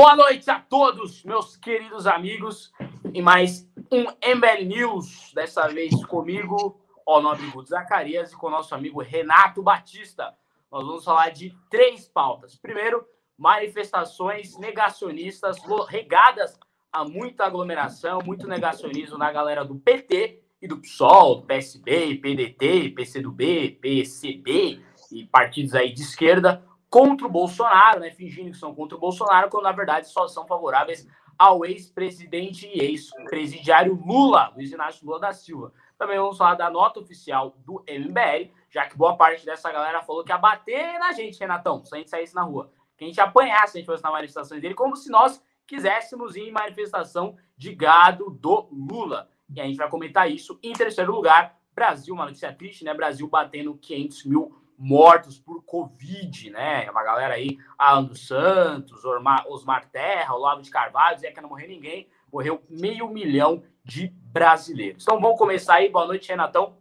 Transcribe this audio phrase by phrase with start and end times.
[0.00, 2.72] Boa noite a todos, meus queridos amigos,
[3.12, 8.74] e mais um MBL News, dessa vez comigo, o nosso amigo Zacarias, e com nosso
[8.74, 10.34] amigo Renato Batista.
[10.72, 12.56] Nós vamos falar de três pautas.
[12.56, 13.04] Primeiro,
[13.36, 16.58] manifestações negacionistas regadas
[16.90, 23.78] a muita aglomeração, muito negacionismo na galera do PT e do PSOL, PSB, PDT, PCdoB,
[23.78, 24.82] PCB
[25.12, 29.48] e partidos aí de esquerda contra o Bolsonaro, né, fingindo que são contra o Bolsonaro,
[29.48, 31.06] quando na verdade só são favoráveis
[31.38, 35.72] ao ex-presidente e ex-presidiário Lula, Luiz Inácio Lula da Silva.
[35.96, 40.24] Também vamos falar da nota oficial do MBL, já que boa parte dessa galera falou
[40.24, 42.72] que ia bater na gente, Renatão, se a gente saísse na rua.
[42.96, 46.36] Que a gente apanhasse se a gente fosse na manifestação dele, como se nós quiséssemos
[46.36, 49.30] ir em manifestação de gado do Lula.
[49.54, 50.58] E a gente vai comentar isso.
[50.62, 52.92] Em terceiro lugar, Brasil, uma notícia triste, né?
[52.92, 56.90] Brasil batendo 500 mil mortos por Covid, né?
[56.90, 61.50] Uma galera aí, Alan dos Santos, Osmar, Osmar Terra, Olavo de Carvalho, dizia que não
[61.50, 65.02] morreu ninguém, morreu meio milhão de brasileiros.
[65.02, 65.90] Então vamos começar aí.
[65.90, 66.78] Boa noite, Renatão.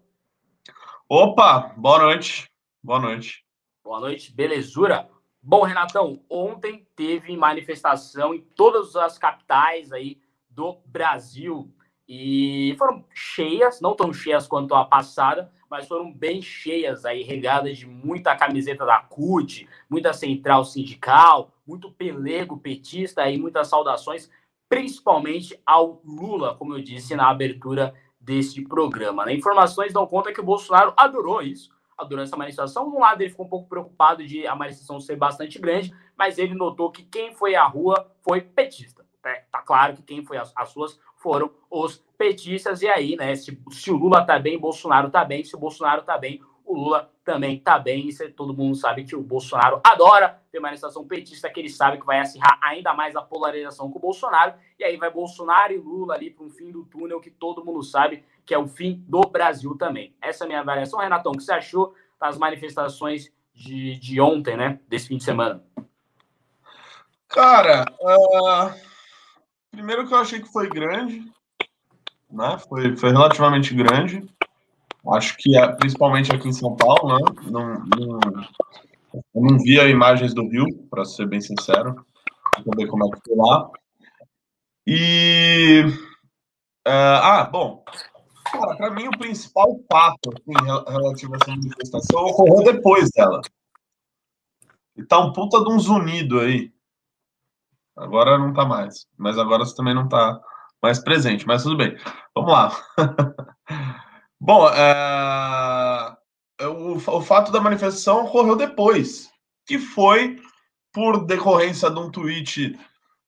[1.09, 2.50] Opa, boa noite.
[2.81, 3.45] Boa noite.
[3.83, 5.09] Boa noite, belezura.
[5.42, 11.70] Bom, Renatão, ontem teve manifestação em todas as capitais aí do Brasil
[12.11, 17.77] e foram cheias, não tão cheias quanto a passada, mas foram bem cheias aí, regadas
[17.77, 24.27] de muita camiseta da CUT, muita central sindical, muito pelego petista e muitas saudações,
[24.67, 29.23] principalmente ao Lula, como eu disse na abertura deste programa.
[29.23, 29.35] Né?
[29.35, 32.89] Informações dão conta que o Bolsonaro adorou isso, adorou essa manifestação.
[32.89, 36.55] Um lado ele ficou um pouco preocupado de a manifestação ser bastante grande, mas ele
[36.55, 39.05] notou que quem foi à rua foi petista.
[39.23, 42.81] É, tá claro que quem foi às, suas foram os petistas.
[42.81, 45.44] E aí, né, se, se o Lula tá bem, Bolsonaro tá bem.
[45.44, 48.09] Se o Bolsonaro tá bem, o Lula também tá bem.
[48.09, 52.06] E todo mundo sabe que o Bolsonaro adora ter manifestação petista, que ele sabe que
[52.06, 54.53] vai acirrar ainda mais a polarização com o Bolsonaro.
[54.80, 57.83] E aí vai Bolsonaro e Lula ali para um fim do túnel que todo mundo
[57.83, 60.16] sabe que é o fim do Brasil também.
[60.22, 60.99] Essa é a minha avaliação.
[60.99, 64.80] Renatão, o que você achou das manifestações de, de ontem, né?
[64.88, 65.64] Desse fim de semana?
[67.27, 68.89] Cara, uh
[69.71, 71.23] Primeiro que eu achei que foi grande,
[72.30, 72.57] né?
[72.67, 74.25] Foi, foi relativamente grande.
[75.13, 77.25] Acho que é, principalmente aqui em São Paulo, né?
[77.49, 78.19] Não, não,
[79.33, 82.05] não via imagens do Rio, para ser bem sincero,
[82.52, 83.69] para ver como é que foi lá.
[84.85, 85.83] E
[86.87, 87.83] uh, ah, bom,
[88.51, 93.41] cara, para mim o principal fato assim, relativo a essa manifestação ocorreu depois dela.
[94.97, 96.73] E tá um puta de um zunido aí.
[97.99, 99.05] Agora não está mais.
[99.17, 100.39] Mas agora você também não está
[100.82, 101.45] mais presente.
[101.45, 101.98] Mas tudo bem.
[102.33, 102.71] Vamos lá.
[104.39, 106.15] Bom, é...
[106.65, 109.30] o, o fato da manifestação ocorreu depois,
[109.67, 110.37] que foi
[110.93, 112.80] por decorrência de um tweet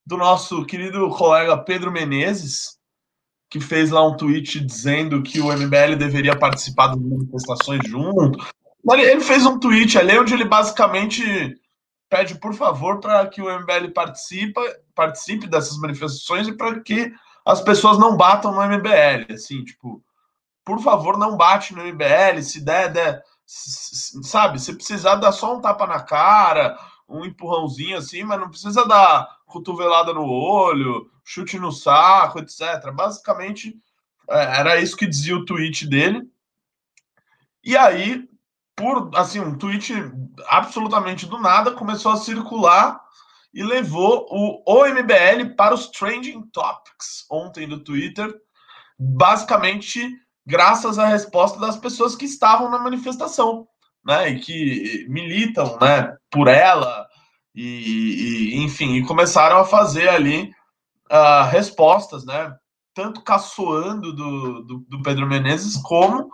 [0.06, 2.78] do nosso querido colega Pedro Menezes,
[3.50, 8.40] que fez lá um tweet dizendo que o MBL deveria participar das manifestações junto.
[8.90, 11.61] Ele fez um tweet ali onde ele basicamente
[12.12, 14.60] pede, por favor, para que o MBL participe,
[14.94, 17.14] participe dessas manifestações e para que
[17.46, 19.34] as pessoas não batam no MBL.
[19.34, 20.04] Assim, tipo,
[20.66, 22.44] por favor, não bate no MBL.
[22.44, 26.78] Se der, der sabe, se precisar, dá só um tapa na cara,
[27.08, 32.92] um empurrãozinho assim, mas não precisa dar cotovelada no olho, chute no saco, etc.
[32.94, 33.74] Basicamente,
[34.30, 36.30] é, era isso que dizia o tweet dele.
[37.64, 38.28] E aí,
[38.76, 39.94] por assim, um tweet
[40.48, 43.00] absolutamente do nada começou a circular
[43.54, 48.34] e levou o OMBL para os trending topics ontem do Twitter,
[48.98, 50.10] basicamente
[50.46, 53.68] graças à resposta das pessoas que estavam na manifestação,
[54.06, 57.08] né, e que militam, né, por ela
[57.54, 60.52] e, e enfim, e começaram a fazer ali
[61.12, 62.56] uh, respostas, né,
[62.94, 66.30] tanto caçoando do, do, do Pedro Menezes como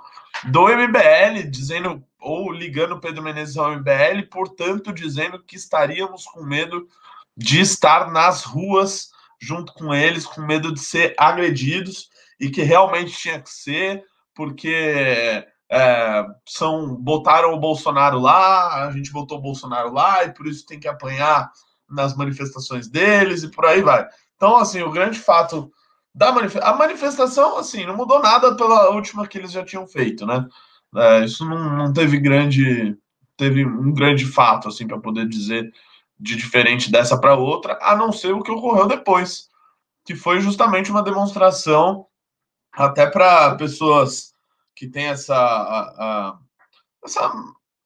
[0.46, 6.88] do MBL, dizendo ou ligando Pedro Menezes ao MBL, portanto, dizendo que estaríamos com medo
[7.36, 12.10] de estar nas ruas junto com eles, com medo de ser agredidos
[12.40, 14.04] e que realmente tinha que ser,
[14.34, 20.48] porque é, são botaram o Bolsonaro lá, a gente botou o Bolsonaro lá e por
[20.48, 21.52] isso tem que apanhar
[21.90, 24.08] nas manifestações deles e por aí vai.
[24.36, 25.72] Então, assim, o grande fato
[26.14, 30.26] da manifestação, a manifestação, assim, não mudou nada pela última que eles já tinham feito,
[30.26, 30.48] né?
[30.96, 32.98] É, isso não, não teve grande
[33.36, 35.72] teve um grande fato assim para poder dizer
[36.20, 39.50] de diferente dessa para outra, a não ser o que ocorreu depois,
[40.04, 42.08] que foi justamente uma demonstração
[42.74, 44.34] até para pessoas
[44.76, 45.80] que têm essa, a,
[46.30, 46.40] a,
[47.04, 47.32] essa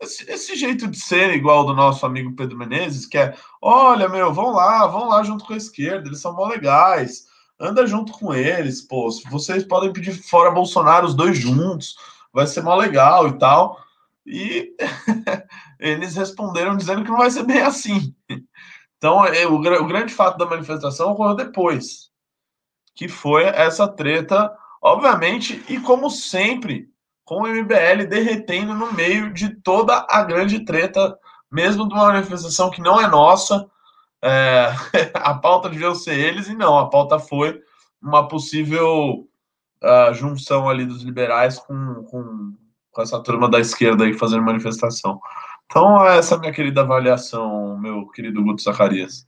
[0.02, 4.34] esse, esse, jeito de ser igual do nosso amigo Pedro Menezes, que é, olha, meu,
[4.34, 7.28] vão lá, vão lá junto com a esquerda, eles são mó legais,
[7.60, 11.96] anda junto com eles, pô, vocês podem pedir fora Bolsonaro os dois juntos,
[12.34, 13.80] vai ser mó legal e tal.
[14.26, 14.76] E
[15.80, 18.16] eles responderam dizendo que não vai ser bem assim.
[18.98, 22.12] Então, é, o, grande fato da manifestação ocorreu depois,
[22.94, 26.88] que foi essa treta, obviamente, e como sempre,
[27.26, 31.18] com o MBL derretendo no meio de toda a grande treta,
[31.52, 33.68] mesmo de uma manifestação que não é nossa.
[34.24, 34.72] É,
[35.16, 37.60] a pauta devia ser eles, e não, a pauta foi
[38.00, 39.28] uma possível
[39.84, 42.54] uh, junção ali dos liberais com, com,
[42.92, 45.20] com, essa turma da esquerda aí fazendo manifestação.
[45.66, 49.28] Então, essa é a minha querida avaliação, meu querido Guto Zacarias.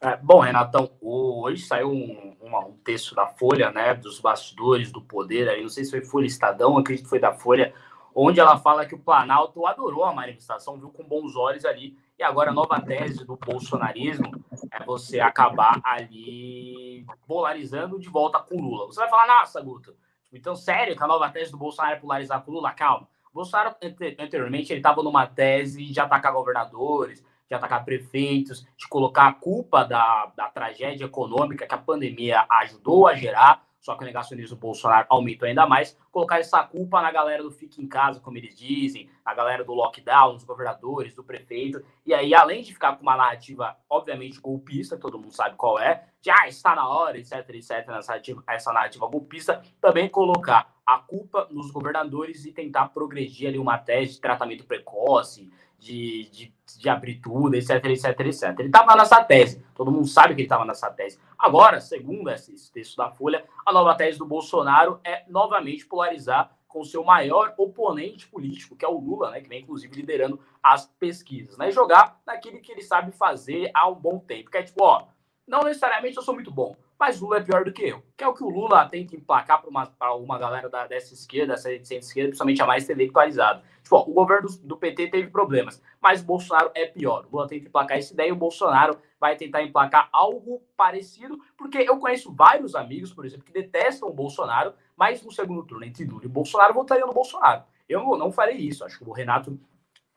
[0.00, 5.00] É, bom, Renatão, hoje saiu um, um, um, texto da Folha, né, dos bastidores do
[5.00, 7.72] poder, aí não sei se foi Folha Estadão, acredito que foi da Folha,
[8.14, 12.22] onde ela fala que o Planalto adorou a manifestação, viu com bons olhos ali, e
[12.22, 18.86] agora a nova tese do bolsonarismo é você acabar ali polarizando de volta com Lula.
[18.86, 19.94] Você vai falar, nossa, Guto,
[20.32, 22.72] então sério que a nova tese do Bolsonaro é polarizar com Lula?
[22.72, 23.08] Calma.
[23.32, 23.74] Bolsonaro,
[24.18, 29.84] anteriormente, ele estava numa tese de atacar governadores, de atacar prefeitos, de colocar a culpa
[29.84, 35.06] da, da tragédia econômica que a pandemia ajudou a gerar, só que o negacionismo Bolsonaro
[35.10, 39.10] aumentou ainda mais, colocar essa culpa na galera do fique em casa, como eles dizem,
[39.26, 43.16] na galera do lockdown, dos governadores, do prefeito, e aí, além de ficar com uma
[43.16, 47.70] narrativa, obviamente, golpista, todo mundo sabe qual é, de, ah, está na hora, etc, etc,
[47.70, 53.58] essa narrativa, essa narrativa golpista, também colocar a culpa nos governadores e tentar progredir ali
[53.58, 55.50] uma tese de tratamento precoce,
[55.82, 58.58] de, de, de abrir tudo, etc, etc, etc.
[58.60, 61.18] Ele estava nessa tese, todo mundo sabe que ele estava nessa tese.
[61.36, 66.80] Agora, segundo esse texto da Folha, a nova tese do Bolsonaro é novamente polarizar com
[66.80, 70.86] o seu maior oponente político, que é o Lula, né, que vem inclusive liderando as
[70.86, 74.62] pesquisas, né, e jogar naquilo que ele sabe fazer há um bom tempo, que é
[74.62, 75.06] tipo, ó,
[75.46, 78.00] não necessariamente eu sou muito bom, mas Lula é pior do que eu.
[78.16, 81.54] Que é o que o Lula tenta emplacar para uma, uma galera da, dessa esquerda,
[81.54, 83.60] dessa centro-esquerda, principalmente a mais intelectualizada.
[83.82, 87.26] Tipo, ó, o governo do, PT teve problemas, mas o Bolsonaro é pior.
[87.26, 91.78] O Lula tenta emplacar essa ideia e o Bolsonaro vai tentar emplacar algo parecido, porque
[91.78, 96.04] eu conheço vários amigos, por exemplo, que detestam o Bolsonaro, mas no segundo turno, entre
[96.04, 97.64] Lula e Bolsonaro, votariam no Bolsonaro.
[97.88, 98.84] Eu não farei isso.
[98.84, 99.58] Acho que o Renato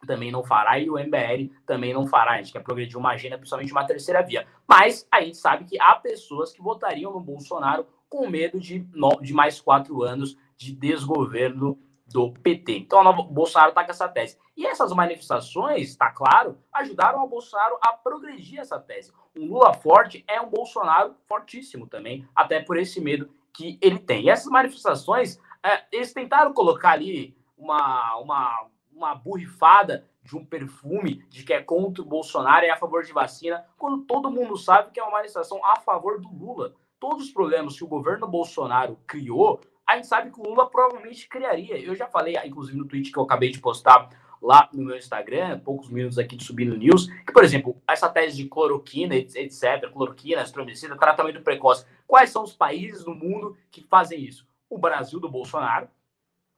[0.05, 2.33] também não fará e o MBL também não fará.
[2.33, 4.47] A gente quer progredir uma agenda, principalmente uma terceira via.
[4.67, 8.87] Mas a gente sabe que há pessoas que votariam no Bolsonaro com medo de,
[9.21, 12.77] de mais quatro anos de desgoverno do PT.
[12.77, 14.37] Então o Bolsonaro está com essa tese.
[14.55, 19.11] E essas manifestações, está claro, ajudaram o Bolsonaro a progredir essa tese.
[19.35, 24.25] Um Lula forte é um Bolsonaro fortíssimo também, até por esse medo que ele tem.
[24.25, 31.24] E essas manifestações, é, eles tentaram colocar ali uma, uma uma burrifada de um perfume
[31.30, 34.57] de que é contra o Bolsonaro e é a favor de vacina, quando todo mundo
[34.57, 36.74] sabe que é uma manifestação a favor do Lula.
[37.00, 41.27] Todos os problemas que o governo Bolsonaro criou, a gente sabe que o Lula provavelmente
[41.27, 41.77] criaria.
[41.77, 44.09] Eu já falei, inclusive no tweet que eu acabei de postar
[44.42, 48.09] lá no meu Instagram, poucos minutos aqui de subir no news, que, por exemplo, essa
[48.09, 53.81] tese de cloroquina, etc., cloroquina, astromicina, tratamento precoce, quais são os países no mundo que
[53.81, 54.48] fazem isso?
[54.69, 55.88] O Brasil do Bolsonaro,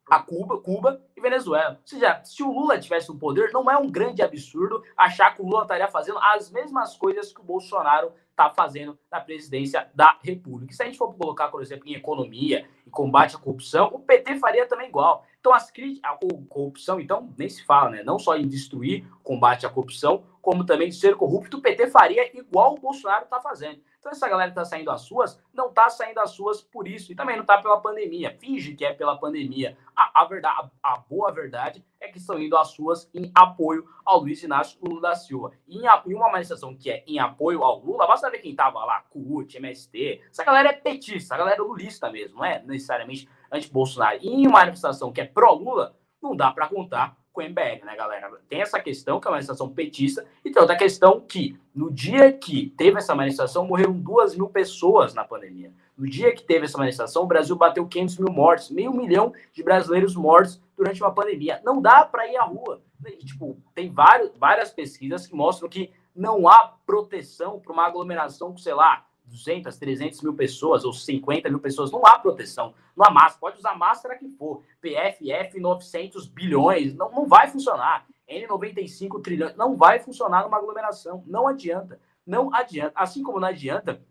[0.09, 1.79] a Cuba, Cuba e Venezuela.
[1.81, 5.41] Ou seja, se o Lula tivesse o poder, não é um grande absurdo achar que
[5.41, 10.17] o Lula estaria fazendo as mesmas coisas que o Bolsonaro está fazendo na presidência da
[10.21, 10.71] República.
[10.71, 14.37] Se a gente for colocar, por exemplo, em economia, em combate à corrupção, o PT
[14.37, 15.25] faria também igual.
[15.39, 15.71] Então, as
[16.03, 18.03] à corrupção, então, nem se fala, né?
[18.03, 22.37] Não só em destruir combate à corrupção, como também de ser corrupto, o PT faria
[22.37, 23.81] igual o Bolsonaro está fazendo.
[24.07, 27.11] Então, essa galera que está saindo às suas, não está saindo às suas por isso.
[27.11, 28.37] E também não está pela pandemia.
[28.39, 29.77] Finge que é pela pandemia.
[29.93, 33.85] A, a verdade, a, a, boa verdade é que estão indo às suas em apoio
[34.05, 35.51] ao Luiz Inácio Lula da Silva.
[35.67, 38.85] E em, em uma manifestação que é em apoio ao Lula, basta ver quem estava
[38.85, 40.21] lá, CUT, MST.
[40.31, 44.19] Essa galera é petista, a galera é lulista mesmo, não é necessariamente anti-Bolsonaro.
[44.21, 47.95] E em uma manifestação que é pró-Lula, não dá para contar com o MBL, né,
[47.95, 48.31] galera?
[48.49, 52.33] Tem essa questão, que é uma manifestação petista, e tem outra questão que, no dia
[52.33, 55.71] que teve essa manifestação, morreram duas mil pessoas na pandemia.
[55.95, 59.61] No dia que teve essa manifestação, o Brasil bateu 500 mil mortes, meio milhão de
[59.61, 61.61] brasileiros mortos durante uma pandemia.
[61.63, 62.81] Não dá para ir à rua.
[63.23, 68.57] Tipo, tem vários, várias pesquisas que mostram que não há proteção para uma aglomeração com,
[68.57, 73.11] sei lá, 200, 300 mil pessoas ou 50 mil pessoas, não há proteção, não há
[73.11, 79.55] máscara, pode usar máscara que for, PFF 900 bilhões, não, não vai funcionar, N95 trilhões,
[79.55, 84.01] não vai funcionar numa aglomeração, não adianta, não adianta, assim como não adianta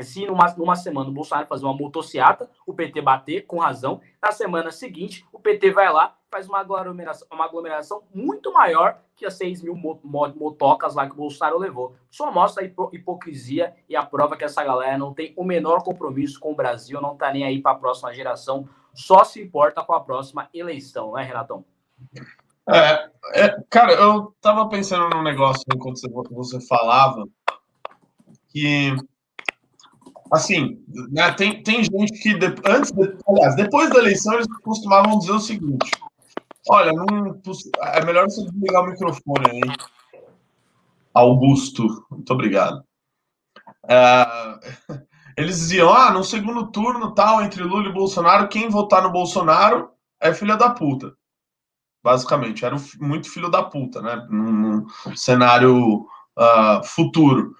[0.00, 4.32] se numa, numa semana o Bolsonaro fazer uma motociata, o PT bater com razão, na
[4.32, 9.34] semana seguinte o PT vai lá faz uma aglomeração, uma aglomeração muito maior que as
[9.34, 11.94] 6 mil motocas lá que o Bolsonaro levou.
[12.10, 16.40] Só mostra a hipocrisia e a prova que essa galera não tem o menor compromisso
[16.40, 19.92] com o Brasil, não tá nem aí para a próxima geração, só se importa com
[19.92, 21.64] a próxima eleição, né, Renatão?
[22.66, 27.26] É, é, cara, eu tava pensando num negócio enquanto você, você falava
[28.48, 28.96] que
[30.32, 35.18] assim, né, tem, tem gente que de, antes, de, aliás, depois da eleição eles costumavam
[35.18, 35.90] dizer o seguinte:
[36.68, 37.40] olha, não,
[37.80, 39.60] é melhor você desligar o microfone aí.
[41.14, 42.82] Augusto, muito obrigado.
[43.88, 44.26] É,
[45.36, 49.90] eles diziam: ah, no segundo turno, tal, entre Lula e Bolsonaro, quem votar no Bolsonaro
[50.20, 51.14] é filha da puta.
[52.02, 54.26] Basicamente, era muito filho da puta, né?
[54.28, 56.06] Num, cenário
[56.38, 57.54] uh, futuro.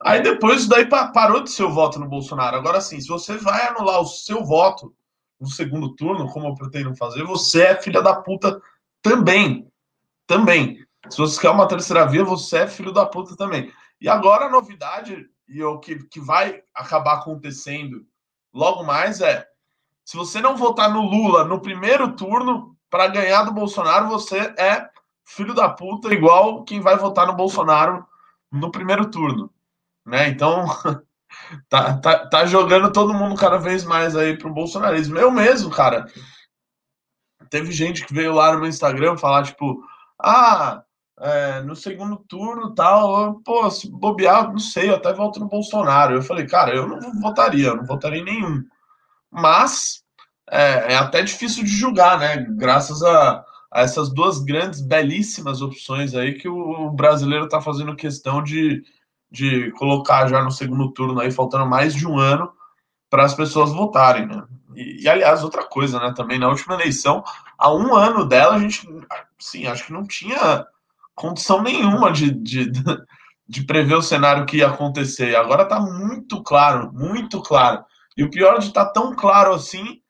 [0.00, 2.56] Aí depois daí parou de ser o voto no Bolsonaro.
[2.56, 4.94] Agora sim, se você vai anular o seu voto
[5.40, 8.60] no segundo turno, como eu pretendo fazer, você é filha da puta
[9.02, 9.70] também.
[10.26, 10.84] Também.
[11.08, 13.72] Se você quer uma terceira via, você é filho da puta também.
[14.00, 18.04] E agora a novidade, e o que, que vai acabar acontecendo
[18.52, 19.46] logo mais é:
[20.04, 24.88] se você não votar no Lula no primeiro turno, para ganhar do Bolsonaro, você é
[25.24, 28.04] filho da puta, igual quem vai votar no Bolsonaro
[28.50, 29.52] no primeiro turno
[30.08, 30.28] né?
[30.28, 30.64] Então,
[31.68, 35.18] tá, tá, tá jogando todo mundo cada vez mais aí pro bolsonarismo.
[35.18, 36.06] Eu mesmo, cara,
[37.50, 39.82] teve gente que veio lá no meu Instagram falar, tipo,
[40.20, 40.82] ah,
[41.20, 46.14] é, no segundo turno tal, pô, se bobear, não sei, eu até voto no Bolsonaro.
[46.14, 48.64] Eu falei, cara, eu não votaria, eu não votaria em nenhum.
[49.30, 50.02] Mas
[50.50, 52.46] é, é até difícil de julgar, né?
[52.50, 58.42] Graças a, a, essas duas grandes, belíssimas opções aí que o brasileiro tá fazendo questão
[58.42, 58.82] de,
[59.30, 62.52] de colocar já no segundo turno aí, faltando mais de um ano
[63.10, 64.44] para as pessoas votarem, né?
[64.74, 66.12] E, e, aliás, outra coisa, né?
[66.14, 67.22] Também na última eleição,
[67.56, 68.88] há um ano dela, a gente,
[69.38, 70.66] sim, acho que não tinha
[71.14, 72.70] condição nenhuma de, de,
[73.48, 75.36] de prever o cenário que ia acontecer.
[75.36, 77.84] Agora está muito claro, muito claro.
[78.16, 80.00] E o pior de estar tá tão claro assim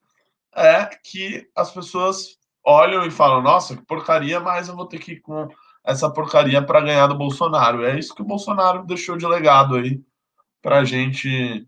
[0.55, 5.13] é que as pessoas olham e falam: nossa, que porcaria, mas eu vou ter que
[5.13, 5.49] ir com
[5.89, 7.83] essa porcaria para ganhar do Bolsonaro.
[7.83, 9.99] É isso que o Bolsonaro deixou de legado aí
[10.61, 11.67] para a gente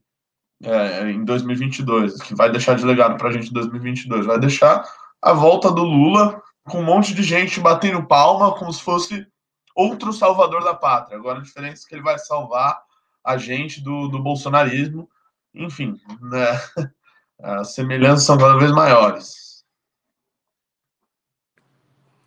[0.62, 4.26] é, em 2022, que vai deixar de legado para a gente em 2022.
[4.26, 4.84] Vai deixar
[5.22, 9.26] a volta do Lula com um monte de gente batendo palma, como se fosse
[9.74, 11.16] outro salvador da pátria.
[11.16, 12.78] Agora a diferença é que ele vai salvar
[13.24, 15.08] a gente do, do bolsonarismo.
[15.54, 16.60] Enfim, né?
[17.42, 19.49] as semelhanças são cada vez maiores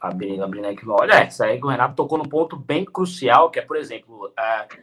[0.07, 0.87] abrir, abrir aqui.
[0.87, 4.27] Olha, isso aí que o Renato tocou num ponto bem crucial, que é, por exemplo,
[4.27, 4.77] uh,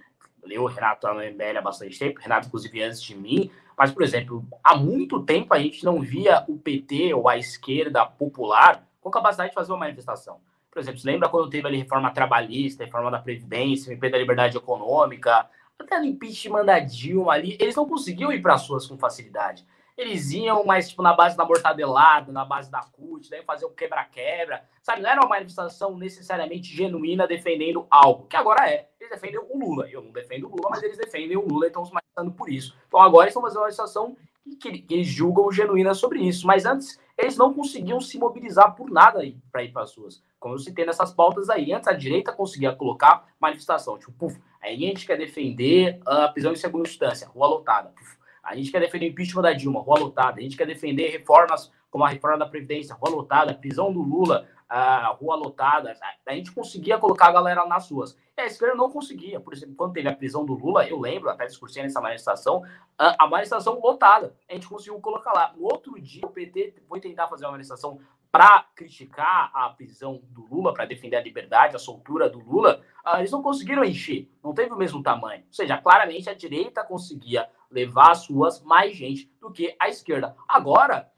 [0.48, 3.90] eu, o Renato, tá no MBL há bastante tempo, Renato, inclusive, antes de mim, mas,
[3.90, 8.86] por exemplo, há muito tempo a gente não via o PT ou a esquerda popular
[9.00, 10.38] com capacidade de fazer uma manifestação.
[10.70, 15.48] Por exemplo, lembra quando teve ali reforma trabalhista, reforma da Previdência, MP da Liberdade Econômica,
[15.78, 19.66] até no impeachment da Dilma ali, eles não conseguiam ir para as ruas com facilidade
[20.00, 23.70] eles iam mais tipo na base da mortadelada, na base da CUT, daí fazer o
[23.70, 25.02] quebra-quebra, sabe?
[25.02, 28.88] Não era uma manifestação necessariamente genuína defendendo algo, que agora é.
[28.98, 29.88] Eles defendem o Lula.
[29.90, 32.50] Eu não defendo o Lula, mas eles defendem o Lula e estão se manifestando por
[32.50, 32.74] isso.
[32.88, 34.16] Então agora eles estão fazendo uma manifestação
[34.58, 36.46] que, eles julgam genuína sobre isso.
[36.46, 39.20] Mas antes eles não conseguiam se mobilizar por nada
[39.52, 40.22] para ir para as ruas.
[40.38, 41.72] Como eu citei nessas pautas aí.
[41.72, 46.52] Antes a direita conseguia colocar manifestação, tipo, puf, aí a gente quer defender a prisão
[46.52, 47.90] em segunda instância, rua lotada.
[47.90, 48.16] Puf,
[48.50, 50.40] a gente quer defender o impeachment da Dilma, rua lotada.
[50.40, 53.54] A gente quer defender reformas como a reforma da Previdência, rua lotada.
[53.54, 55.96] Prisão do Lula, a rua lotada.
[56.26, 58.18] A gente conseguia colocar a galera nas ruas.
[58.36, 59.38] E a esquerda não conseguia.
[59.38, 62.64] Por exemplo, quando teve a prisão do Lula, eu lembro, até discursei nessa manifestação,
[62.98, 64.34] a, manifestação lotada.
[64.48, 65.52] A gente conseguiu colocar lá.
[65.56, 68.00] No outro dia, o PT foi tentar fazer uma manifestação
[68.32, 73.18] para criticar a prisão do Lula, para defender a liberdade, a soltura do Lula, uh,
[73.18, 75.42] eles não conseguiram encher, não teve o mesmo tamanho.
[75.46, 80.36] Ou seja, claramente a direita conseguia levar as ruas mais gente do que a esquerda.
[80.48, 81.10] Agora,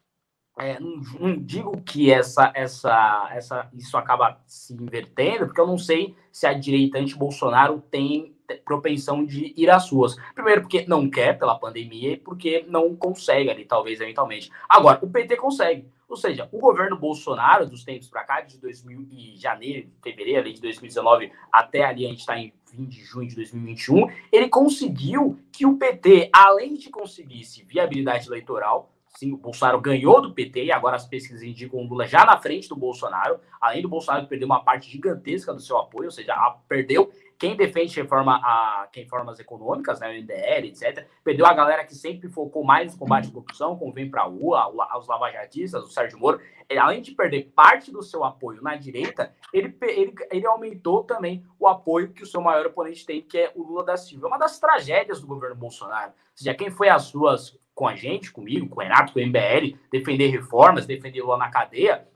[0.58, 5.78] é, não, não, digo que essa, essa, essa, isso acaba se invertendo, porque eu não
[5.78, 8.31] sei se a direita anti-Bolsonaro tem
[8.64, 10.16] propensão de ir às ruas.
[10.34, 14.50] Primeiro, porque não quer pela pandemia e porque não consegue ali, talvez, eventualmente.
[14.68, 15.86] Agora, o PT consegue.
[16.08, 20.60] Ou seja, o governo Bolsonaro, dos tempos para cá, de 2000 e janeiro, fevereiro de
[20.60, 25.64] 2019, até ali a gente está em 20 de junho de 2021, ele conseguiu que
[25.64, 30.96] o PT, além de conseguisse viabilidade eleitoral, sim, o Bolsonaro ganhou do PT e agora
[30.96, 34.62] as pesquisas indicam o Lula já na frente do Bolsonaro, além do Bolsonaro perder uma
[34.62, 36.34] parte gigantesca do seu apoio, ou seja,
[36.68, 37.10] perdeu
[37.42, 41.08] quem defende reforma a quem reformas econômicas, né, o MDL, etc.
[41.24, 44.26] Perdeu a galera que sempre focou mais no combate à corrupção, como vem para a
[44.26, 46.40] rua, os lavajatistas, o Sérgio Moro.
[46.68, 51.44] Ele, além de perder parte do seu apoio na direita, ele, ele, ele aumentou também
[51.58, 54.28] o apoio que o seu maior oponente tem, que é o Lula da Silva.
[54.28, 56.10] É uma das tragédias do governo Bolsonaro.
[56.10, 59.26] Ou seja, quem foi às ruas com a gente, comigo, com o Renato, com o
[59.26, 62.06] MBL, defender reformas, defender Lula na cadeia,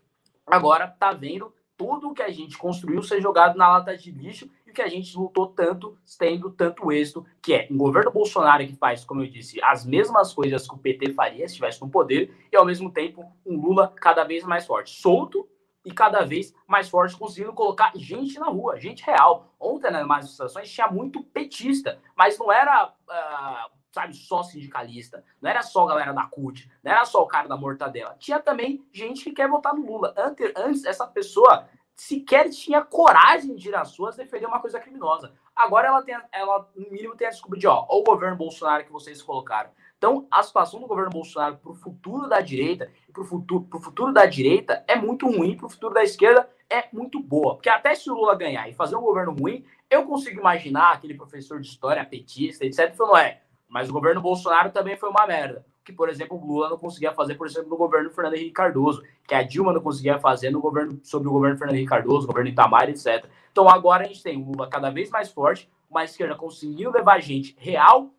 [0.47, 4.83] agora está vendo tudo que a gente construiu ser jogado na lata de lixo que
[4.83, 9.23] a gente lutou tanto, tendo tanto êxito, que é um governo Bolsonaro que faz, como
[9.23, 12.65] eu disse, as mesmas coisas que o PT faria se estivesse no poder, e ao
[12.65, 15.49] mesmo tempo um Lula cada vez mais forte, solto
[15.83, 19.55] e cada vez mais forte, conseguindo colocar gente na rua, gente real.
[19.59, 25.63] Ontem, nas manifestações, tinha muito petista, mas não era uh, sabe, só sindicalista, não era
[25.63, 28.15] só a galera da CUT, não era só o cara da mortadela.
[28.19, 30.13] Tinha também gente que quer votar no Lula.
[30.19, 31.67] Antes, antes essa pessoa
[31.97, 35.33] sequer tinha coragem de ir às suas defender uma coisa criminosa.
[35.55, 38.93] Agora ela tem, ela no mínimo tem a desculpa de, ó, o governo Bolsonaro que
[38.93, 39.71] vocês colocaram.
[39.97, 44.13] Então, a situação do governo Bolsonaro para o futuro da direita, para o futuro, futuro
[44.13, 47.55] da direita é muito ruim, para o futuro da esquerda é muito boa.
[47.55, 51.15] Porque até se o Lula ganhar e fazer um governo ruim, eu consigo imaginar aquele
[51.15, 55.65] professor de história, petista, etc., falando, é, mas o governo Bolsonaro também foi uma merda.
[55.87, 59.05] Que, por exemplo, o Lula não conseguia fazer, por exemplo, no governo Fernando Henrique Cardoso,
[59.25, 62.51] que a Dilma não conseguia fazer no governo sobre o governo Fernando Henrique Cardoso, governo
[62.51, 63.25] Itamar, etc.
[63.53, 67.21] Então agora a gente tem o Lula cada vez mais forte, uma esquerda conseguindo levar
[67.21, 68.11] gente real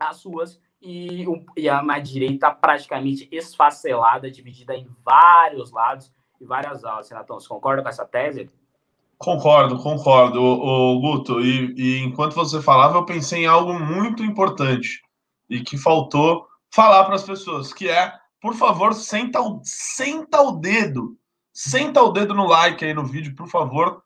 [0.00, 6.82] às suas e, e a mais direita praticamente esfacelada, dividida em vários lados e várias
[6.82, 7.08] aulas.
[7.08, 8.50] Senatão, você concorda com essa tese?
[9.18, 11.40] Concordo, concordo, o, Guto.
[11.40, 15.02] E, e, enquanto você falava, eu pensei em algo muito importante
[15.48, 20.52] e que faltou falar para as pessoas, que é, por favor, senta o, senta o
[20.52, 21.16] dedo,
[21.52, 24.02] senta o dedo no like aí no vídeo, por favor,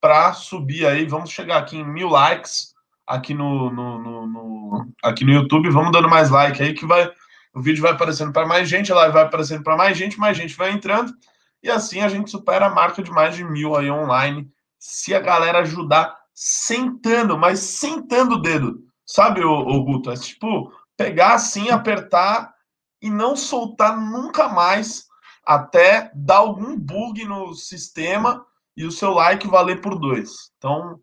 [0.00, 1.06] para subir aí.
[1.06, 2.74] Vamos chegar aqui em mil likes
[3.06, 5.70] aqui no, no, no, no, aqui no YouTube.
[5.70, 7.10] Vamos dando mais like aí que vai
[7.52, 10.36] o vídeo vai aparecendo para mais gente, a live vai aparecendo para mais gente, mais
[10.36, 11.12] gente vai entrando
[11.60, 14.48] e assim a gente supera a marca de mais de mil aí online
[14.78, 18.84] se a galera ajudar sentando, mas sentando o dedo.
[19.04, 20.10] Sabe, o, Guto?
[20.10, 22.54] É tipo pegar assim, apertar
[23.00, 25.08] e não soltar nunca mais
[25.42, 30.52] até dar algum bug no sistema e o seu like valer por dois.
[30.58, 31.00] Então,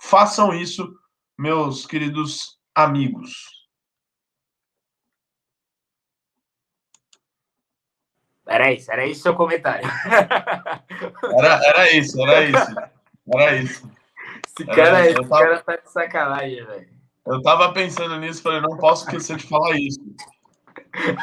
[0.00, 0.90] façam isso,
[1.38, 3.68] meus queridos amigos.
[8.46, 9.86] Era isso, era isso o seu comentário.
[11.38, 12.76] Era, era isso, era isso.
[13.34, 13.90] Era isso.
[14.46, 15.28] Esse cara, esse tava...
[15.28, 17.03] cara tá de sacanagem, velho.
[17.26, 20.00] Eu tava pensando nisso, falei, não posso esquecer de falar isso.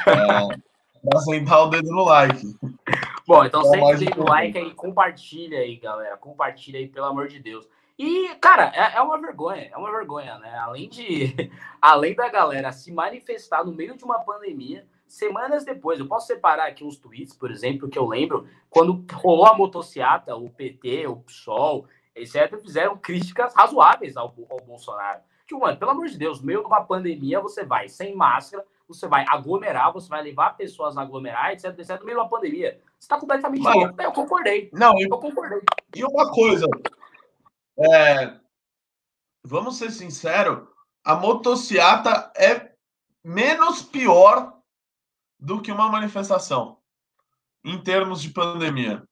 [0.08, 2.58] É, sentar o dedo no like.
[3.28, 6.18] Bom, então sempre o like aí, compartilha aí, galera.
[6.18, 7.68] Compartilha aí, pelo amor de Deus.
[7.98, 10.58] E, cara, é, é, uma vergonha, é uma vergonha, né?
[10.58, 11.36] Além de,
[11.80, 16.68] além da galera se manifestar no meio de uma pandemia, semanas depois, eu posso separar
[16.68, 21.18] aqui uns tweets, por exemplo, que eu lembro, quando rolou a motociata, o PT, o
[21.18, 21.86] PSOL,
[22.16, 25.20] etc., fizeram críticas razoáveis ao, ao Bolsonaro.
[25.60, 29.08] Mano, pelo amor de Deus, no meio de uma pandemia, você vai sem máscara, você
[29.08, 32.82] vai aglomerar, você vai levar pessoas a aglomerar, etc, etc, no meio de uma pandemia.
[33.00, 34.02] Você tá completamente Mas, louco.
[34.02, 34.70] Eu concordei.
[34.74, 35.62] Não, eu, eu concordei.
[35.96, 36.68] E uma coisa,
[37.80, 38.40] é,
[39.44, 40.68] vamos ser sinceros,
[41.04, 42.72] a motociata é
[43.24, 44.58] menos pior
[45.40, 46.78] do que uma manifestação
[47.64, 49.04] em termos de pandemia.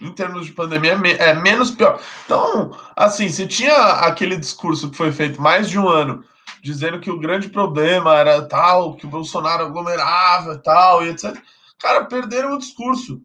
[0.00, 2.00] Em termos de pandemia, é menos pior.
[2.24, 6.24] Então, assim, se tinha aquele discurso que foi feito mais de um ano,
[6.60, 11.36] dizendo que o grande problema era tal, que o Bolsonaro aglomerava tal, e etc.
[11.78, 13.22] Cara, perderam o discurso.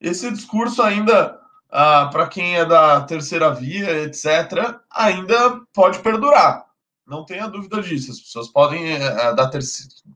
[0.00, 1.38] Esse discurso ainda,
[1.70, 6.69] ah, para quem é da terceira via, etc., ainda pode perdurar.
[7.10, 8.12] Não tenha dúvida disso.
[8.12, 9.34] As pessoas podem, é,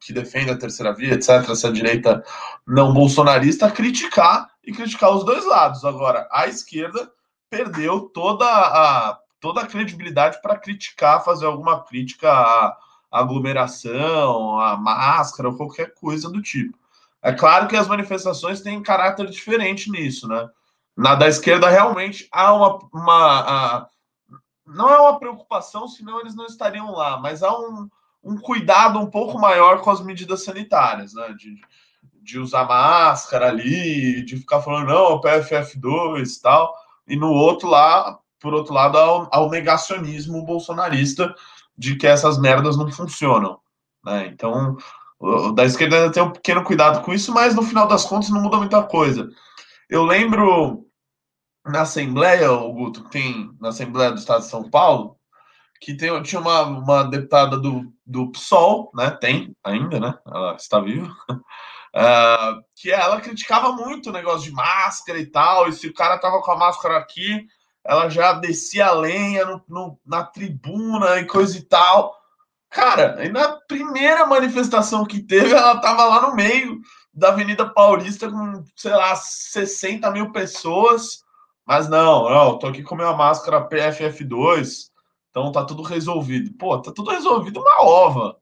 [0.01, 2.25] que defende a terceira via, etc., essa direita
[2.65, 5.85] não bolsonarista, criticar e criticar os dois lados.
[5.85, 7.11] Agora, a esquerda
[7.51, 12.77] perdeu toda a, toda a credibilidade para criticar, fazer alguma crítica à
[13.11, 16.79] aglomeração, à máscara ou qualquer coisa do tipo.
[17.21, 20.49] É claro que as manifestações têm caráter diferente nisso, né?
[20.97, 23.87] Na da esquerda, realmente há uma, uma a,
[24.67, 27.89] não é uma preocupação, senão eles não estariam lá, mas há um,
[28.23, 31.35] um cuidado um pouco maior com as medidas sanitárias, né?
[31.39, 31.61] De,
[32.23, 36.75] de usar máscara ali, de ficar falando, não, PFF2 e tal.
[37.07, 41.35] E no outro lá, por outro lado, ao, ao negacionismo bolsonarista
[41.77, 43.59] de que essas merdas não funcionam.
[44.05, 44.27] Né?
[44.27, 44.77] Então,
[45.19, 48.31] o, da esquerda ainda tem um pequeno cuidado com isso, mas no final das contas
[48.31, 49.29] não muda muita coisa.
[49.89, 50.87] Eu lembro
[51.65, 55.17] na Assembleia, o Guto, tem na Assembleia do Estado de São Paulo,
[55.81, 59.11] que tem, tinha uma, uma deputada do, do PSOL, né?
[59.11, 60.15] Tem ainda, né?
[60.27, 61.15] Ela está viva.
[61.31, 66.19] Uh, que ela criticava muito o negócio de máscara e tal, e se o cara
[66.19, 67.47] tava com a máscara aqui,
[67.85, 72.15] ela já descia a lenha no, no, na tribuna e coisa e tal.
[72.71, 76.81] Cara, e na primeira manifestação que teve, ela tava lá no meio
[77.13, 81.24] da Avenida Paulista com, sei lá, 60 mil pessoas.
[81.67, 84.91] Mas não, não, tô aqui com minha máscara PFF2,
[85.31, 86.53] então tá tudo resolvido.
[86.59, 88.37] Pô, tá tudo resolvido uma ova.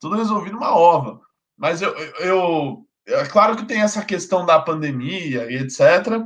[0.00, 1.20] Tudo resolvido uma ova.
[1.56, 6.24] Mas eu, eu, é claro que tem essa questão da pandemia e etc.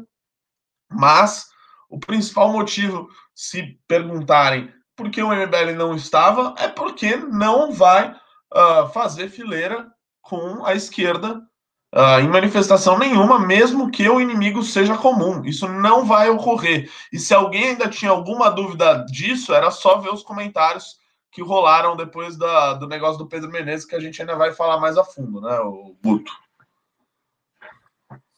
[0.93, 1.49] Mas
[1.89, 8.11] o principal motivo, se perguntarem por que o MBL não estava, é porque não vai
[8.11, 11.43] uh, fazer fileira com a esquerda
[11.95, 15.45] uh, em manifestação nenhuma, mesmo que o inimigo seja comum.
[15.45, 16.91] Isso não vai ocorrer.
[17.13, 20.99] E se alguém ainda tinha alguma dúvida disso, era só ver os comentários
[21.31, 24.79] que rolaram depois da, do negócio do Pedro Menezes, que a gente ainda vai falar
[24.79, 26.33] mais a fundo, né, o Guto?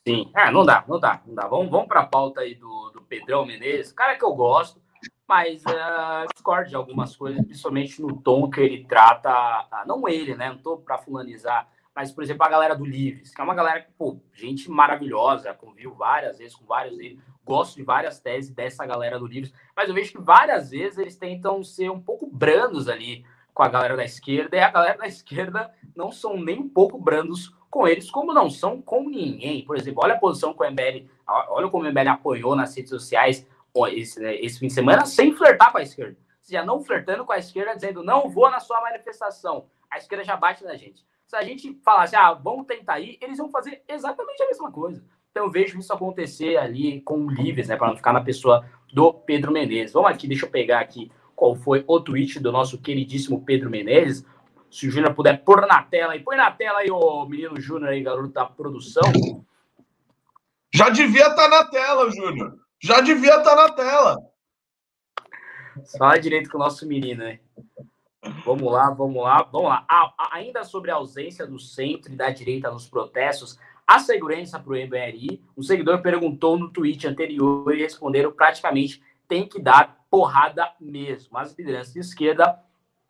[0.06, 1.46] Sim, é, não dá, não dá, não dá.
[1.48, 4.80] Vamos, vamos para a pauta aí do, do Pedrão Menezes, cara que eu gosto,
[5.28, 10.50] mas uh, discordo de algumas coisas, principalmente no tom que ele trata, não ele, né?
[10.50, 13.80] Não tô para fulanizar, mas, por exemplo, a galera do Livres, que é uma galera
[13.80, 18.84] que, pô, gente maravilhosa, convivo várias vezes com vários deles, gosto de várias teses dessa
[18.84, 22.86] galera do Livres, mas eu vejo que várias vezes eles tentam ser um pouco brandos
[22.86, 26.68] ali com a galera da esquerda, e a galera da esquerda não são nem um
[26.68, 29.64] pouco brandos com eles, como não são com ninguém.
[29.64, 32.90] Por exemplo, olha a posição que o MBL, olha como o MBL apoiou nas redes
[32.90, 33.46] sociais
[33.88, 36.16] esse, né, esse fim de semana, sem flertar com a esquerda.
[36.42, 39.66] Seja, não flertando com a esquerda, dizendo não vou na sua manifestação.
[39.90, 41.06] A esquerda já bate na gente.
[41.26, 45.04] Se a gente falasse, ah, vamos tentar ir, eles vão fazer exatamente a mesma coisa.
[45.30, 48.64] Então eu vejo isso acontecer ali com o Livres, né, para não ficar na pessoa
[48.92, 49.92] do Pedro Menezes.
[49.92, 54.24] Vamos aqui, deixa eu pegar aqui qual foi o tweet do nosso queridíssimo Pedro Menezes.
[54.70, 57.90] Se o Júnior puder pôr na tela aí, põe na tela aí o menino Júnior
[57.90, 59.12] aí, garoto da produção.
[60.72, 62.58] Já devia estar tá na tela, Júnior.
[62.80, 64.16] Já devia estar tá na tela.
[65.98, 67.40] Fala direito com o nosso menino, né?
[68.44, 69.84] Vamos lá, vamos lá, vamos lá.
[69.88, 74.58] A, a, ainda sobre a ausência do centro e da direita nos protestos, a segurança
[74.58, 80.04] para o MBRI, o seguidor perguntou no tweet anterior e responderam praticamente tem que dar
[80.10, 81.36] porrada mesmo.
[81.38, 82.58] As lideranças de esquerda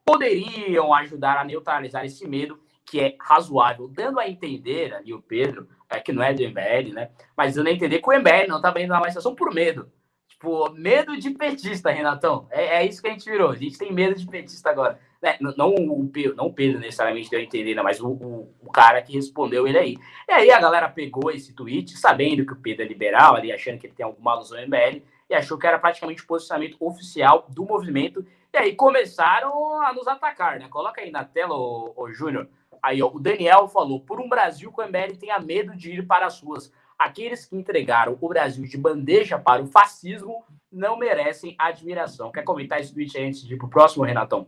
[0.04, 5.68] poderiam ajudar a neutralizar esse medo que é razoável, dando a entender ali o Pedro,
[5.88, 7.10] é, que não é do MBL, né?
[7.36, 9.90] Mas dando a entender que o MBL não está vendo na manifestação por medo.
[10.38, 12.46] Tipo, medo de petista, Renatão.
[12.50, 13.50] É, é, isso que a gente virou.
[13.50, 15.00] A gente tem medo de petista agora.
[15.22, 17.82] É, não, o Pedro, não o Pedro necessariamente deu a entender, né?
[17.82, 19.96] mas o, o, o, cara que respondeu ele aí.
[20.28, 23.78] E aí a galera pegou esse tweet, sabendo que o Pedro é liberal, ali achando
[23.78, 27.46] que ele tem alguma alusão ao MBL, e achou que era praticamente o posicionamento oficial
[27.48, 28.24] do movimento
[28.56, 30.66] e aí começaram a nos atacar, né?
[30.68, 32.48] Coloca aí na tela, o, o Júnior.
[32.82, 36.06] Aí, ó, o Daniel falou: por um Brasil que o MBL tenha medo de ir
[36.06, 36.72] para as ruas.
[36.98, 42.32] Aqueles que entregaram o Brasil de bandeja para o fascismo não merecem admiração.
[42.32, 44.46] Quer comentar esse tweet aí antes de ir para o próximo, Renatão?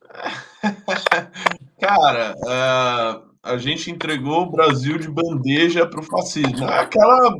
[1.80, 6.66] Cara, uh, a gente entregou o Brasil de bandeja para o fascismo.
[6.66, 7.36] É aquela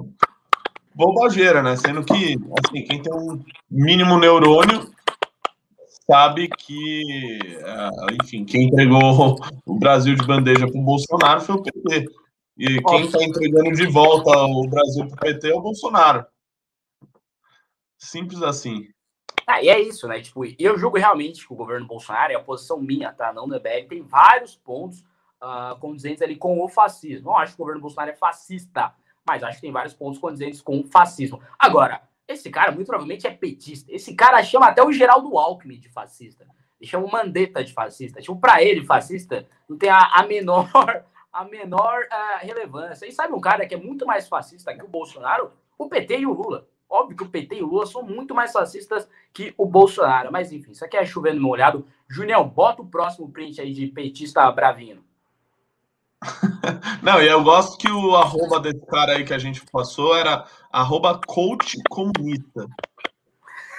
[0.94, 1.76] bobageira, né?
[1.76, 4.90] Sendo que, assim, quem tem um mínimo neurônio
[6.10, 7.90] sabe que, é,
[8.22, 12.06] enfim, quem entregou o Brasil de bandeja para o Bolsonaro foi o PT.
[12.60, 16.26] E quem está entregando de volta o Brasil para o PT é o Bolsonaro.
[17.96, 18.86] Simples assim.
[19.46, 20.20] Ah, e é isso, né?
[20.20, 23.32] Tipo, eu julgo realmente que o governo Bolsonaro, é a posição minha, tá?
[23.32, 25.00] Não do EBL, tem vários pontos
[25.42, 27.30] uh, condizentes ali com o fascismo.
[27.30, 28.92] Não acho que o governo Bolsonaro é fascista,
[29.26, 31.40] mas acho que tem vários pontos condizentes com o fascismo.
[31.58, 33.90] Agora, esse cara, muito provavelmente, é petista.
[33.90, 36.46] Esse cara chama até o Geraldo Alckmin de fascista.
[36.78, 38.20] Ele chama o Mandetta de fascista.
[38.20, 43.06] Tipo, para ele, fascista não tem a, a menor, a menor uh, relevância.
[43.06, 45.52] E sabe um cara que é muito mais fascista que o Bolsonaro?
[45.78, 46.66] O PT e o Lula.
[46.88, 50.32] Óbvio que o PT e o Lula são muito mais fascistas que o Bolsonaro.
[50.32, 51.86] Mas enfim, isso aqui é chovendo molhado.
[52.08, 55.04] Junião, bota o próximo print aí de petista bravinho.
[57.02, 60.44] Não, e eu gosto que o arroba desse cara aí que a gente passou era
[60.70, 62.66] arroba coach comunista.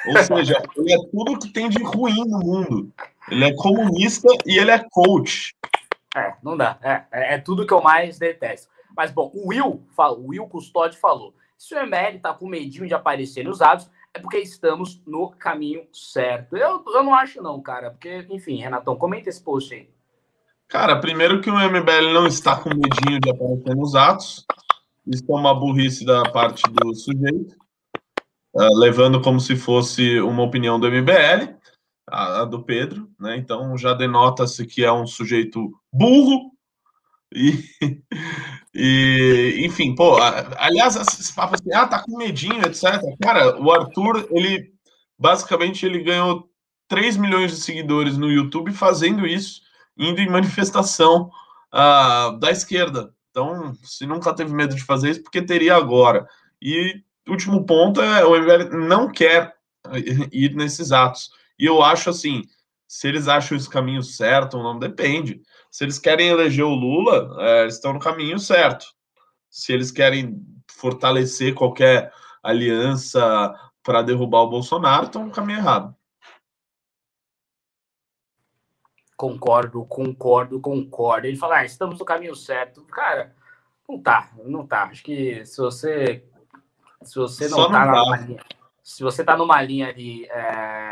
[0.07, 2.91] Ou seja, ele é tudo que tem de ruim no mundo.
[3.29, 5.55] Ele é comunista e ele é coach.
[6.15, 6.77] É, não dá.
[6.81, 8.69] É, é, é tudo que eu mais detesto.
[8.95, 12.93] Mas, bom, o Will, o Will Custódio falou: se o ML tá com medinho de
[12.93, 16.57] aparecer nos dados, é porque estamos no caminho certo.
[16.57, 17.91] Eu, eu não acho, não, cara.
[17.91, 19.89] Porque, enfim, Renatão, comenta esse post aí.
[20.67, 24.45] Cara, primeiro que o MBL não está com medinho de aparecer nos atos.
[25.05, 27.55] Isso é uma burrice da parte do sujeito.
[28.53, 31.55] uh, levando como se fosse uma opinião do MBL,
[32.09, 33.37] a, a do Pedro, né?
[33.37, 36.51] Então já denota-se que é um sujeito burro
[37.33, 37.63] e,
[38.73, 40.17] e enfim, pô,
[40.57, 43.01] aliás, esse papo assim, ah, tá com medinho, etc.
[43.21, 44.71] Cara, o Arthur, ele
[45.17, 46.49] basicamente ele ganhou
[46.87, 49.61] 3 milhões de seguidores no YouTube fazendo isso,
[49.97, 51.29] indo em manifestação
[51.73, 53.13] uh, da esquerda.
[53.29, 56.27] Então, se nunca teve medo de fazer isso, porque teria agora.
[56.61, 59.53] E último ponto é o MBL não quer
[60.31, 61.29] ir nesses atos.
[61.61, 62.41] E eu acho assim,
[62.87, 65.43] se eles acham esse caminho certo ou não, depende.
[65.69, 68.87] Se eles querem eleger o Lula, é, eles estão no caminho certo.
[69.47, 75.95] Se eles querem fortalecer qualquer aliança para derrubar o Bolsonaro, estão no caminho errado.
[79.15, 81.27] Concordo, concordo, concordo.
[81.27, 82.83] Ele fala, ah, estamos no caminho certo.
[82.85, 83.35] Cara,
[83.87, 84.85] não tá, não tá.
[84.85, 86.25] Acho que se você
[87.03, 88.43] se você não, Só tá não numa linha,
[88.83, 90.90] se você tá numa linha de é,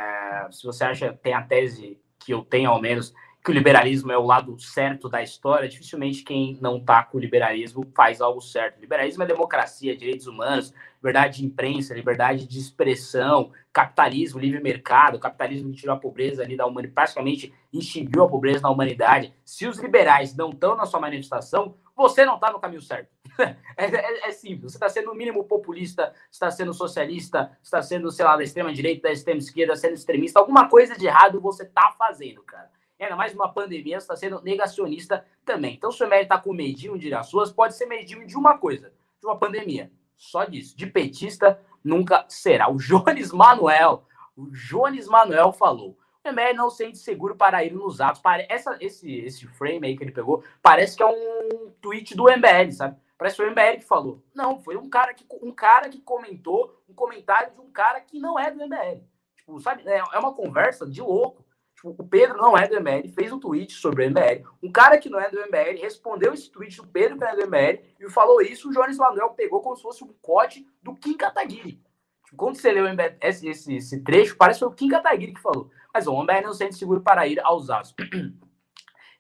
[0.52, 4.18] se você acha tem a tese que eu tenho ao menos que o liberalismo é
[4.18, 8.82] o lado certo da história, dificilmente quem não está com o liberalismo faz algo certo.
[8.82, 15.72] liberalismo é democracia, direitos humanos, liberdade de imprensa, liberdade de expressão, capitalismo, livre mercado, capitalismo
[15.72, 19.34] que tirou a pobreza ali da humanidade, praticamente extinguiu a pobreza na humanidade.
[19.46, 23.10] Se os liberais não estão na sua manifestação, você não está no caminho certo.
[23.44, 24.72] É, é, é, simples.
[24.72, 28.74] Você está sendo no mínimo populista, está sendo socialista, está sendo, sei lá, da extrema
[28.74, 30.40] direita, da extrema esquerda, sendo extremista.
[30.40, 32.70] Alguma coisa de errado você está fazendo, cara
[33.04, 35.76] ainda mais uma pandemia, você está sendo negacionista também.
[35.76, 38.58] Então, se o ML está com medinho de as suas, pode ser medinho de uma
[38.58, 39.92] coisa, de uma pandemia.
[40.18, 40.78] Só disso.
[40.78, 42.70] De petista, nunca será.
[42.70, 44.04] O Jones Manuel,
[44.36, 45.98] o Jones Manuel falou.
[46.26, 48.22] ML não sente seguro para ir nos atos.
[48.50, 52.72] Essa, esse, esse frame aí que ele pegou, parece que é um tweet do MBL,
[52.72, 52.98] sabe?
[53.20, 54.24] Parece que foi o MBL que falou.
[54.34, 58.18] Não, foi um cara que, um cara que comentou um comentário de um cara que
[58.18, 59.04] não é do MBL.
[59.36, 59.84] Tipo, sabe?
[59.86, 61.46] É, é uma conversa de louco.
[61.76, 64.48] Tipo, o Pedro não é do MBL, fez um tweet sobre o MBL.
[64.64, 67.36] Um cara que não é do MBL respondeu esse tweet do Pedro que não é
[67.36, 68.70] do MBL e falou isso.
[68.70, 71.84] O Jones Manuel pegou como se fosse um cote do Kim Kataguiri.
[72.24, 72.86] Tipo, quando você leu
[73.22, 75.70] esse, esse, esse, trecho, parece que foi o Kim Kataguiri que falou.
[75.94, 77.94] Mas o MBL não sente seguro para ir aos atos.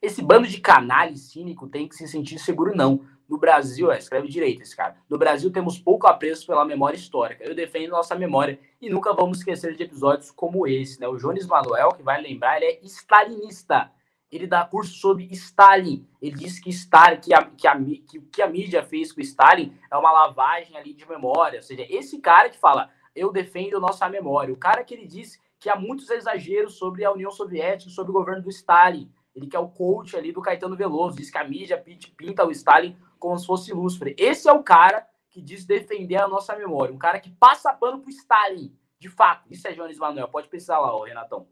[0.01, 3.05] Esse bando de canalha cínico tem que se sentir seguro, não.
[3.29, 4.95] No Brasil, é, escreve direito esse cara.
[5.07, 7.43] No Brasil temos pouco apreço pela memória histórica.
[7.43, 11.07] Eu defendo nossa memória e nunca vamos esquecer de episódios como esse, né?
[11.07, 13.91] O Jones Manuel, que vai lembrar, ele é stalinista.
[14.31, 16.07] Ele dá curso sobre Stalin.
[16.19, 19.75] Ele diz que Stalin, que a, que a, que, que a mídia fez com Stalin
[19.91, 21.59] é uma lavagem ali de memória.
[21.59, 24.53] Ou seja, esse cara que fala, eu defendo nossa memória.
[24.53, 28.13] O cara que ele diz que há muitos exageros sobre a União Soviética, sobre o
[28.13, 29.11] governo do Stalin.
[29.35, 31.83] Ele que é o coach ali do Caetano Veloso, diz que a mídia
[32.17, 34.15] pinta o Stalin como se fosse Lúcifer.
[34.17, 36.93] Esse é o cara que diz defender a nossa memória.
[36.93, 38.73] Um cara que passa pano pro Stalin.
[38.99, 40.27] De fato, isso é Jones Manuel.
[40.27, 41.47] Pode pensar lá, ó, Renatão.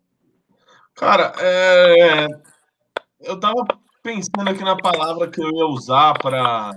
[0.95, 2.25] Cara, é...
[3.19, 3.65] eu tava
[4.01, 6.73] pensando aqui na palavra que eu ia usar para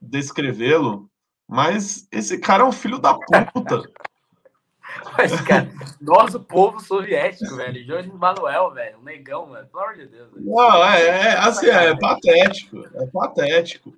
[0.00, 1.10] descrevê-lo,
[1.46, 3.14] mas esse cara é um filho da
[3.52, 3.82] puta.
[5.16, 7.84] Mas, cara, nós, o povo soviético, velho.
[7.86, 8.98] Jorge Manuel, velho.
[8.98, 9.66] Um negão, velho.
[9.66, 10.32] Pelo amor de Deus.
[10.32, 10.46] Velho.
[10.46, 12.84] Não, é, é assim, é patético.
[12.94, 13.94] É patético.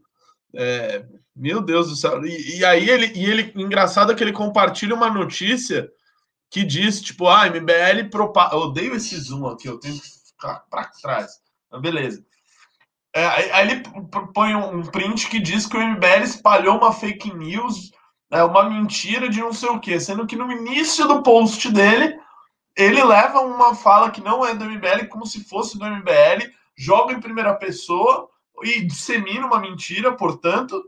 [0.55, 2.25] É, meu Deus do céu.
[2.25, 5.91] E, e, aí ele, e ele, engraçado é que ele compartilha uma notícia
[6.51, 8.57] que diz, tipo, ah, MBL propaga.
[8.57, 11.41] Odeio esse zoom aqui, eu tenho que ficar pra trás.
[11.71, 12.25] Mas beleza.
[13.15, 13.83] É, aí ele
[14.35, 17.91] põe um print que diz que o MBL espalhou uma fake news
[18.31, 22.19] é uma mentira de não sei o quê, sendo que no início do post dele,
[22.77, 27.13] ele leva uma fala que não é do MBL como se fosse do MBL, joga
[27.13, 28.29] em primeira pessoa
[28.63, 30.83] e dissemina uma mentira, portanto,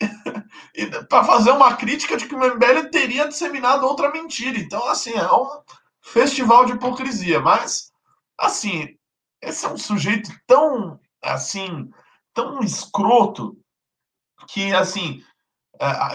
[1.08, 4.58] para fazer uma crítica de que o MBL teria disseminado outra mentira.
[4.58, 5.60] Então, assim, é um
[6.00, 7.40] festival de hipocrisia.
[7.40, 7.92] Mas,
[8.38, 8.96] assim,
[9.42, 11.90] esse é um sujeito tão, assim,
[12.32, 13.56] tão escroto
[14.48, 15.22] que, assim,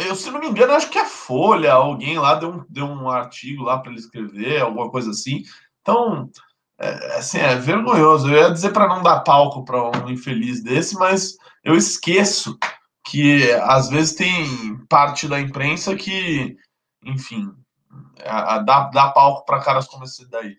[0.08, 3.10] eu, se não me engano, acho que é Folha, alguém lá deu um, deu um
[3.10, 5.44] artigo lá para ele escrever, alguma coisa assim.
[5.82, 6.30] Então,
[6.78, 8.30] é, assim, é vergonhoso.
[8.30, 12.58] Eu ia dizer para não dar palco para um infeliz desse, mas eu esqueço
[13.06, 16.58] que às vezes tem parte da imprensa que,
[17.04, 17.54] enfim,
[18.26, 20.58] a, a, dá, dá palco para caras como esse daí.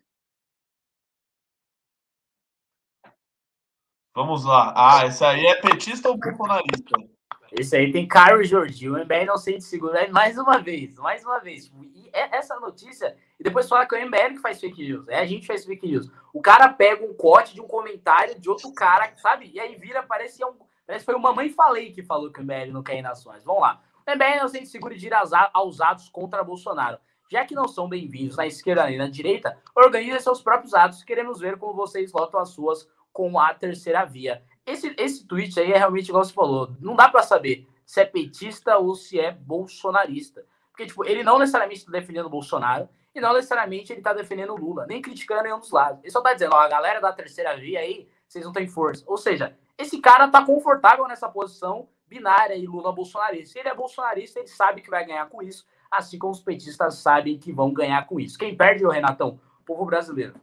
[4.15, 4.73] Vamos lá.
[4.77, 7.14] Ah, esse aí é petista ou bolsonarista?
[7.57, 9.97] Esse aí tem Caio Jordi, o MBL não sente seguro.
[9.97, 11.73] É mais uma vez, mais uma vez.
[11.95, 15.07] E é essa notícia, e depois fala que é o MBL que faz fake news.
[15.09, 16.11] É a gente que faz fake news.
[16.33, 19.53] O cara pega um corte de um comentário de outro cara, sabe?
[19.55, 20.53] E aí vira, parece, um,
[20.85, 23.45] parece que foi o Mamãe Falei que falou que o MBL não quer ir nações.
[23.45, 23.81] Vamos lá.
[24.05, 26.99] O MBL não se sente seguro de ir aos atos contra Bolsonaro.
[27.31, 31.05] Já que não são bem-vindos na esquerda nem na direita, organize seus próprios atos.
[31.05, 34.43] Queremos ver como vocês lotam as suas com a terceira via.
[34.67, 36.75] Esse, esse tweet aí é realmente igual você falou.
[36.81, 40.45] Não dá para saber se é petista ou se é bolsonarista.
[40.71, 44.55] Porque, tipo, ele não necessariamente está defendendo o Bolsonaro e não necessariamente ele está defendendo
[44.55, 46.01] o Lula, nem criticando nenhum dos lados.
[46.03, 49.05] Ele só está dizendo, ó, a galera da terceira via aí, vocês não têm força.
[49.07, 53.53] Ou seja, esse cara tá confortável nessa posição binária e Lula bolsonarista.
[53.53, 56.97] Se ele é bolsonarista, ele sabe que vai ganhar com isso, assim como os petistas
[56.97, 58.39] sabem que vão ganhar com isso.
[58.39, 59.41] Quem perde, o Renatão?
[59.61, 60.35] O povo brasileiro.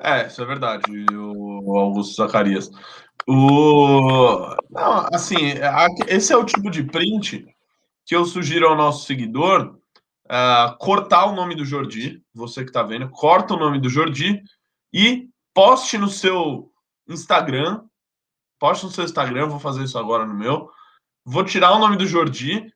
[0.00, 2.70] É, isso é verdade, o Augusto Zacarias.
[3.26, 4.54] O...
[4.70, 5.54] Não, assim,
[6.06, 7.46] esse é o tipo de print
[8.06, 9.78] que eu sugiro ao nosso seguidor
[10.28, 14.42] uh, cortar o nome do Jordi, você que está vendo, corta o nome do Jordi
[14.92, 16.70] e poste no seu
[17.08, 17.82] Instagram,
[18.58, 20.70] poste no seu Instagram, vou fazer isso agora no meu,
[21.24, 22.72] vou tirar o nome do Jordi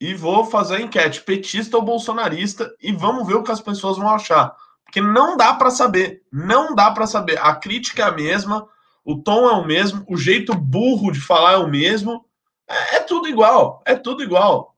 [0.00, 3.96] e vou fazer a enquete, petista ou bolsonarista, e vamos ver o que as pessoas
[3.96, 4.54] vão achar.
[4.94, 7.36] Porque não dá para saber, não dá para saber.
[7.40, 8.68] A crítica é a mesma,
[9.04, 12.24] o tom é o mesmo, o jeito burro de falar é o mesmo.
[12.68, 14.76] É, é tudo igual, é tudo igual.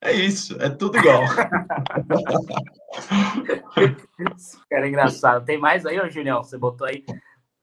[0.00, 1.22] É isso, é tudo igual.
[4.72, 5.44] É engraçado.
[5.44, 6.42] Tem mais aí, Julião?
[6.42, 7.04] Você botou aí.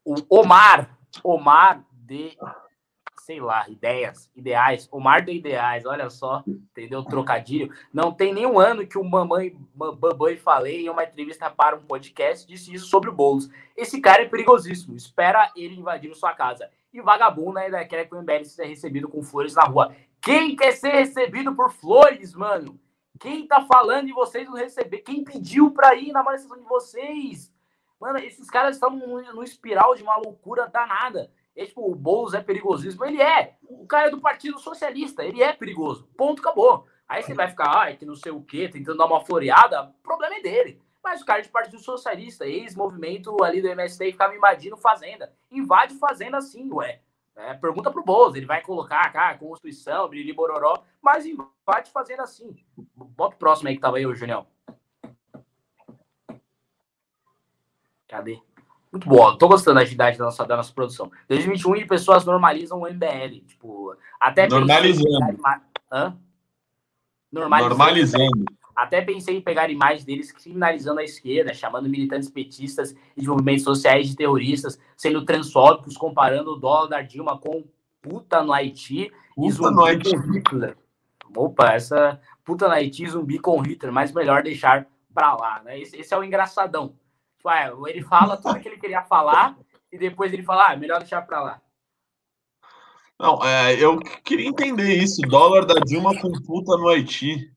[0.06, 2.38] O Omar, Omar de
[3.26, 4.88] sei lá, ideias, ideais.
[4.92, 7.04] O mar de ideais, olha só, entendeu?
[7.04, 7.74] Trocadilho.
[7.92, 12.46] Não tem nenhum ano que o mamãe Babãe falei em uma entrevista para um podcast
[12.48, 13.50] disse isso sobre o Boulos.
[13.76, 14.96] Esse cara é perigosíssimo.
[14.96, 16.70] Espera ele invadir sua casa.
[16.94, 19.96] E vagabundo ainda quer que o MBL seja recebido com flores na rua.
[20.22, 22.80] Quem quer ser recebido por flores, mano?
[23.20, 25.00] Quem tá falando de vocês não receber?
[25.00, 27.52] Quem pediu pra ir na manifestação de vocês?
[28.00, 31.32] Mano, esses caras estão num espiral de uma loucura danada.
[31.56, 33.06] É, tipo, o Boulos é perigosíssimo.
[33.06, 33.56] Ele é.
[33.64, 35.24] O cara é do Partido Socialista.
[35.24, 36.08] Ele é perigoso.
[36.18, 36.86] Ponto, acabou.
[37.08, 39.84] Aí você vai ficar, ai, que não sei o quê, tentando dar uma floreada.
[39.84, 40.82] O problema é dele.
[41.04, 45.32] Mas o cara é de Partido Socialista, ex-movimento ali do MST, ficava invadindo fazenda.
[45.52, 47.02] Invade fazenda sim, ué.
[47.36, 52.24] É, pergunta pro Boulos, ele vai colocar cá, ah, Constituição, Biriri Bororó, mas invade fazenda
[52.24, 52.56] assim.
[52.96, 54.48] Bota o próximo aí que tava aí, o Junião.
[58.08, 58.42] Cadê?
[58.96, 59.38] Muito boa.
[59.38, 61.12] Tô gostando da agilidade da nossa, da nossa produção.
[61.28, 63.42] 2021 pessoas normalizam o MBL.
[63.46, 65.38] Tipo, até normalizando.
[65.92, 66.18] Hã?
[67.32, 67.70] Normalizando.
[67.70, 68.46] normalizando.
[68.76, 73.64] Até pensei em pegar imagens deles criminalizando a esquerda, chamando militantes petistas e de movimentos
[73.64, 77.64] sociais de terroristas, sendo transfóbicos, comparando o dólar da Dilma com
[78.02, 80.12] puta no Haiti puta e zumbi no Haiti.
[80.12, 80.78] com Hitler.
[81.36, 85.80] Opa, essa puta no Haiti zumbi com Hitler, mas melhor deixar pra lá, né?
[85.80, 86.96] Esse, esse é o engraçadão.
[87.46, 89.56] Tipo, ele fala tudo que ele queria falar
[89.92, 91.62] e depois ele fala, ah, melhor deixar para lá.
[93.20, 95.22] Não, é, eu queria entender isso.
[95.22, 97.52] Dólar da Dilma com puta no Haiti.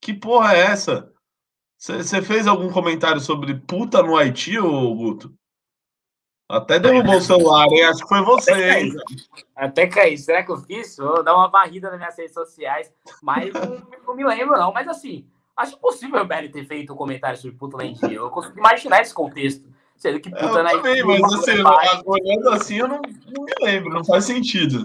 [0.00, 1.12] Que porra é essa?
[1.78, 5.34] Você fez algum comentário sobre puta no Haiti, ô Guto?
[6.48, 7.84] Até derrubou o celular, hein?
[7.84, 8.92] Acho que foi você, Até hein?
[9.54, 10.18] Até caí.
[10.18, 10.96] Será que eu fiz?
[10.96, 12.92] Vou dar uma varrida nas minhas redes sociais.
[13.22, 14.72] Mas não, não me lembro, não.
[14.72, 18.16] Mas assim, Acho possível o Belly ter feito um comentário sobre puta na India.
[18.16, 19.72] Eu consigo imaginar esse contexto.
[19.96, 21.06] Sendo que puta na India.
[21.06, 21.62] Mas assim,
[22.04, 24.84] olhando assim, eu não, não, me lembro, não faz sentido.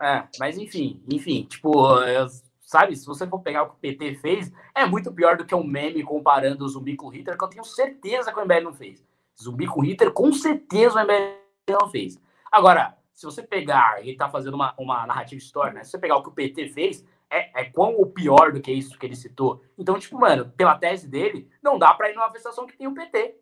[0.00, 2.26] É, mas enfim, enfim, tipo, eu,
[2.62, 5.54] sabe, se você for pegar o que o PT fez, é muito pior do que
[5.54, 8.62] um meme comparando o zumbi com o Hitler, que eu tenho certeza que o MBL
[8.62, 9.04] não fez.
[9.40, 12.18] Zumbi com Hitler, com certeza o MBL não fez.
[12.50, 15.84] Agora, se você pegar, ele tá fazendo uma, uma narrativa histórica, né?
[15.84, 18.72] Se você pegar o que o PT fez, é, é quão o pior do que
[18.72, 19.62] isso que ele citou.
[19.78, 22.94] Então, tipo, mano, pela tese dele, não dá para ir numa manifestação que tem o
[22.94, 23.36] PT.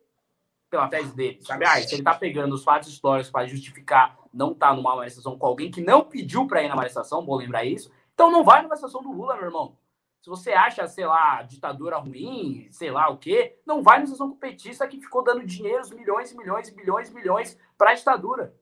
[0.70, 1.64] Pela tese dele, sabe?
[1.64, 5.46] Ah, se ele tá pegando os fatos históricos para justificar não tá numa manifestação com
[5.46, 8.68] alguém que não pediu para ir na manifestação, vou lembrar isso, então não vai na
[8.68, 9.76] manifestação do Lula, meu irmão.
[10.20, 14.28] Se você acha, sei lá, ditadura ruim, sei lá o quê, não vai na manifestação
[14.28, 18.54] com o petista que ficou dando dinheiro, milhões, milhões, bilhões, milhões para a ditadura.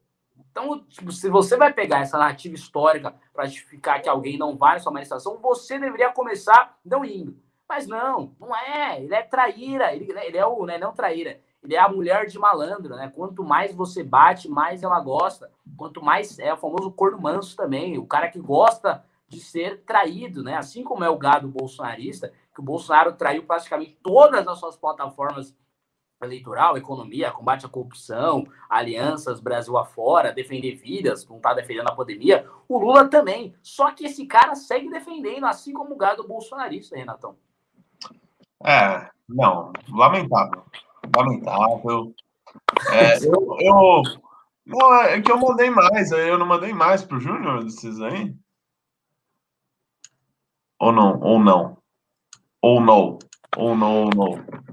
[0.57, 4.73] Então, tipo, se você vai pegar essa narrativa histórica para justificar que alguém não vai
[4.73, 7.37] na sua manifestação, você deveria começar não indo.
[7.69, 9.03] Mas não, não é.
[9.03, 9.95] Ele é traíra.
[9.95, 11.39] Ele, ele é o, né, não traíra.
[11.63, 13.13] Ele é a mulher de malandro, né?
[13.15, 15.53] Quanto mais você bate, mais ela gosta.
[15.77, 20.43] Quanto mais é o famoso corno manso também, o cara que gosta de ser traído,
[20.43, 20.57] né?
[20.57, 25.55] Assim como é o gado bolsonarista, que o Bolsonaro traiu praticamente todas as suas plataformas
[26.23, 32.49] eleitoral, economia, combate à corrupção, alianças Brasil afora, defender vidas, não está defendendo a pandemia,
[32.69, 33.55] o Lula também.
[33.63, 37.37] Só que esse cara segue defendendo, assim como o gado bolsonarista, Renatão.
[38.65, 40.65] É, não, lamentável.
[41.15, 42.15] Lamentável.
[42.91, 44.03] É, eu, eu,
[44.65, 48.35] Não, é que eu mandei mais, eu não mandei mais pro Júnior desses aí?
[50.81, 51.21] Ou não?
[51.21, 51.79] Ou não?
[52.63, 53.19] Ou não?
[53.57, 54.67] Ou não, ou não?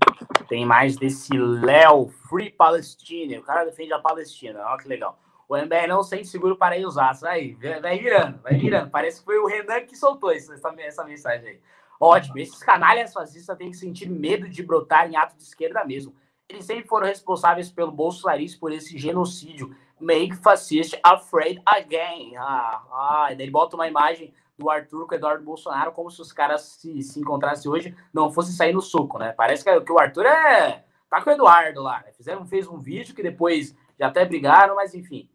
[0.47, 3.39] Tem mais desse Léo Free Palestine.
[3.39, 4.61] O cara defende a Palestina.
[4.65, 5.19] Olha que legal.
[5.47, 7.17] O MBR não sente seguro para ir usar.
[7.23, 8.89] Aí, vai virando, vai virando.
[8.89, 11.59] Parece que foi o Renan que soltou essa, essa mensagem aí.
[11.99, 12.37] Ótimo.
[12.39, 16.15] Esses canalhas fascistas têm que sentir medo de brotar em ato de esquerda mesmo.
[16.49, 19.75] Eles sempre foram responsáveis pelo bolsonarismo por esse genocídio.
[19.99, 22.35] Make fascist afraid again.
[22.37, 26.12] Ah, ah, e daí ele bota uma imagem do Arthur com o Eduardo Bolsonaro, como
[26.12, 29.32] se os caras se, se encontrassem hoje, não fossem sair no soco, né?
[29.32, 30.86] Parece que, que o Arthur é.
[31.10, 32.12] tá com o Eduardo lá, né?
[32.14, 35.30] Fizeram, fez um vídeo que depois já até brigaram, mas enfim.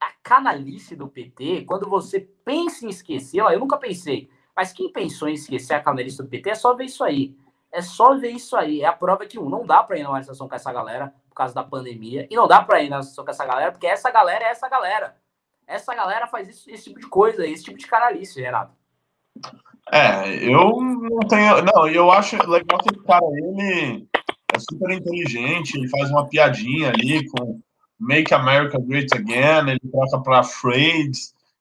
[0.00, 4.92] A canalice do PT, quando você pensa em esquecer, ó, eu nunca pensei, mas quem
[4.92, 7.36] pensou em esquecer a canalice do PT é só ver isso aí.
[7.72, 8.82] É só ver isso aí.
[8.82, 11.36] É a prova que, um, não dá para ir na manifestação com essa galera por
[11.36, 14.10] causa da pandemia, e não dá para ir na manifestação com essa galera, porque essa
[14.10, 15.16] galera é essa galera.
[15.66, 18.72] Essa galera faz isso, esse tipo de coisa, esse tipo de canalice, Renato.
[19.92, 21.62] É, eu não tenho.
[21.62, 24.06] Não, eu acho legal que esse cara, ele
[24.54, 27.60] é super inteligente, ele faz uma piadinha ali com
[27.98, 31.12] Make America Great Again, ele troca para Afraid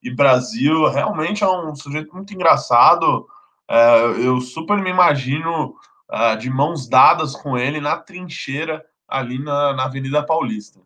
[0.02, 0.90] e Brasil.
[0.90, 3.28] Realmente é um sujeito muito engraçado.
[3.70, 5.76] É, eu super me imagino
[6.12, 10.80] uh, de mãos dadas com ele na trincheira ali na, na Avenida Paulista.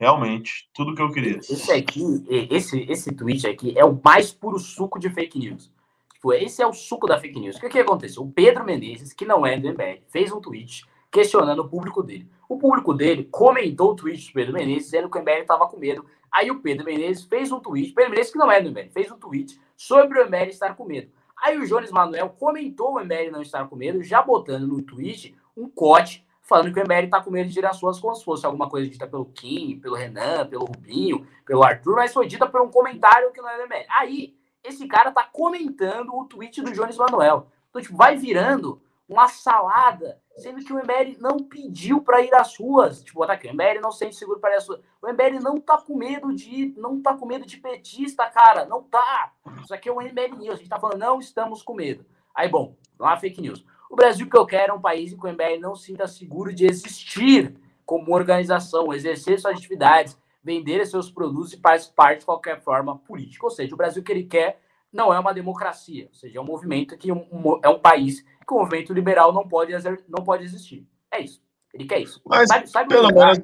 [0.00, 1.36] Realmente, tudo que eu queria.
[1.36, 5.70] Esse aqui, esse, esse tweet aqui é o mais puro suco de fake news.
[6.14, 7.56] Tipo, esse é o suco da fake news.
[7.56, 8.22] O que, que aconteceu?
[8.22, 12.26] O Pedro Menezes, que não é do MBL, fez um tweet questionando o público dele.
[12.48, 15.76] O público dele comentou o tweet do Pedro Menezes, dizendo que o MBL estava com
[15.76, 16.06] medo.
[16.32, 19.18] Aí o Pedro Menezes fez um tweet, Pedro Menezes, que não é do fez um
[19.18, 21.10] tweet sobre o MBL estar com medo.
[21.42, 25.34] Aí o Jones Manuel comentou o MBL não estar com medo, já botando no tweet
[25.54, 28.44] um cote falando que o MBL tá com medo de tirar suas como se fosse
[28.44, 32.60] alguma coisa dita pelo Kim, pelo Renan, pelo Rubinho, pelo Arthur, mas foi dita por
[32.60, 33.86] um comentário que não é do MBL.
[33.88, 37.46] Aí, esse cara tá comentando o tweet do Jones Manuel.
[37.70, 42.58] Então, tipo, vai virando uma salada, sendo que o MBL não pediu para ir às
[42.58, 43.04] ruas.
[43.04, 44.80] Tipo, tá o MBL não sente seguro para ir às ruas.
[45.00, 48.82] O MBL não tá com medo de não tá com medo de petista, cara, não
[48.82, 49.32] tá.
[49.62, 52.04] Isso aqui é um MBL News, a gente tá falando, não estamos com medo.
[52.34, 53.64] Aí, bom, há fake news.
[53.90, 56.06] O Brasil que eu quero é um país em que o MBL não se sinta
[56.06, 57.52] seguro de existir
[57.84, 63.44] como organização, exercer suas atividades, vender seus produtos e participar de qualquer forma política.
[63.44, 64.60] Ou seja, o Brasil que ele quer
[64.92, 68.22] não é uma democracia, ou seja, é um movimento que um, um, é um país
[68.22, 69.72] que o movimento liberal não pode,
[70.08, 70.86] não pode existir.
[71.10, 71.42] É isso.
[71.74, 72.20] Ele quer isso.
[72.24, 73.40] Mas sabe, sabe pelo, menos,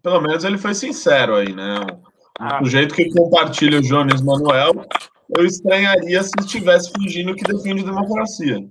[0.00, 1.80] pelo menos ele foi sincero aí, né?
[2.38, 2.60] Ah.
[2.60, 4.72] Do jeito que compartilha o Jones Manuel,
[5.36, 8.64] eu estranharia se estivesse fingindo que defende democracia.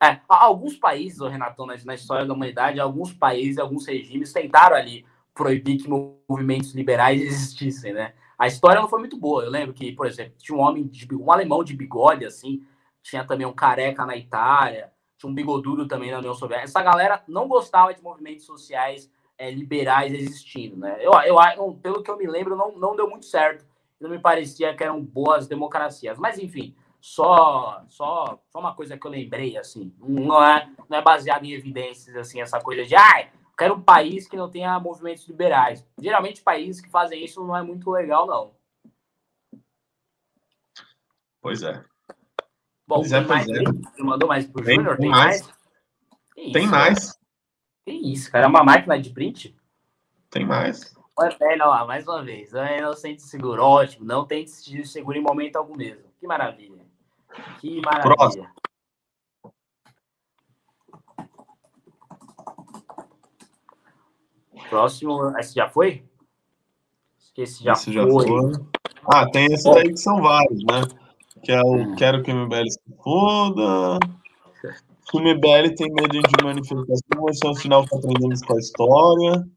[0.00, 5.04] É, alguns países, Renato, na, na história da humanidade, alguns países, alguns regimes tentaram ali
[5.34, 8.14] proibir que movimentos liberais existissem, né?
[8.38, 9.44] A história não foi muito boa.
[9.44, 12.64] Eu lembro que, por exemplo, tinha um homem, de, um alemão de bigode, assim,
[13.02, 16.68] tinha também um careca na Itália, tinha um bigodudo também na União Soviética.
[16.68, 20.96] Essa galera não gostava de movimentos sociais é, liberais existindo, né?
[21.00, 23.66] Eu, eu, pelo que eu me lembro, não, não deu muito certo.
[24.00, 26.18] Não me parecia que eram boas democracias.
[26.18, 26.76] Mas, enfim,
[27.08, 31.52] só, só, só uma coisa que eu lembrei, assim, não é, não é baseado em
[31.52, 35.86] evidências, assim, essa coisa de, ai, ah, quero um país que não tenha movimentos liberais.
[35.98, 38.54] Geralmente, países que fazem isso não é muito legal, não.
[41.40, 41.82] Pois é.
[42.86, 43.64] Bom, pois é, pois é.
[43.64, 44.98] Você mandou mais pro Júnior?
[44.98, 45.40] Tem, tem, mais?
[45.42, 45.58] mais?
[46.34, 47.18] Tem, tem mais.
[47.86, 48.44] Que isso, cara?
[48.44, 49.56] É uma máquina de print?
[50.28, 50.94] Tem mais.
[51.16, 52.52] Olha lá, mais uma vez.
[52.52, 53.62] Não sente seguro.
[53.62, 54.04] Ótimo.
[54.04, 56.04] Não tem seguro em momento algum mesmo.
[56.20, 56.77] Que maravilha.
[57.60, 58.16] Que maravilha.
[58.16, 58.48] Próximo.
[64.68, 66.04] Próximo, esse já foi?
[67.36, 68.26] Esse já, esse já foi.
[68.26, 68.52] foi.
[69.06, 70.82] Ah, tem esses aí que são vários, né?
[71.42, 71.96] Que é o hum.
[71.96, 73.98] Quero que o MBL se foda.
[75.14, 79.48] O MBL tem medo de manifestação, esse é o sinal que aprendemos com a história.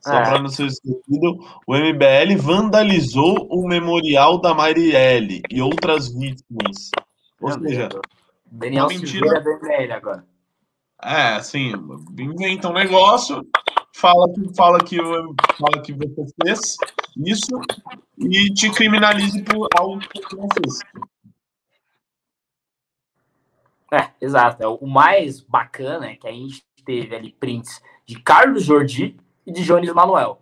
[0.00, 0.22] Só é.
[0.22, 6.90] para não ser esquecido, o MBL vandalizou o memorial da Marielle e outras vítimas.
[7.40, 7.88] Ou seja,
[8.50, 9.40] Daniel uma mentira.
[9.40, 10.26] do MBL agora.
[11.02, 11.72] É, assim,
[12.18, 13.46] inventa um negócio,
[13.94, 16.76] fala que, fala que, fala que você fez
[17.16, 17.60] isso
[18.18, 20.78] e te criminalize por algo que você não fez.
[23.92, 24.62] É, exato.
[24.62, 29.16] É, o mais bacana é que a gente teve ali prints de Carlos Jordi,
[29.50, 30.40] e de Jones Manuel.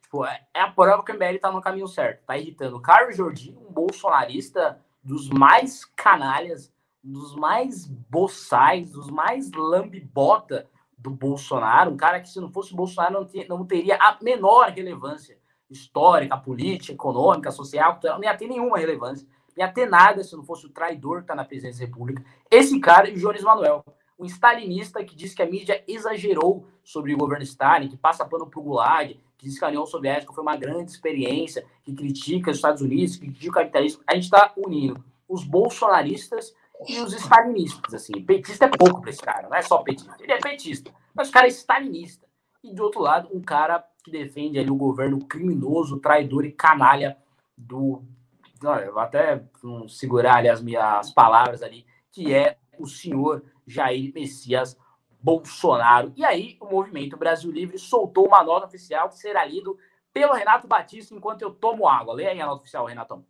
[0.00, 2.24] Tipo, é, é a prova que o MBL tá no caminho certo.
[2.24, 6.72] Tá irritando Carlos Jordi, um bolsonarista dos mais canalhas,
[7.02, 13.14] dos mais boçais, dos mais lambibota do Bolsonaro, um cara que se não fosse Bolsonaro
[13.14, 15.38] não, tinha, não teria a menor relevância
[15.70, 19.26] histórica, política, econômica, social, não ia ter nenhuma relevância,
[19.56, 22.24] ia ter nada se não fosse o traidor que está na presidência da República.
[22.50, 23.84] Esse cara e o Jones Manuel,
[24.18, 28.46] um stalinista que diz que a mídia exagerou sobre o governo Stalin, que passa pano
[28.46, 32.56] pro Gulag, que diz que a União Soviética foi uma grande experiência, que critica os
[32.56, 34.02] Estados Unidos, que critica o capitalismo.
[34.06, 36.52] A gente está unindo os bolsonaristas
[36.88, 37.94] e os stalinistas.
[37.94, 38.20] Assim.
[38.24, 40.16] Petista é pouco para esse cara, não é só petista.
[40.20, 42.26] Ele é petista, mas o cara é stalinista.
[42.64, 47.16] E do outro lado, um cara que defende ali o governo criminoso, traidor e canalha
[47.56, 48.02] do.
[48.64, 49.44] Olha, eu vou até
[49.88, 54.76] segurar ali as minhas palavras ali, que é o senhor Jair Messias
[55.20, 56.12] Bolsonaro.
[56.16, 59.76] E aí, o Movimento Brasil Livre soltou uma nota oficial que será lido
[60.12, 62.14] pelo Renato Batista enquanto eu tomo água.
[62.14, 63.24] Leia aí a nota oficial, Renatão.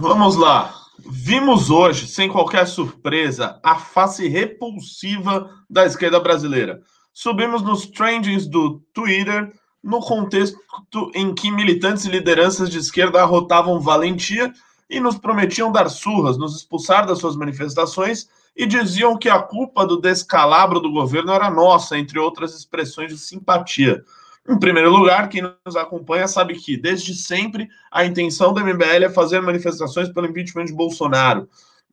[0.00, 0.74] Vamos lá.
[0.98, 6.80] Vimos hoje, sem qualquer surpresa, a face repulsiva da esquerda brasileira.
[7.12, 10.58] Subimos nos trendings do Twitter no contexto
[11.14, 14.52] em que militantes e lideranças de esquerda arrotavam valentia
[14.88, 19.86] e nos prometiam dar surras, nos expulsar das suas manifestações e diziam que a culpa
[19.86, 24.02] do descalabro do governo era nossa, entre outras expressões de simpatia.
[24.48, 29.10] Em primeiro lugar, quem nos acompanha sabe que, desde sempre, a intenção do MBL é
[29.10, 31.48] fazer manifestações pelo impeachment de Bolsonaro.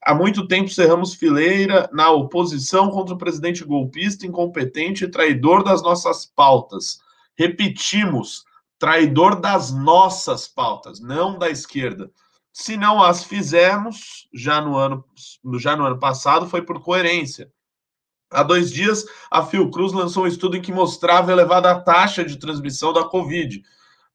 [0.05, 5.81] Há muito tempo cerramos fileira na oposição contra o presidente golpista, incompetente e traidor das
[5.81, 6.99] nossas pautas.
[7.35, 8.45] Repetimos,
[8.77, 12.11] traidor das nossas pautas, não da esquerda.
[12.53, 15.03] Se não as fizermos, já no ano,
[15.55, 17.51] já no ano passado, foi por coerência.
[18.29, 22.93] Há dois dias, a Fiocruz lançou um estudo em que mostrava elevada taxa de transmissão
[22.93, 23.63] da Covid.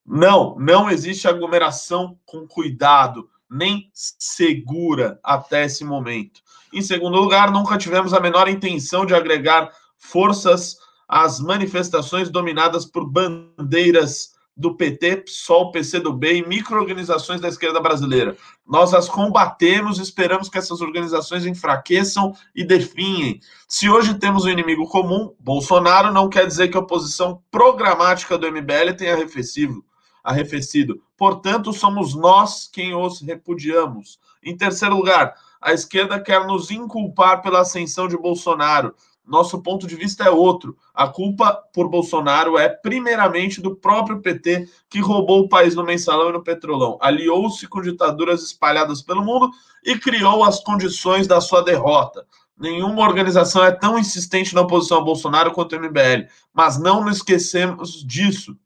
[0.06, 6.40] Não, não existe aglomeração com cuidado, nem segura até esse momento.
[6.72, 10.76] Em segundo lugar, nunca tivemos a menor intenção de agregar forças
[11.08, 18.36] às manifestações dominadas por bandeiras do PT, PSOL, PCdoB e microorganizações da esquerda brasileira.
[18.66, 23.38] Nós as combatemos, esperamos que essas organizações enfraqueçam e definhem.
[23.68, 28.50] Se hoje temos um inimigo comum, Bolsonaro, não quer dizer que a oposição programática do
[28.50, 29.84] MBL tenha arrefecido.
[30.24, 31.00] arrefecido.
[31.16, 34.18] Portanto, somos nós quem os repudiamos.
[34.42, 38.94] Em terceiro lugar, a esquerda quer nos inculpar pela ascensão de Bolsonaro.
[39.28, 40.74] Nosso ponto de vista é outro.
[40.94, 46.30] A culpa por Bolsonaro é primeiramente do próprio PT, que roubou o país no mensalão
[46.30, 49.50] e no petrolão, aliou-se com ditaduras espalhadas pelo mundo
[49.84, 52.26] e criou as condições da sua derrota.
[52.58, 57.18] Nenhuma organização é tão insistente na oposição a Bolsonaro quanto o MBL, mas não nos
[57.18, 58.56] esquecemos disso.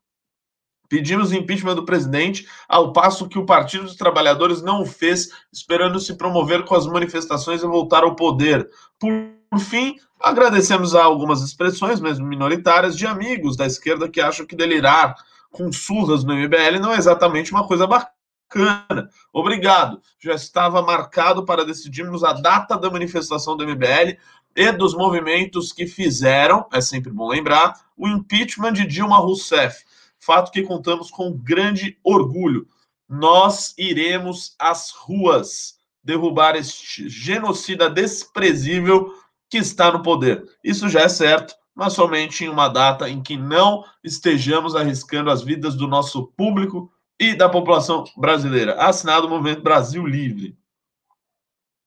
[0.89, 5.99] Pedimos impeachment do presidente, ao passo que o Partido dos Trabalhadores não o fez, esperando
[5.99, 8.69] se promover com as manifestações e voltar ao poder.
[8.99, 14.57] Por fim, agradecemos a algumas expressões, mesmo minoritárias, de amigos da esquerda que acham que
[14.57, 15.15] delirar
[15.51, 19.11] com surras no MBL não é exatamente uma coisa bacana.
[19.33, 20.01] Obrigado.
[20.19, 24.17] Já estava marcado para decidirmos a data da manifestação do MBL
[24.55, 29.85] e dos movimentos que fizeram, é sempre bom lembrar, o impeachment de Dilma Rousseff.
[30.19, 32.67] Fato que contamos com grande orgulho.
[33.09, 39.13] Nós iremos às ruas derrubar este genocida desprezível
[39.53, 40.49] que está no poder.
[40.65, 45.43] Isso já é certo, mas somente em uma data em que não estejamos arriscando as
[45.43, 46.91] vidas do nosso público
[47.21, 48.77] e da população brasileira.
[48.77, 50.57] Assinado o Movimento Brasil Livre.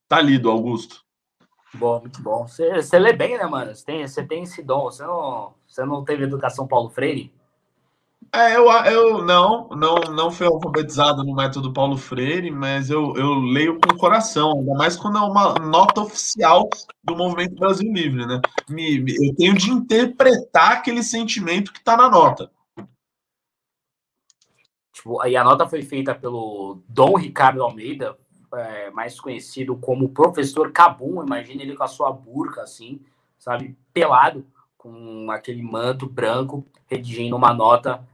[0.08, 1.04] Tá lido, Augusto.
[1.74, 2.48] Bom, muito bom.
[2.48, 3.74] Você, lê bem, né, mano?
[3.74, 4.84] Você tem, você tem esse dom.
[4.84, 7.34] Você não, você não teve educação Paulo Freire?
[8.34, 13.36] É, eu, eu não, não, não fui alfabetizado no método Paulo Freire, mas eu, eu
[13.36, 16.70] leio com o coração, ainda mais quando é uma nota oficial
[17.04, 18.42] do Movimento Brasil Livre, né?
[18.70, 22.52] Me, eu tenho de interpretar aquele sentimento que está na nota.
[24.92, 28.18] Tipo, e a nota foi feita pelo Dom Ricardo Almeida,
[28.54, 33.00] é, mais conhecido como Professor Cabum, imagina ele com a sua burca, assim,
[33.38, 34.46] sabe, pelado,
[34.78, 38.06] com aquele manto branco, redigindo uma nota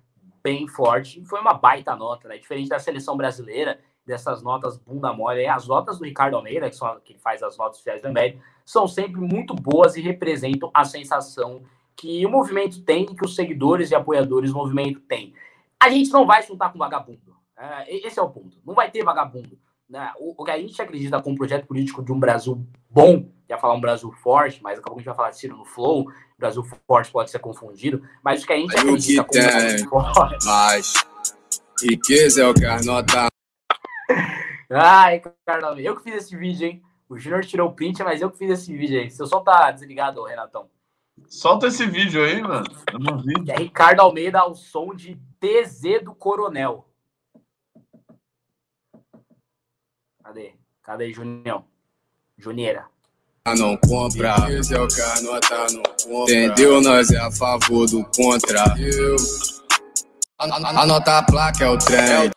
[0.43, 1.23] bem forte.
[1.25, 2.37] Foi uma baita nota, né?
[2.37, 5.45] Diferente da seleção brasileira, dessas notas bunda mole.
[5.47, 9.21] As notas do Ricardo Almeida, que, são, que faz as notas oficiais MBL, são sempre
[9.21, 11.63] muito boas e representam a sensação
[11.95, 15.33] que o movimento tem que os seguidores e apoiadores do movimento têm.
[15.79, 17.35] A gente não vai juntar com vagabundo.
[17.57, 18.57] É, esse é o ponto.
[18.65, 19.57] Não vai ter vagabundo.
[19.91, 20.09] Né?
[20.17, 23.57] O, o, que a gente acredita com um projeto político de um Brasil bom, ia
[23.57, 26.05] falar um Brasil forte, mas acabou que a gente vai falar de Ciro no Flow,
[26.39, 30.45] Brasil forte pode ser confundido, mas o que a gente acredita que tem, forte...
[30.45, 30.93] Mas
[31.83, 33.27] riqueza é o que anota.
[34.71, 36.81] Ai, Carlos, eu que fiz esse vídeo, hein?
[37.09, 39.11] O Junior tirou o print, mas eu que fiz esse vídeo aí.
[39.11, 40.69] Seu som tá desligado, Renatão.
[41.27, 42.65] Solta esse vídeo aí, mano.
[42.93, 43.33] Eu não vi.
[43.51, 46.87] É Ricardo Almeida ao som de TZ do Coronel.
[50.23, 50.53] Cadê?
[50.83, 51.65] Cadê, Junião?
[52.37, 52.85] Junieira.
[53.57, 56.33] Não compra, esse é o que a nota não compra.
[56.33, 56.79] Entendeu?
[56.79, 58.63] Nós é a favor do contra.
[60.37, 62.31] Anota a placa, é o trem.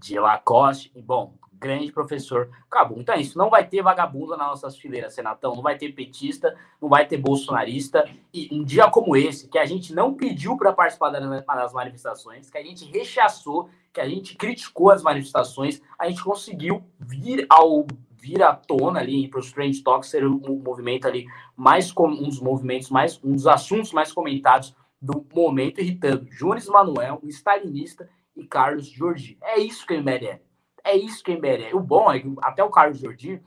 [0.00, 0.90] De Lacoste.
[0.96, 2.50] Bom, grande professor.
[2.70, 2.98] Acabou.
[2.98, 3.36] Então é isso.
[3.36, 5.54] Não vai ter vagabundo nas nossas fileiras, Senatão.
[5.54, 8.08] Não vai ter petista, não vai ter bolsonarista.
[8.32, 12.56] E um dia como esse, que a gente não pediu para participar das manifestações, que
[12.56, 13.68] a gente rechaçou,
[13.98, 19.28] que a gente criticou as manifestações, a gente conseguiu vir ao vir à tona ali
[19.28, 21.26] para os Trend Talks ser um movimento ali
[21.56, 27.20] mais um dos movimentos mais um dos assuntos mais comentados do momento irritando Jones Manuel,
[27.22, 29.36] um stalinista e Carlos Jordi.
[29.42, 30.40] É isso que o MBL é.
[30.84, 31.74] É isso que o MBL é.
[31.74, 33.42] O bom é que até o Carlos Jordi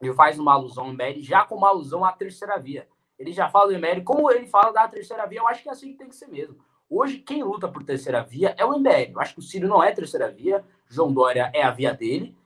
[0.00, 2.88] ele faz uma alusão ao MBL já com uma alusão à terceira via.
[3.18, 5.72] Ele já fala do MBL, como ele fala da terceira via, eu acho que é
[5.72, 6.56] assim que tem que ser mesmo.
[6.96, 9.10] Hoje, quem luta por terceira via é o MBL.
[9.14, 12.36] Eu acho que o Ciro não é terceira via, João Dória é a via dele.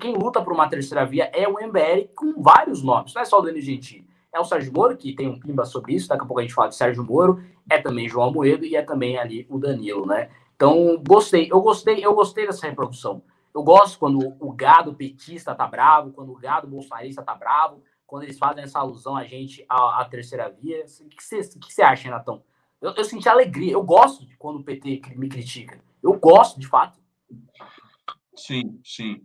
[0.00, 3.14] Quem luta por uma terceira via é o MBL com vários nomes.
[3.14, 4.04] Não é só o Dani Gentili.
[4.34, 6.08] É o Sérgio Moro, que tem um pimba sobre isso.
[6.08, 7.44] Daqui a pouco a gente fala de Sérgio Moro.
[7.70, 10.30] É também João Moedo e é também ali o Danilo, né?
[10.56, 11.48] Então, gostei.
[11.48, 13.22] Eu gostei, eu gostei dessa reprodução.
[13.54, 18.24] Eu gosto quando o gado petista tá bravo, quando o gado bolsonarista tá bravo, quando
[18.24, 20.84] eles fazem essa alusão a gente à, à terceira via.
[21.02, 22.42] O que você acha, Renatão?
[22.82, 23.72] Eu, eu senti alegria.
[23.72, 25.80] Eu gosto de quando o PT me critica.
[26.02, 26.98] Eu gosto, de fato.
[28.34, 29.22] Sim, sim.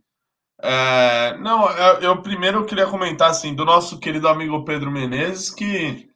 [0.62, 6.10] É, não, eu, eu, primeiro queria comentar assim do nosso querido amigo Pedro Menezes, que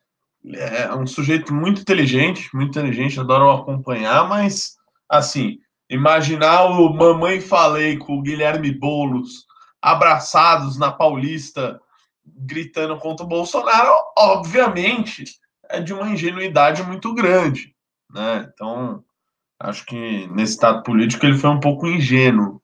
[0.53, 4.77] é um sujeito muito inteligente, muito inteligente, adoro acompanhar, mas
[5.07, 9.45] assim, imaginar o Mamãe Falei com o Guilherme Boulos
[9.79, 11.79] abraçados na Paulista,
[12.25, 15.23] gritando contra o Bolsonaro, obviamente
[15.71, 17.73] é de uma ingenuidade muito grande,
[18.09, 18.49] né?
[18.53, 19.03] Então,
[19.59, 22.61] acho que nesse estado político ele foi um pouco ingênuo.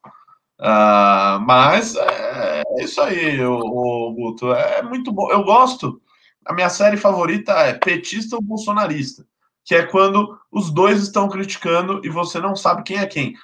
[0.60, 4.52] Uh, mas é, é, isso aí, o, o Guto.
[4.54, 5.30] É muito bom.
[5.32, 6.02] Eu gosto.
[6.46, 9.26] A minha série favorita é Petista ou Bolsonarista,
[9.66, 13.36] que é quando os dois estão criticando e você não sabe quem é quem.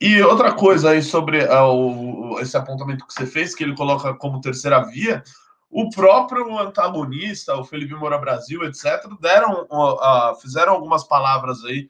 [0.00, 4.14] E outra coisa aí sobre uh, o, esse apontamento que você fez, que ele coloca
[4.14, 5.22] como terceira via,
[5.70, 11.88] o próprio antagonista, o Felipe Moura Brasil, etc., deram, uh, fizeram algumas palavras aí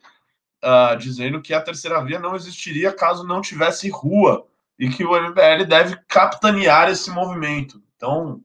[0.98, 4.44] dizendo que a terceira via não existiria caso não tivesse rua
[4.76, 7.80] e que o MBL deve capitanear esse movimento.
[7.94, 8.40] Então,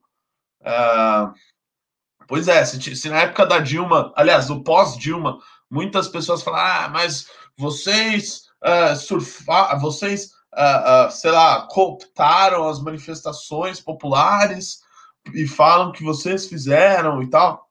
[0.62, 1.34] uh,
[2.28, 6.90] pois é, se, se, na época da Dilma, aliás, o pós-Dilma, muitas pessoas falam, ah,
[6.90, 7.28] mas
[7.58, 14.82] vocês uh, vocês, uh, sei lá, cooptaram as manifestações populares
[15.34, 17.70] e falam que vocês fizeram e tal.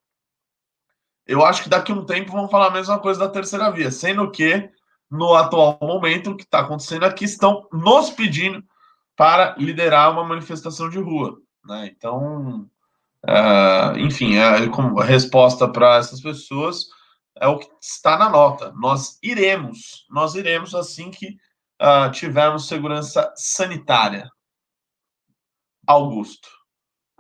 [1.26, 3.90] Eu acho que daqui a um tempo vão falar a mesma coisa da terceira via,
[3.90, 4.70] sendo que
[5.11, 8.62] no atual momento, o que está acontecendo aqui, estão nos pedindo
[9.16, 11.36] para liderar uma manifestação de rua.
[11.64, 11.92] Né?
[11.94, 12.68] Então,
[13.26, 16.86] uh, enfim, a, a resposta para essas pessoas
[17.36, 18.72] é o que está na nota.
[18.76, 21.36] Nós iremos, nós iremos assim que
[21.82, 24.30] uh, tivermos segurança sanitária.
[25.86, 26.48] Augusto.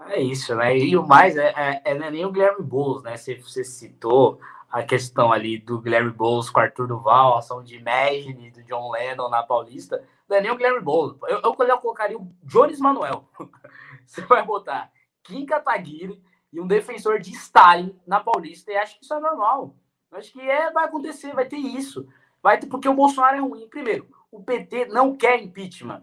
[0.06, 0.76] É isso, né?
[0.76, 3.16] E o mais é, é, é nem o Guilherme Boulos, né?
[3.16, 4.40] Você, você citou
[4.70, 8.90] a questão ali do Guilherme Boulos com Arthur Duval, a ação de Imagine do John
[8.90, 11.16] Lennon na Paulista, não é nem o Guilherme Boulos.
[11.28, 13.28] Eu, eu, eu colocaria o Jones Manuel.
[14.06, 14.90] Você vai botar
[15.22, 16.22] Kim Kataguiri
[16.52, 19.74] e um defensor de Stalin na Paulista, e acho que isso é normal.
[20.12, 22.08] Acho que é, vai acontecer, vai ter isso.
[22.42, 23.68] Vai ter, porque o Bolsonaro é ruim.
[23.68, 26.02] Primeiro, o PT não quer impeachment.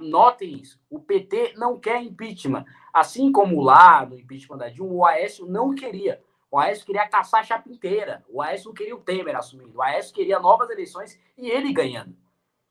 [0.00, 0.78] Notem isso.
[0.90, 2.64] O PT não quer impeachment.
[2.92, 6.22] Assim como lá no impeachment da Dilma, o Aécio não queria.
[6.50, 8.22] O Aécio queria caçar a chapa inteira.
[8.28, 9.78] O Aécio não queria o Temer assumindo.
[9.78, 12.14] O Aécio queria novas eleições e ele ganhando.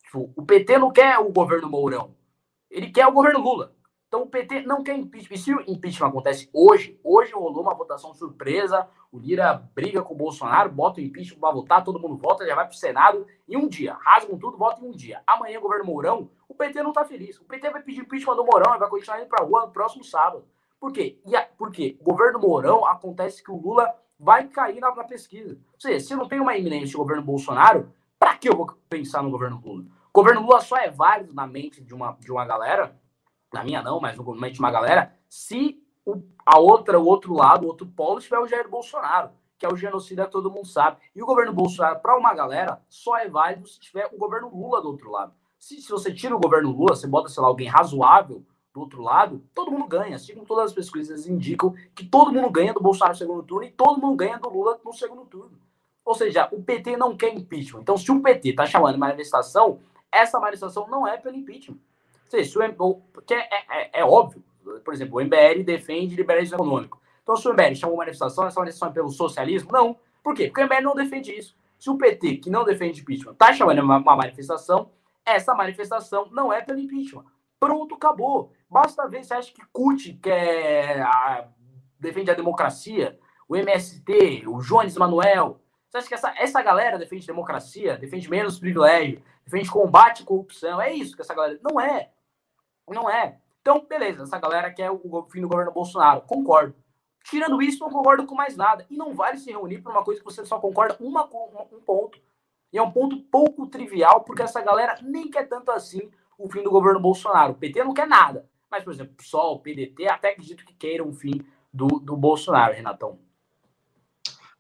[0.04, 2.16] Tipo, o PT não quer o governo Mourão.
[2.70, 3.76] Ele quer o governo Lula.
[4.12, 5.36] Então o PT não quer impeachment.
[5.36, 10.14] E se o impeachment acontece hoje, hoje rolou uma votação surpresa, o Lira briga com
[10.14, 13.26] o Bolsonaro, bota o impeachment para votar, todo mundo vota, já vai para o Senado
[13.48, 13.94] em um dia.
[13.94, 15.24] Rasgam tudo, votam em um dia.
[15.26, 17.40] Amanhã, governo Mourão, o PT não está feliz.
[17.40, 20.04] O PT vai pedir impeachment do Mourão e vai continuar indo para rua no próximo
[20.04, 20.44] sábado.
[20.78, 21.18] Por quê?
[21.26, 25.58] E a, porque o governo Mourão acontece que o Lula vai cair na, na pesquisa.
[25.74, 29.24] Ou seja, se não tem uma iminência de governo Bolsonaro, para que eu vou pensar
[29.24, 29.86] no governo Lula?
[30.14, 33.00] O governo Lula só é válido na mente de uma, de uma galera,
[33.52, 37.66] na minha não, mas no de uma galera, se o, a outra, o outro lado,
[37.66, 40.98] o outro polo tiver o Jair Bolsonaro, que é o genocida todo mundo sabe.
[41.16, 44.82] E o governo Bolsonaro, para uma galera, só é válido se tiver o governo Lula
[44.82, 45.34] do outro lado.
[45.60, 48.44] Se, se você tira o governo Lula, você bota, sei lá, alguém razoável
[48.74, 50.16] do outro lado, todo mundo ganha.
[50.16, 53.68] Assim como todas as pesquisas indicam que todo mundo ganha do Bolsonaro no segundo turno
[53.68, 55.60] e todo mundo ganha do Lula no segundo turno.
[56.04, 57.82] Ou seja, o PT não quer impeachment.
[57.82, 59.80] Então, se o PT está chamando manifestação,
[60.12, 61.78] essa manifestação não é pelo impeachment.
[62.32, 64.44] Ou seja, o, que é, é, é, óbvio.
[64.86, 67.02] Por exemplo, o MBL defende liberalismo econômico.
[67.22, 69.70] Então, se o MBL chamou manifestação, essa manifestação é pelo socialismo?
[69.72, 69.98] Não.
[70.24, 70.48] Por quê?
[70.48, 71.56] Porque o MBL não defende isso.
[71.78, 74.92] Se o PT, que não defende impeachment, está chamando uma, uma manifestação,
[75.26, 77.26] essa manifestação não é pelo impeachment.
[77.60, 78.54] Pronto, acabou.
[78.70, 81.48] Basta ver se acha que CUT, que é a,
[82.00, 85.60] defende a democracia, o MST, o Jones Manuel.
[85.90, 90.82] Você acha que essa, essa galera defende democracia, defende menos privilégio, defende combate à corrupção?
[90.82, 91.60] É isso que essa galera.
[91.62, 92.10] Não é.
[92.88, 93.38] Não é.
[93.62, 96.22] Então, beleza, essa galera quer o fim do governo Bolsonaro.
[96.22, 96.76] Concordo.
[97.24, 98.86] Tirando isso, não concordo com mais nada.
[98.90, 102.20] E não vale se reunir por uma coisa que você só concorda uma, um ponto.
[102.74, 106.64] E é um ponto pouco trivial, porque essa galera nem quer tanto assim o fim
[106.64, 107.54] do governo Bolsonaro.
[107.54, 108.50] O PT não quer nada.
[108.70, 113.20] Mas, por exemplo, PSOL, PDT, até acredito que queiram o fim do, do Bolsonaro, Renatão.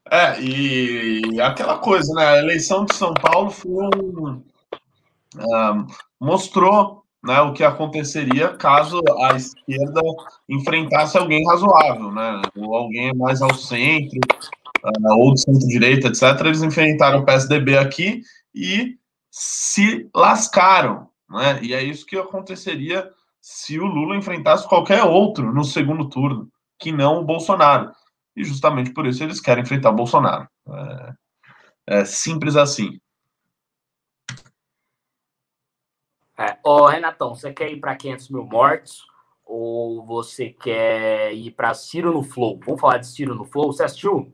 [0.09, 2.25] É, e aquela coisa, né?
[2.25, 4.43] A eleição de São Paulo foi um,
[5.37, 5.87] um,
[6.19, 10.01] mostrou né, o que aconteceria caso a esquerda
[10.49, 12.41] enfrentasse alguém razoável, né?
[12.57, 14.19] Ou alguém mais ao centro,
[14.83, 16.23] uh, ou de centro-direita, etc.
[16.45, 18.21] Eles enfrentaram o PSDB aqui
[18.55, 18.97] e
[19.29, 21.59] se lascaram, né?
[21.61, 23.07] E é isso que aconteceria
[23.39, 26.49] se o Lula enfrentasse qualquer outro no segundo turno,
[26.79, 27.91] que não o Bolsonaro.
[28.35, 30.47] E justamente por isso eles querem enfrentar o Bolsonaro.
[31.87, 32.99] É, é simples assim.
[36.41, 39.05] É, ô, Renatão, você quer ir para 500 mil mortos
[39.45, 42.59] ou você quer ir para Ciro no Flow?
[42.65, 43.71] Vamos falar de Ciro no Flow?
[43.71, 44.33] Você assistiu?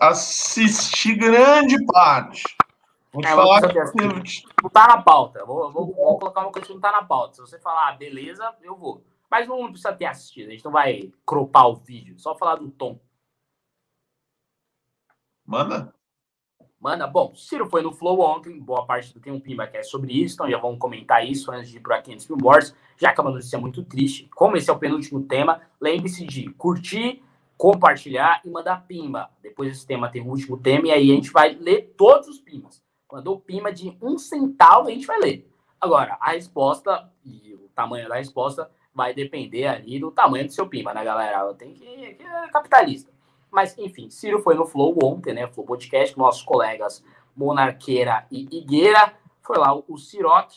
[0.00, 2.42] Assisti grande parte.
[3.12, 3.78] Vou é, falar que...
[4.62, 5.44] Não tá na pauta.
[5.44, 7.34] Vou, vou, vou, colocar uma coisa que não tá na pauta.
[7.34, 9.04] Se você falar, ah, beleza, eu vou.
[9.30, 10.48] Mas não precisa ter assistido.
[10.48, 12.18] A gente não vai cropar o vídeo.
[12.18, 12.98] Só falar do tom.
[15.44, 15.94] Manda.
[16.80, 17.06] Manda.
[17.06, 18.58] Bom, Ciro foi no Flow ontem.
[18.60, 20.34] Boa parte do Tem um Pimba que é sobre isso.
[20.34, 22.74] Então já vamos comentar isso antes de ir para 500 mil mortes.
[22.96, 24.28] Já que é uma notícia muito triste.
[24.34, 27.22] Como esse é o penúltimo tema, lembre-se de curtir,
[27.56, 29.30] compartilhar e mandar pimba.
[29.42, 32.38] Depois esse tema tem o último tema e aí a gente vai ler todos os
[32.38, 32.82] pimbas.
[33.10, 35.50] Mandou pima de um centavo, a gente vai ler.
[35.80, 40.66] Agora, a resposta e o tamanho da resposta vai depender ali do tamanho do seu
[40.66, 41.52] pima, né, galera?
[41.54, 43.15] Tem que, que é capitalista.
[43.56, 45.46] Mas, enfim, Ciro foi no Flow ontem, né?
[45.46, 47.02] Flow Podcast, com nossos colegas
[47.34, 49.14] Monarqueira e Higueira.
[49.42, 50.52] Foi lá o Ciroc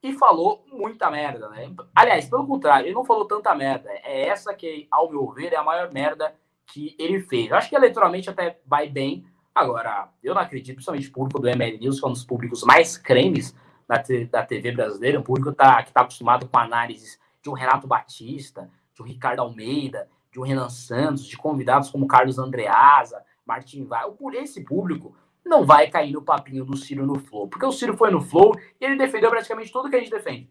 [0.00, 1.68] e falou muita merda, né?
[1.92, 3.90] Aliás, pelo contrário, ele não falou tanta merda.
[3.90, 7.50] É essa que, ao meu ver, é a maior merda que ele fez.
[7.50, 9.26] Eu acho que eleitoralmente até vai bem,
[9.56, 12.62] Agora, eu não acredito, principalmente o público do ML News, que é um dos públicos
[12.62, 13.56] mais cremes
[13.88, 17.86] da, da TV brasileira, um público tá, que está acostumado com análises de um Renato
[17.86, 23.84] Batista, de um Ricardo Almeida, de um Renan Santos, de convidados como Carlos Andreasa, Martin
[23.84, 24.04] Vai.
[24.34, 28.10] Esse público não vai cair no papinho do Ciro no Flow, porque o Ciro foi
[28.10, 30.50] no Flow e ele defendeu praticamente tudo que a gente defende.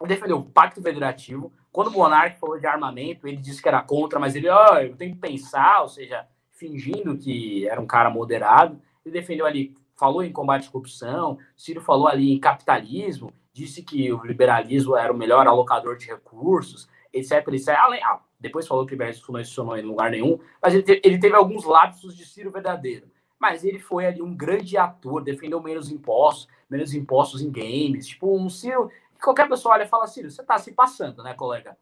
[0.00, 1.52] Ele defendeu o Pacto Federativo.
[1.70, 4.78] Quando o Monarque falou de armamento, ele disse que era contra, mas ele, ó, oh,
[4.78, 8.80] eu tenho que pensar, ou seja, fingindo que era um cara moderado.
[9.04, 14.10] Ele defendeu ali, falou em combate à corrupção, Ciro falou ali em capitalismo, disse que
[14.10, 17.46] o liberalismo era o melhor alocador de recursos, etc.
[17.48, 17.68] etc.
[17.78, 21.00] Além, ah, depois falou que o liberalismo não funcionou em lugar nenhum, mas ele teve,
[21.04, 23.10] ele teve alguns lapsos de Ciro verdadeiro.
[23.38, 28.06] Mas ele foi ali um grande ator, defendeu menos impostos, menos impostos em games.
[28.06, 28.90] Tipo, um Ciro.
[29.22, 31.76] Qualquer pessoa olha e fala, Ciro, você tá se passando, né, colega?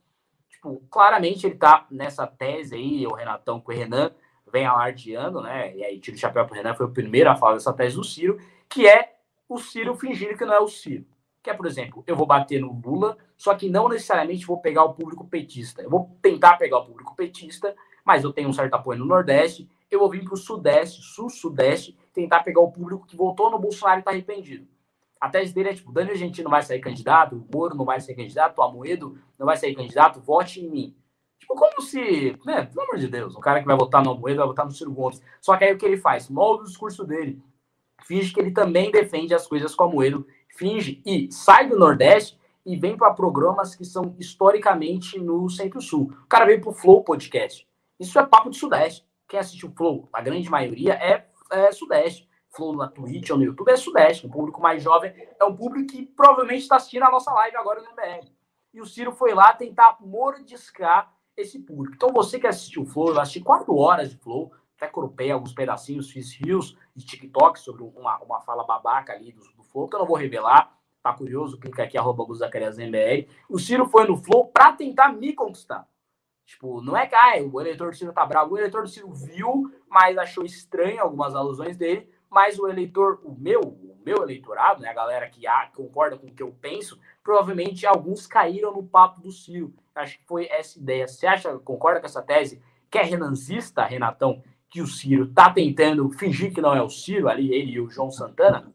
[0.48, 4.12] Tipo, claramente ele tá nessa tese aí, o Renatão com o Renan,
[4.50, 5.76] vem alardeando, né?
[5.76, 7.96] E aí tira o chapéu para o Renan, foi o primeiro a falar dessa tese
[7.96, 8.38] do Ciro,
[8.68, 9.16] que é
[9.48, 11.04] o Ciro fingindo que não é o Ciro.
[11.42, 14.84] Que é, por exemplo, eu vou bater no Lula, só que não necessariamente vou pegar
[14.84, 15.82] o público petista.
[15.82, 19.68] Eu vou tentar pegar o público petista, mas eu tenho um certo apoio no Nordeste,
[19.90, 23.98] eu vou vir para o Sudeste, Sul-Sudeste, tentar pegar o público que votou no Bolsonaro
[23.98, 24.66] e está arrependido.
[25.20, 28.00] A tese dele é tipo, Daniel Gentili não vai sair candidato, o Moro não vai
[28.00, 30.96] sair candidato, o Amoedo não vai sair candidato, vote em mim.
[31.38, 34.38] Tipo, como se, né, pelo amor de Deus, o cara que vai votar no Amoedo
[34.38, 35.20] vai votar no Ciro Gomes.
[35.42, 36.30] Só que aí o que ele faz?
[36.30, 37.42] Molda o discurso dele.
[38.04, 40.26] Finge que ele também defende as coisas com o Amoedo.
[40.48, 46.12] Finge e sai do Nordeste e vem para programas que são historicamente no Centro-Sul.
[46.24, 47.68] O cara veio pro Flow Podcast.
[47.98, 49.06] Isso é papo de Sudeste.
[49.28, 52.28] Quem assiste o Flow, a grande maioria, é, é Sudeste.
[52.50, 54.26] Flow na Twitch ou no YouTube é Sudeste.
[54.26, 57.80] O público mais jovem é um público que provavelmente está assistindo a nossa live agora
[57.80, 58.32] no MBR.
[58.72, 61.94] E o Ciro foi lá tentar mordiscar esse público.
[61.96, 65.52] Então, você que assistiu o Flow, eu assisti quatro horas de Flow, até cropei alguns
[65.52, 69.96] pedacinhos, fiz rios de TikTok sobre uma, uma fala babaca ali do, do Flow, que
[69.96, 70.76] eu não vou revelar.
[71.04, 73.28] Tá curioso, clica aqui, arroba MBL.
[73.46, 75.86] O Ciro foi no Flow para tentar me conquistar.
[76.46, 78.54] Tipo, não é que ah, o eleitor do Ciro tá bravo.
[78.54, 82.08] O eleitor do Ciro viu, mas achou estranho algumas alusões dele.
[82.30, 86.26] Mas o eleitor, o meu, o meu eleitorado, né, a galera que ah, concorda com
[86.26, 89.74] o que eu penso, provavelmente alguns caíram no papo do Ciro.
[89.94, 91.06] Acho que foi essa ideia.
[91.06, 92.62] Você acha, concorda com essa tese?
[92.90, 97.28] Que é renanzista, Renatão, que o Ciro tá tentando fingir que não é o Ciro
[97.28, 98.72] ali, ele e o João Santana?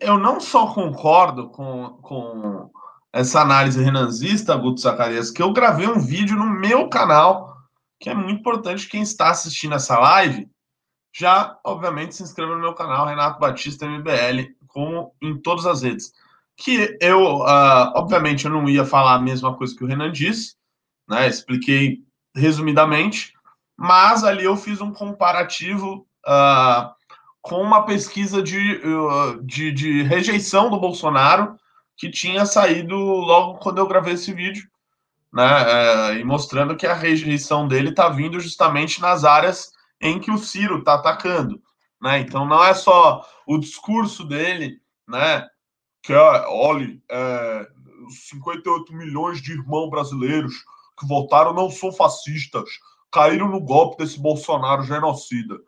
[0.00, 2.70] Eu não só concordo com, com
[3.12, 7.56] essa análise renanzista, Guto Zacarias, que eu gravei um vídeo no meu canal,
[8.00, 10.48] que é muito importante quem está assistindo essa live,
[11.12, 16.12] já, obviamente, se inscreva no meu canal, Renato Batista MBL, como em todas as redes.
[16.56, 20.56] Que eu, uh, obviamente, eu não ia falar a mesma coisa que o Renan disse,
[21.08, 21.26] né?
[21.26, 22.04] Expliquei
[22.34, 23.32] resumidamente,
[23.76, 26.94] mas ali eu fiz um comparativo uh,
[27.40, 31.56] com uma pesquisa de, uh, de, de rejeição do Bolsonaro
[31.96, 34.68] que tinha saído logo quando eu gravei esse vídeo,
[35.32, 35.44] né?
[35.44, 40.38] É, e mostrando que a rejeição dele está vindo justamente nas áreas em que o
[40.38, 41.60] Ciro está atacando,
[42.00, 42.20] né?
[42.20, 45.46] Então não é só o discurso dele, né?
[46.02, 47.66] Que é, olhe, é,
[48.30, 50.54] 58 milhões de irmãos brasileiros
[50.98, 52.68] que votaram não são fascistas,
[53.10, 55.58] caíram no golpe desse Bolsonaro genocida.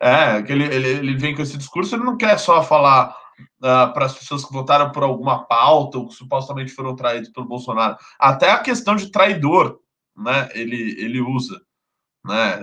[0.00, 3.16] É, que ele, ele, ele vem com esse discurso, ele não quer só falar
[3.58, 7.46] uh, para as pessoas que votaram por alguma pauta ou que supostamente foram traídos pelo
[7.46, 7.96] Bolsonaro.
[8.18, 9.80] Até a questão de traidor,
[10.16, 10.48] né?
[10.54, 11.60] Ele, ele usa,
[12.24, 12.60] né?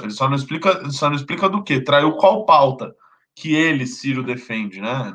[0.00, 2.94] Ele só não explica, só não explica do que traiu qual pauta
[3.36, 5.12] que ele Ciro defende, né?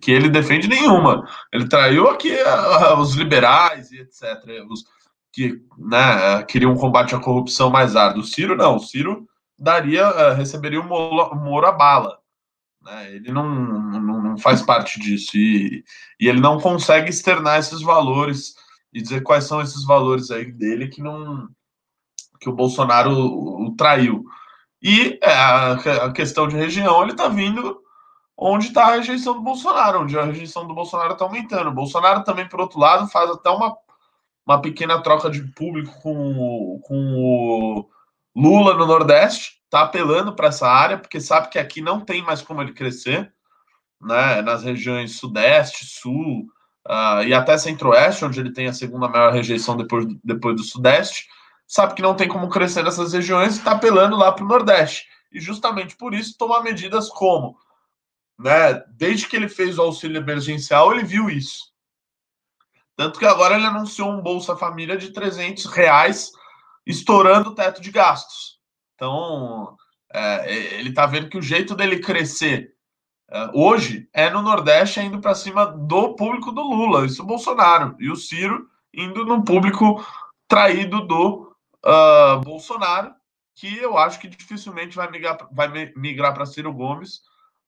[0.00, 1.24] Que ele defende nenhuma.
[1.52, 4.22] Ele traiu aqui uh, os liberais e etc.
[4.68, 4.84] Os
[5.32, 8.22] que né, queriam um combate à corrupção mais árduo.
[8.22, 8.76] O Ciro não.
[8.76, 9.26] O Ciro
[9.58, 12.18] daria, uh, receberia o Moro a bala.
[12.82, 13.16] Né?
[13.16, 15.84] Ele não, não, não, faz parte disso e,
[16.20, 18.54] e ele não consegue externar esses valores
[18.92, 21.48] e dizer quais são esses valores aí dele que não
[22.40, 24.24] que o Bolsonaro o, o traiu.
[24.80, 27.80] E é, a, a, questão de região, ele está vindo
[28.36, 31.70] onde está a rejeição do Bolsonaro, onde a rejeição do Bolsonaro está aumentando.
[31.70, 33.76] O Bolsonaro também, por outro lado, faz até uma,
[34.46, 37.90] uma pequena troca de público com, com o
[38.34, 42.42] Lula no Nordeste, está apelando para essa área, porque sabe que aqui não tem mais
[42.42, 43.32] como ele crescer,
[44.00, 44.42] né?
[44.42, 46.46] Nas regiões Sudeste, Sul
[46.86, 51.26] uh, e até Centro-Oeste, onde ele tem a segunda maior rejeição depois, depois do Sudeste,
[51.66, 55.06] sabe que não tem como crescer nessas regiões e está apelando lá para o Nordeste.
[55.30, 57.58] E justamente por isso tomar medidas como,
[58.38, 58.82] né?
[58.88, 61.68] Desde que ele fez o auxílio emergencial, ele viu isso.
[62.96, 66.32] Tanto que agora ele anunciou um Bolsa Família de 300 reais,
[66.88, 68.58] estourando o teto de gastos.
[68.94, 69.76] Então,
[70.12, 72.72] é, ele está vendo que o jeito dele crescer
[73.30, 77.94] é, hoje é no Nordeste indo para cima do público do Lula, isso o Bolsonaro,
[78.00, 80.02] e o Ciro indo no público
[80.48, 83.12] traído do uh, Bolsonaro,
[83.54, 87.20] que eu acho que dificilmente vai migrar, vai migrar para Ciro Gomes,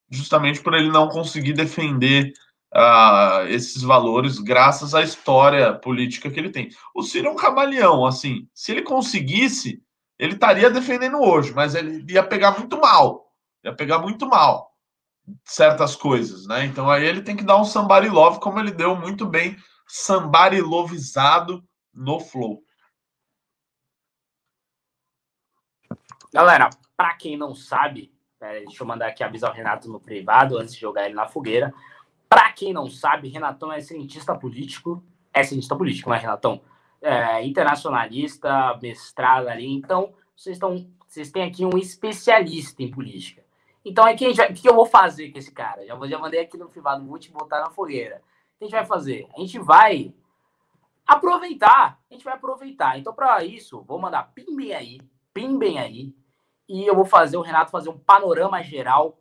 [0.09, 2.33] justamente por ele não conseguir defender
[2.75, 6.71] uh, esses valores graças à história política que ele tem.
[6.95, 9.83] O Ciro é um camaleão, assim, se ele conseguisse
[10.21, 13.33] ele estaria defendendo hoje, mas ele ia pegar muito mal.
[13.65, 14.77] Ia pegar muito mal
[15.47, 16.67] certas coisas, né?
[16.67, 19.57] Então aí ele tem que dar um somebody love, como ele deu muito bem
[19.87, 22.63] somebody loveizado no Flow.
[26.35, 30.75] Galera, para quem não sabe, deixa eu mandar aqui avisar o Renato no privado antes
[30.75, 31.73] de jogar ele na fogueira.
[32.31, 35.05] Para quem não sabe, Renatão é cientista político.
[35.35, 36.63] É cientista político, né, Renatão?
[37.01, 39.67] é, internacionalista, mestrado ali.
[39.67, 43.43] Então, vocês, estão, vocês têm aqui um especialista em política.
[43.85, 45.87] Então, aí, o que, que eu vou fazer com esse cara?
[45.87, 48.17] Já, já mandei aqui no privado, vou te botar na fogueira.
[48.17, 49.27] O que a gente vai fazer?
[49.35, 50.15] A gente vai
[51.07, 51.99] aproveitar.
[52.11, 52.99] A gente vai aproveitar.
[52.99, 55.01] Então, para isso, vou mandar pim bem aí,
[55.33, 56.15] pim bem aí.
[56.69, 59.19] E eu vou fazer o Renato fazer um panorama geral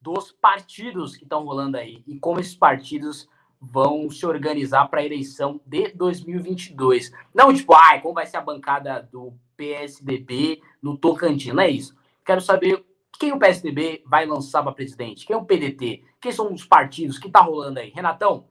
[0.00, 3.28] dos partidos que estão rolando aí e como esses partidos
[3.60, 7.12] vão se organizar para a eleição de 2022.
[7.34, 11.94] Não tipo, ai, como vai ser a bancada do PSDB no Tocantins, não é isso.
[12.24, 12.82] Quero saber
[13.18, 17.18] quem o PSDB vai lançar para presidente, quem é o PDT, quem são os partidos,
[17.18, 17.90] que tá rolando aí.
[17.90, 18.46] Renatão,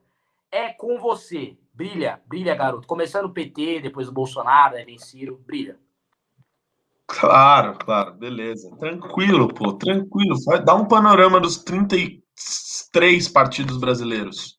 [0.50, 1.56] é com você.
[1.74, 2.86] Brilha, brilha, garoto.
[2.86, 5.78] Começando o PT, depois o Bolsonaro, aí vem Ciro, brilha.
[7.10, 8.70] Claro, claro, beleza.
[8.78, 10.36] Tranquilo, pô, tranquilo.
[10.64, 14.56] Dar um panorama dos 33 partidos brasileiros.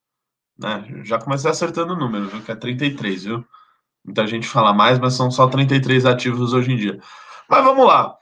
[0.59, 1.01] Né?
[1.05, 2.41] Já comecei acertando o número, viu?
[2.41, 3.45] que é 33, viu?
[4.03, 6.99] Muita gente fala mais, mas são só 33 ativos hoje em dia.
[7.49, 8.17] Mas vamos lá.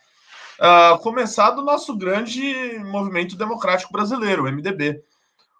[0.59, 5.01] Uh, começar do nosso grande movimento democrático brasileiro, o MDB.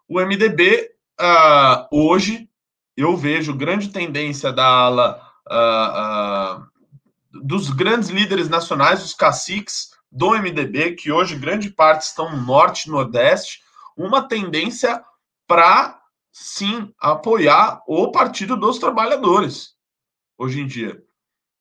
[0.08, 2.48] O MDB uh, hoje
[2.96, 6.79] eu vejo grande tendência da ala uh,
[7.32, 12.88] dos grandes líderes nacionais, os caciques do MDB, que hoje grande parte estão no norte
[12.88, 13.62] e nordeste,
[13.96, 15.04] uma tendência
[15.48, 16.00] para
[16.32, 19.76] sim apoiar o Partido dos Trabalhadores
[20.38, 21.02] hoje em dia.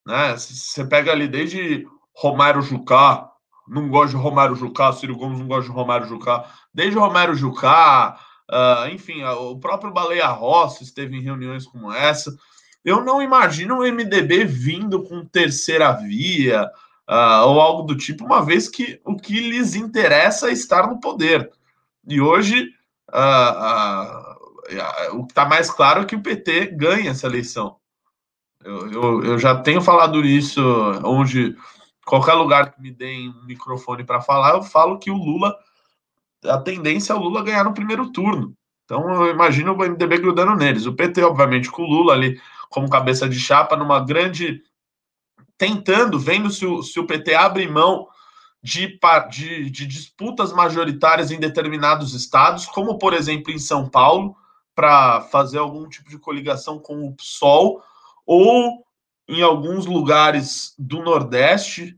[0.05, 0.35] Né?
[0.37, 3.29] Você pega ali desde Romário Jucá,
[3.67, 8.19] não gosto de Romário Jucá, Ciro Gomes não gosta de Romário Jucá, desde Romário Jucá,
[8.49, 12.35] uh, enfim, o próprio Baleia Rossi esteve em reuniões como essa.
[12.83, 16.65] Eu não imagino o MDB vindo com terceira via
[17.09, 20.99] uh, ou algo do tipo, uma vez que o que lhes interessa é estar no
[20.99, 21.51] poder.
[22.07, 22.69] E hoje
[23.09, 24.29] uh,
[25.13, 27.77] o que está mais claro é que o PT ganha essa eleição.
[28.63, 30.61] Eu, eu, eu já tenho falado isso
[31.03, 31.55] onde
[32.05, 35.55] qualquer lugar que me deem um microfone para falar, eu falo que o Lula,
[36.43, 38.53] a tendência é o Lula ganhar no primeiro turno.
[38.83, 40.87] Então eu imagino o MDB grudando neles.
[40.87, 44.61] O PT, obviamente, com o Lula ali como cabeça de chapa, numa grande.
[45.57, 48.07] tentando, vendo se o, se o PT abre mão
[48.61, 48.99] de,
[49.29, 54.35] de, de disputas majoritárias em determinados estados, como por exemplo em São Paulo,
[54.75, 57.83] para fazer algum tipo de coligação com o PSOL,
[58.25, 58.85] ou
[59.27, 61.97] em alguns lugares do Nordeste,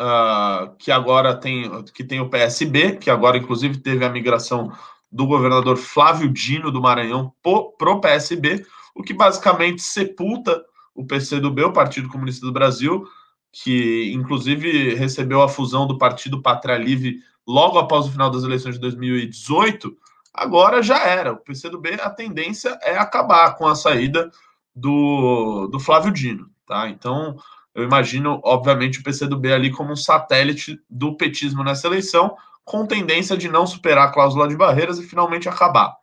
[0.00, 4.72] uh, que agora tem, que tem o PSB, que agora inclusive teve a migração
[5.10, 8.64] do governador Flávio Dino do Maranhão para o PSB,
[8.94, 10.62] o que basicamente sepulta
[10.94, 13.06] o PCdoB, o Partido Comunista do Brasil,
[13.50, 18.76] que inclusive recebeu a fusão do Partido Pátria Livre logo após o final das eleições
[18.76, 19.96] de 2018,
[20.32, 21.32] agora já era.
[21.32, 24.30] O PCdoB, a tendência é acabar com a saída
[24.74, 26.50] do, do Flávio Dino.
[26.66, 26.88] Tá?
[26.88, 27.36] Então,
[27.74, 33.36] eu imagino, obviamente, o PCdoB ali como um satélite do petismo nessa eleição, com tendência
[33.36, 35.96] de não superar a cláusula de barreiras e finalmente acabar.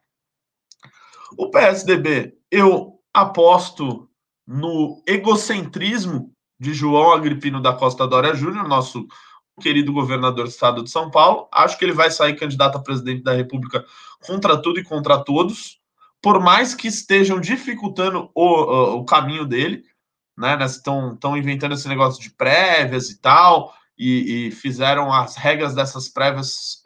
[1.37, 4.09] O PSDB, eu aposto
[4.45, 9.07] no egocentrismo de João Agripino da Costa Dória Júnior, nosso
[9.61, 11.47] querido governador do estado de São Paulo.
[11.51, 13.85] Acho que ele vai sair candidato a presidente da República
[14.25, 15.79] contra tudo e contra todos,
[16.21, 19.83] por mais que estejam dificultando o, o, caminho dele
[20.39, 20.57] né?
[20.65, 26.07] Estão estão inventando esse negócio de prévias e tal, e, e fizeram as regras dessas
[26.07, 26.81] prévias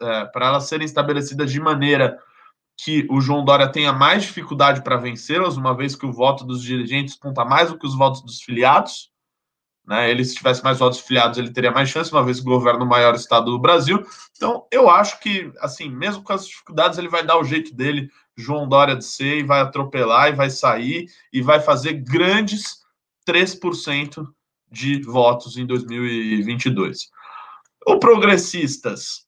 [0.00, 2.18] é, para elas serem estabelecidas de maneira
[2.84, 6.62] que o João Dória tenha mais dificuldade para vencê-las, uma vez que o voto dos
[6.62, 9.12] dirigentes conta mais do que os votos dos filiados.
[9.86, 10.10] Né?
[10.10, 12.88] Ele, se tivesse mais votos filiados, ele teria mais chance, uma vez que governa o
[12.88, 14.04] maior estado do Brasil.
[14.36, 18.10] Então, eu acho que, assim, mesmo com as dificuldades, ele vai dar o jeito dele
[18.36, 22.78] João Dória de ser e vai atropelar e vai sair e vai fazer grandes
[23.28, 24.26] 3%
[24.70, 27.10] de votos em 2022.
[27.86, 29.26] O progressistas,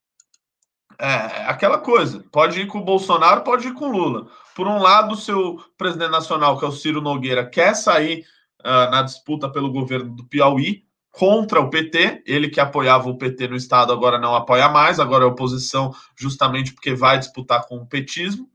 [0.99, 4.26] é aquela coisa, pode ir com o Bolsonaro, pode ir com o Lula.
[4.55, 8.24] Por um lado, seu presidente nacional, que é o Ciro Nogueira, quer sair
[8.61, 13.49] uh, na disputa pelo governo do Piauí contra o PT, ele que apoiava o PT
[13.49, 17.87] no estado agora não apoia mais, agora é oposição justamente porque vai disputar com o
[17.87, 18.49] petismo.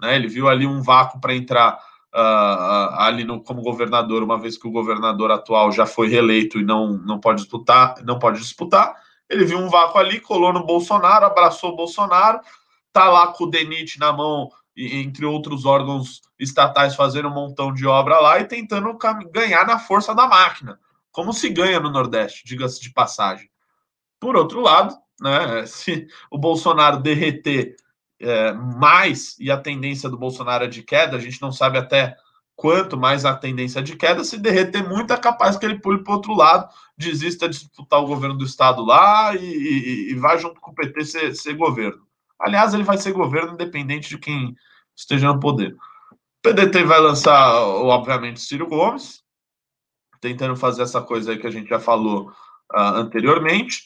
[0.00, 0.16] Né?
[0.16, 1.78] Ele viu ali um vácuo para entrar
[2.14, 6.64] uh, ali no, como governador, uma vez que o governador atual já foi reeleito e
[6.64, 8.94] não, não pode disputar, não pode disputar.
[9.28, 12.40] Ele viu um vácuo ali, colou no Bolsonaro, abraçou o Bolsonaro,
[12.92, 17.86] tá lá com o DENIT na mão, entre outros órgãos estatais, fazendo um montão de
[17.86, 18.96] obra lá e tentando
[19.30, 20.78] ganhar na força da máquina,
[21.10, 23.50] como se ganha no Nordeste, diga-se de passagem.
[24.20, 27.76] Por outro lado, né, se o Bolsonaro derreter
[28.20, 32.16] é, mais e a tendência do Bolsonaro é de queda, a gente não sabe até
[32.58, 36.10] quanto mais a tendência de queda, se derreter muito, é capaz que ele pule para
[36.10, 40.36] o outro lado, desista de disputar o governo do Estado lá e, e, e vá
[40.36, 42.02] junto com o PT ser, ser, governo.
[42.36, 44.56] Aliás, ele vai ser governo independente de quem
[44.96, 45.76] esteja no poder.
[46.10, 49.22] O PDT vai lançar, obviamente, Ciro Gomes,
[50.20, 52.28] tentando fazer essa coisa aí que a gente já falou
[52.74, 53.84] uh, anteriormente.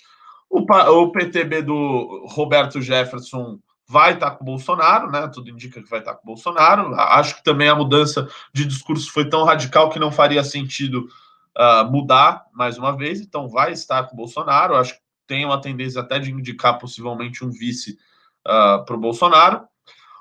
[0.49, 3.59] O, o PTB do Roberto Jefferson
[3.89, 5.29] vai estar com o Bolsonaro, né?
[5.29, 6.95] Tudo indica que vai estar com o Bolsonaro.
[6.95, 11.09] Acho que também a mudança de discurso foi tão radical que não faria sentido
[11.57, 14.77] uh, mudar mais uma vez, então vai estar com o Bolsonaro.
[14.77, 17.99] Acho que tem uma tendência até de indicar possivelmente um vice
[18.47, 19.63] uh, para o Bolsonaro.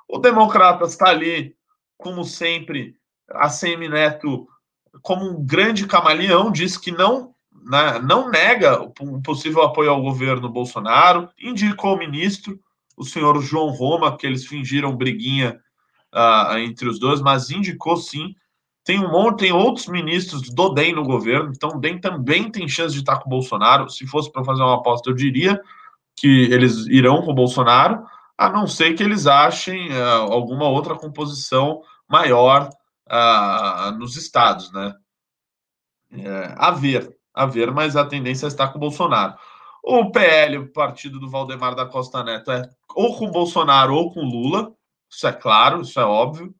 [0.07, 1.55] O Democrata está ali,
[1.97, 2.95] como sempre,
[3.29, 4.47] a Semi-Neto,
[5.01, 7.31] como um grande camaleão, diz que não
[7.63, 12.59] né, não nega o possível apoio ao governo Bolsonaro, indicou o ministro,
[13.01, 15.59] o senhor João Roma, que eles fingiram briguinha
[16.13, 18.35] uh, entre os dois, mas indicou sim.
[18.83, 22.67] Tem um monte, tem outros ministros do DEM no governo, então o DEM também tem
[22.67, 23.89] chance de estar com o Bolsonaro.
[23.89, 25.59] Se fosse para fazer uma aposta, eu diria
[26.15, 28.05] que eles irão com o Bolsonaro.
[28.37, 32.69] a não ser que eles achem uh, alguma outra composição maior
[33.07, 34.93] uh, nos estados, né?
[36.13, 39.35] É, a ver, a ver, mas a tendência está com o Bolsonaro.
[39.83, 44.21] O PL, o partido do Valdemar da Costa Neto, é ou com Bolsonaro ou com
[44.21, 44.73] Lula,
[45.09, 46.53] isso é claro, isso é óbvio.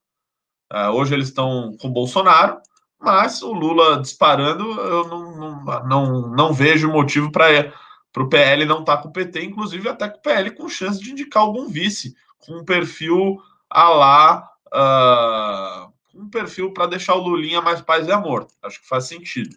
[0.71, 2.59] Uh, hoje eles estão com Bolsonaro,
[2.99, 7.73] mas o Lula disparando, eu não, não, não, não vejo motivo para
[8.17, 10.99] o PL não estar tá com o PT, inclusive até com o PL com chance
[10.99, 17.21] de indicar algum vice, com um perfil a lá, uh, um perfil para deixar o
[17.23, 18.47] Lulinha mais paz e amor.
[18.61, 19.55] Acho que faz sentido.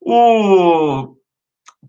[0.00, 1.16] O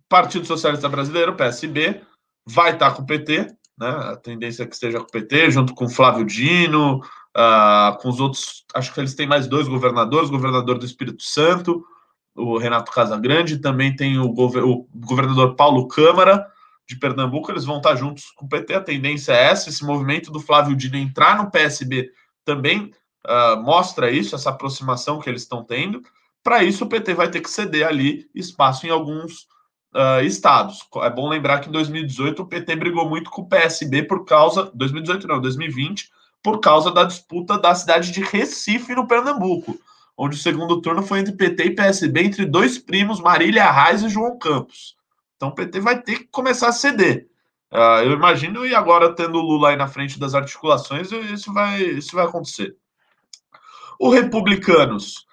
[0.09, 2.01] Partido Socialista Brasileiro, PSB,
[2.45, 3.87] vai estar tá com o PT, né?
[3.87, 8.19] A tendência é que esteja com o PT, junto com Flávio Dino, uh, com os
[8.19, 8.65] outros.
[8.73, 11.83] Acho que eles têm mais dois governadores: governador do Espírito Santo,
[12.35, 16.45] o Renato Casagrande, também tem o, gover o governador Paulo Câmara
[16.87, 17.51] de Pernambuco.
[17.51, 18.73] Eles vão estar juntos com o PT.
[18.73, 19.69] A tendência é essa.
[19.69, 22.11] Esse movimento do Flávio Dino entrar no PSB
[22.45, 22.91] também
[23.25, 26.01] uh, mostra isso, essa aproximação que eles estão tendo.
[26.43, 29.47] Para isso, o PT vai ter que ceder ali espaço em alguns
[29.93, 30.87] uh, estados.
[30.97, 34.71] É bom lembrar que em 2018 o PT brigou muito com o PSB por causa.
[34.73, 39.79] 2018 não, 2020, por causa da disputa da cidade de Recife, no Pernambuco,
[40.17, 44.09] onde o segundo turno foi entre PT e PSB, entre dois primos, Marília Arraes e
[44.09, 44.95] João Campos.
[45.37, 47.27] Então o PT vai ter que começar a ceder.
[47.71, 51.81] Uh, eu imagino, e agora tendo o Lula aí na frente das articulações, isso vai,
[51.81, 52.75] isso vai acontecer.
[53.99, 55.25] O Republicanos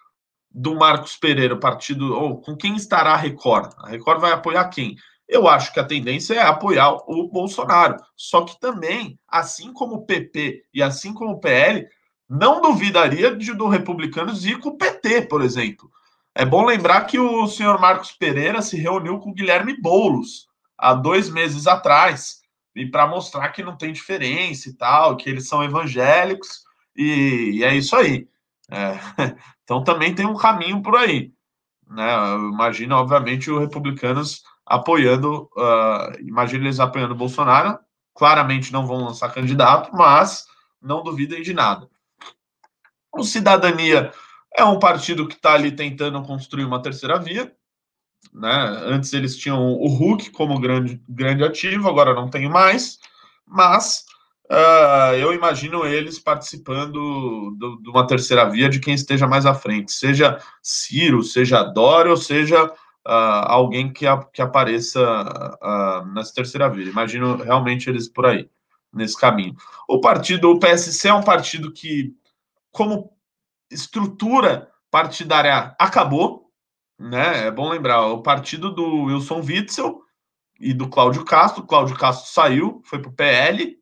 [0.50, 3.72] do Marcos Pereira, partido, ou com quem estará a Record?
[3.78, 4.96] A Record vai apoiar quem?
[5.28, 7.96] Eu acho que a tendência é apoiar o Bolsonaro.
[8.16, 11.86] Só que também, assim como o PP e assim como o PL,
[12.28, 15.90] não duvidaria de do Republicanos ir com o PT, por exemplo.
[16.34, 20.94] É bom lembrar que o senhor Marcos Pereira se reuniu com o Guilherme Boulos há
[20.94, 22.40] dois meses atrás,
[22.74, 26.64] e para mostrar que não tem diferença e tal, que eles são evangélicos,
[26.96, 28.28] e, e é isso aí.
[28.70, 28.98] É,
[29.64, 31.32] então também tem um caminho por aí.
[31.88, 32.34] Né?
[32.52, 37.78] Imagina, obviamente, os republicanos apoiando, uh, imagina eles apoiando Bolsonaro.
[38.14, 40.46] Claramente não vão lançar candidato, mas
[40.80, 41.88] não duvidem de nada.
[43.12, 44.12] O Cidadania
[44.56, 47.52] é um partido que está ali tentando construir uma terceira via.
[48.32, 48.52] Né?
[48.84, 52.98] Antes eles tinham o Hulk como grande, grande ativo, agora não tem mais,
[53.46, 54.04] mas
[54.50, 59.92] uh, eu imagino eles participando de uma terceira via de quem esteja mais à frente,
[59.92, 62.70] seja Ciro, seja Dória, ou seja uh,
[63.06, 66.90] alguém que, a, que apareça uh, nessa terceira via.
[66.90, 68.48] Imagino realmente eles por aí,
[68.92, 69.54] nesse caminho.
[69.88, 72.14] O partido, o PSC é um partido que,
[72.70, 73.12] como
[73.70, 76.50] estrutura partidária, acabou.
[76.98, 77.46] Né?
[77.46, 80.02] É bom lembrar, o partido do Wilson Witzel
[80.58, 81.62] e do Cláudio Castro.
[81.62, 83.79] Cláudio Castro saiu, foi para o PL,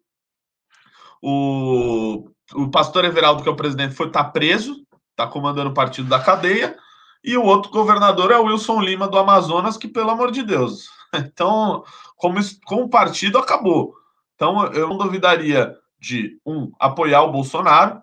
[1.22, 6.08] o, o pastor Everaldo, que é o presidente, foi tá preso, está comandando o partido
[6.08, 6.76] da cadeia.
[7.22, 10.88] E o outro governador é o Wilson Lima do Amazonas, que, pelo amor de Deus.
[11.14, 11.84] Então,
[12.16, 13.94] como, como partido acabou.
[14.34, 18.02] Então, eu não duvidaria de, um, apoiar o Bolsonaro,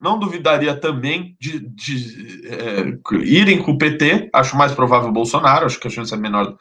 [0.00, 5.66] não duvidaria também de, de é, irem com o PT, acho mais provável o Bolsonaro,
[5.66, 6.56] acho que a chance é menor,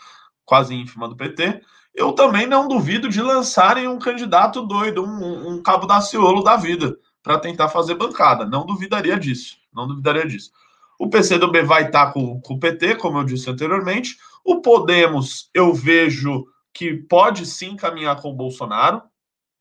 [0.46, 1.62] quase ínfima do PT,
[1.94, 6.56] eu também não duvido de lançarem um candidato doido, um, um cabo da Ciolo da
[6.56, 8.46] vida, para tentar fazer bancada.
[8.46, 9.58] Não duvidaria disso.
[9.74, 10.52] Não duvidaria disso.
[10.98, 14.18] O PCdoB vai estar tá com, com o PT, como eu disse anteriormente.
[14.44, 19.02] O Podemos, eu vejo que pode sim caminhar com o Bolsonaro.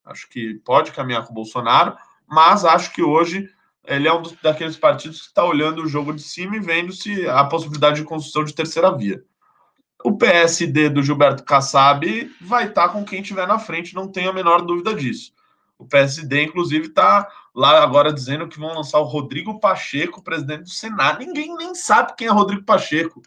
[0.05, 3.49] Acho que pode caminhar com o Bolsonaro, mas acho que hoje
[3.85, 7.29] ele é um daqueles partidos que está olhando o jogo de cima e vendo se
[7.29, 9.23] a possibilidade de construção de terceira via.
[10.05, 14.31] O PSD do Gilberto Kassab vai estar tá com quem tiver na frente, não tenho
[14.31, 15.33] a menor dúvida disso.
[15.79, 20.71] O PSD, inclusive, está lá agora dizendo que vão lançar o Rodrigo Pacheco, presidente do
[20.71, 21.21] Senado.
[21.21, 23.23] Ninguém nem sabe quem é Rodrigo Pacheco.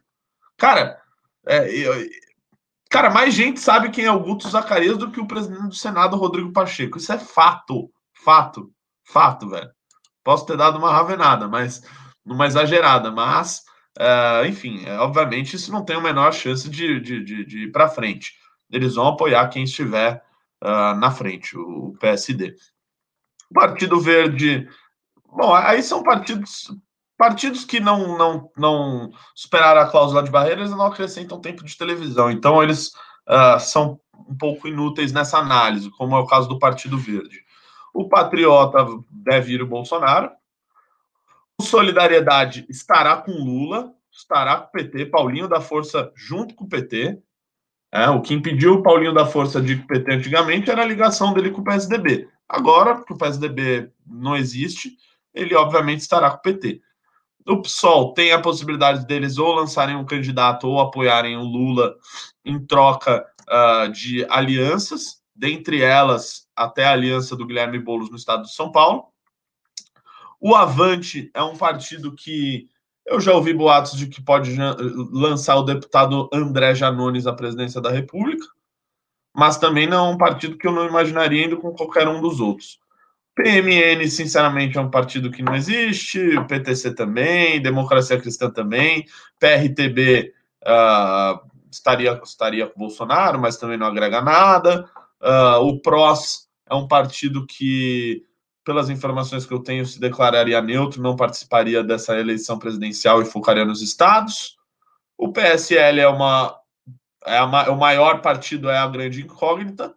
[0.55, 1.01] Cara,
[1.47, 1.93] é, eu,
[2.89, 6.15] cara, mais gente sabe quem é o Guto Zacarias do que o presidente do Senado,
[6.15, 6.97] Rodrigo Pacheco.
[6.97, 7.91] Isso é fato.
[8.13, 8.71] Fato.
[9.03, 9.71] Fato, velho.
[10.23, 11.83] Posso ter dado uma ravenada, mas
[12.23, 13.63] numa exagerada, mas
[13.99, 17.71] Uh, enfim, é, obviamente, isso não tem a menor chance de, de, de, de ir
[17.71, 18.33] para frente.
[18.71, 20.23] Eles vão apoiar quem estiver
[20.63, 22.55] uh, na frente, o, PSD.
[23.53, 24.67] Partido Verde.
[25.27, 26.71] Bom, aí são partidos
[27.15, 32.31] partidos que não, não, não superaram a cláusula de barreiras não acrescentam tempo de televisão.
[32.31, 32.87] Então, eles
[33.29, 37.43] uh, são um pouco inúteis nessa análise, como é o caso do Partido Verde.
[37.93, 40.31] O Patriota deve ir o Bolsonaro,
[41.63, 47.19] Solidariedade estará com Lula, estará com o PT, Paulinho da Força junto com o PT.
[47.91, 51.33] É, o que impediu o Paulinho da Força de o PT antigamente era a ligação
[51.33, 52.27] dele com o PSDB.
[52.47, 54.97] Agora, que o PSDB não existe,
[55.33, 56.81] ele obviamente estará com o PT.
[57.47, 61.95] O PSOL tem a possibilidade deles ou lançarem um candidato ou apoiarem o Lula
[62.45, 68.43] em troca uh, de alianças, dentre elas até a aliança do Guilherme Boulos no estado
[68.43, 69.12] de São Paulo.
[70.45, 72.67] O Avante é um partido que
[73.05, 74.53] eu já ouvi boatos de que pode
[75.09, 78.45] lançar o deputado André Janones à presidência da República,
[79.33, 82.41] mas também não é um partido que eu não imaginaria indo com qualquer um dos
[82.41, 82.77] outros.
[83.33, 89.05] PMN, sinceramente, é um partido que não existe, PTC também, Democracia Cristã também,
[89.39, 91.41] PRTB uh, ah,
[91.71, 94.89] estaria, estaria com Bolsonaro, mas também não agrega nada.
[95.21, 98.25] Uh, o PROS é um partido que,
[98.63, 103.65] pelas informações que eu tenho, se declararia neutro, não participaria dessa eleição presidencial e focaria
[103.65, 104.57] nos estados.
[105.17, 106.57] O PSL é uma.
[107.25, 109.93] É, a, o maior partido, é a grande incógnita.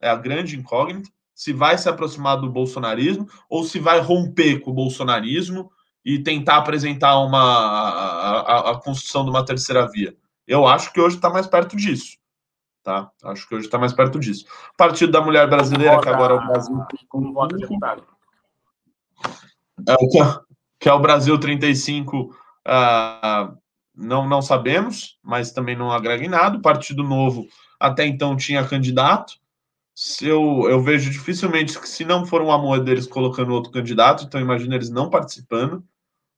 [0.00, 1.10] É a grande incógnita.
[1.34, 5.70] Se vai se aproximar do bolsonarismo ou se vai romper com o bolsonarismo
[6.04, 10.16] e tentar apresentar uma, a, a, a construção de uma terceira via.
[10.46, 12.16] Eu acho que hoje está mais perto disso.
[12.86, 13.10] Tá?
[13.24, 14.46] Acho que hoje está mais perto disso.
[14.76, 16.84] Partido da Mulher Brasileira, que agora é o Brasil.
[17.08, 18.04] Como vota deputado?
[19.88, 20.40] É, que, é,
[20.78, 22.32] que é o Brasil 35, uh,
[22.64, 23.52] ah,
[23.92, 26.58] não, não sabemos, mas também não agrega em nada.
[26.58, 27.48] O Partido Novo
[27.80, 29.34] até então tinha candidato.
[30.22, 34.40] Eu, eu vejo dificilmente que, se não for um amor deles colocando outro candidato, então
[34.40, 35.84] imagina eles não participando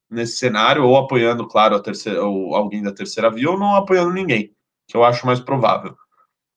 [0.08, 4.14] nesse cenário, ou apoiando, claro, a terceira, ou alguém da terceira via, ou não apoiando
[4.14, 4.50] ninguém,
[4.86, 5.94] que eu acho mais provável.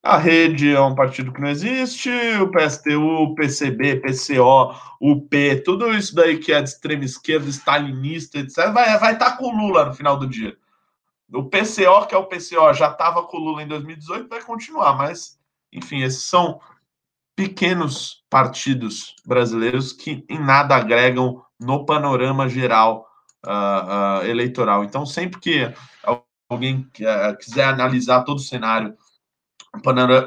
[0.02, 2.10] A rede é um partido que não existe,
[2.40, 7.48] o PSTU, o PCB, PCO, o P, tudo isso daí que é de extrema esquerda,
[7.48, 10.56] stalinista, etc., vai, vai estar tá com o Lula no final do dia.
[11.32, 14.94] O PCO, que é o PCO, já estava com o Lula em 2018, vai continuar,
[14.94, 15.38] mas,
[15.72, 16.60] enfim, esses são
[17.36, 23.06] pequenos partidos brasileiros que em nada agregam no panorama geral
[23.46, 24.82] uh, uh, eleitoral.
[24.82, 25.72] Então, sempre que
[26.50, 28.94] alguém uh, quiser analisar todo o cenário,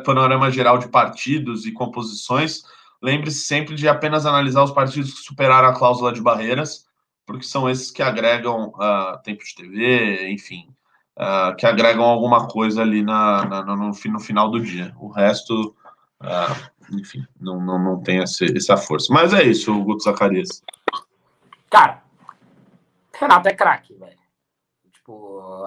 [0.03, 2.63] panorama, geral de partidos e composições,
[3.01, 6.85] lembre-se sempre de apenas analisar os partidos que superaram a cláusula de barreiras,
[7.25, 8.73] porque são esses que agregam
[9.23, 10.67] tempo de TV, enfim,
[11.57, 14.93] que agregam alguma coisa ali na, na no, no, final do dia.
[14.99, 15.75] O resto
[16.91, 19.11] enfim, não, não, não tem essa, essa força.
[19.13, 20.63] Mas é isso, o Guto Zacarias.
[21.69, 22.03] Cara,
[23.13, 24.17] Renato é craque, velho.
[24.91, 25.65] Tipo,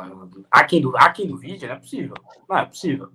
[0.50, 2.14] aqui do, aqui do vídeo não é possível.
[2.48, 3.12] Não é possível.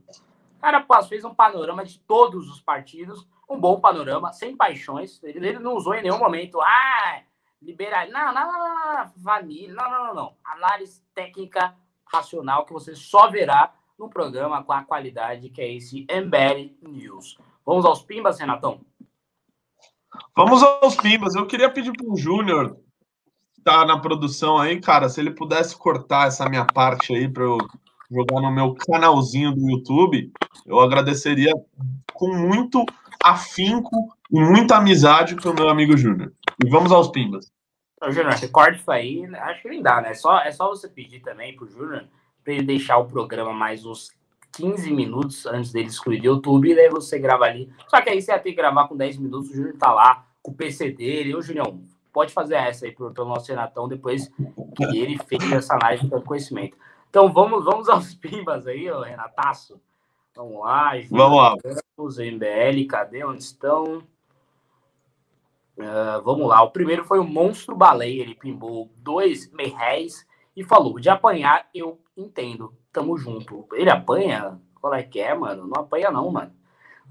[0.63, 5.21] Cara fez um panorama de todos os partidos, um bom panorama, sem paixões.
[5.21, 7.21] Ele, ele não usou em nenhum momento, ah,
[7.61, 8.07] liberar.
[8.07, 9.73] Não, não, não, não, não.
[9.75, 10.33] Não, não, não.
[10.41, 11.75] Análise técnica
[12.05, 17.37] racional que você só verá no programa com a qualidade que é esse MBL News.
[17.65, 18.79] Vamos aos pimbas, Renatão?
[20.33, 21.35] Vamos aos pimbas.
[21.35, 22.77] Eu queria pedir para o Júnior,
[23.53, 27.43] que tá na produção aí, cara, se ele pudesse cortar essa minha parte aí para
[27.43, 27.57] eu
[28.13, 30.31] jogar no meu canalzinho do YouTube,
[30.65, 31.51] eu agradeceria
[32.13, 32.85] com muito
[33.23, 36.31] afinco e muita amizade para o meu amigo Júnior.
[36.63, 37.51] E vamos aos pimbas.
[38.09, 40.11] Júnior, recorte isso aí, acho que nem dá, né?
[40.11, 42.05] É só, é só você pedir também pro Júnior
[42.43, 44.11] para ele deixar o programa mais uns
[44.53, 47.69] 15 minutos antes dele excluir o YouTube, e daí você grava ali.
[47.87, 50.27] Só que aí você ia ter que gravar com 10 minutos, o Júnior tá lá
[50.41, 51.33] com o PC dele.
[51.33, 51.81] Ô, Julião,
[52.11, 54.29] pode fazer essa aí pro, pelo nosso Renatão depois
[54.75, 56.77] que ele fez essa análise com conhecimento.
[57.13, 59.79] Então vamos, vamos aos pimbas aí, ô, Renataço.
[60.35, 60.93] Vamos lá.
[61.11, 61.55] Vamos lá.
[61.61, 63.23] Campos, MBL, cadê?
[63.23, 63.99] Onde estão?
[65.77, 66.63] Uh, vamos lá.
[66.63, 68.23] O primeiro foi o Monstro Baleia.
[68.23, 70.25] Ele pimbou dois merréis
[70.57, 73.67] e falou: de apanhar eu entendo tamo junto.
[73.73, 74.59] Ele apanha?
[74.81, 75.67] Qual é que é, mano?
[75.67, 76.51] Não apanha, não, mano.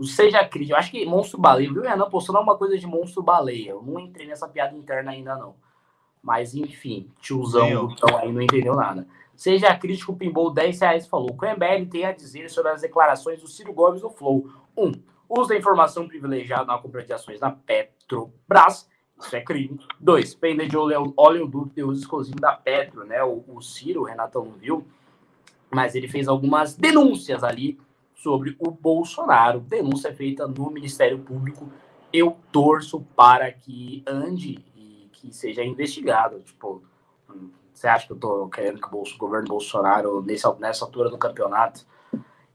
[0.02, 0.74] Seja crítico.
[0.74, 2.10] Eu acho que monstro baleia, viu, Renan?
[2.10, 3.70] Postando uma coisa de monstro baleia.
[3.70, 5.54] Eu não entrei nessa piada interna ainda, não.
[6.20, 9.06] Mas, enfim, tiozão então, aí não entendeu nada.
[9.42, 11.30] Seja crítico, pimbou 10 reais falou.
[11.30, 14.48] O MBL tem a dizer sobre as declarações do Ciro Gomes no Flow.
[14.76, 14.86] 1.
[14.86, 14.92] Um,
[15.28, 18.88] uso da informação privilegiada na compra de ações da Petrobras.
[19.18, 19.80] Isso é crime.
[19.98, 20.34] 2.
[20.34, 23.22] Venda de óleo, óleo duplo e uso exclusivo da Petro, né?
[23.24, 24.86] O, o Ciro, o Renatão não viu
[25.72, 27.80] mas ele fez algumas denúncias ali
[28.14, 29.58] sobre o Bolsonaro.
[29.58, 31.66] Denúncia feita no Ministério Público.
[32.12, 36.38] Eu torço para que ande e que seja investigado.
[36.40, 36.82] Tipo,
[37.72, 41.86] você acha que eu estou querendo que o governo Bolsonaro, nessa, nessa altura do campeonato,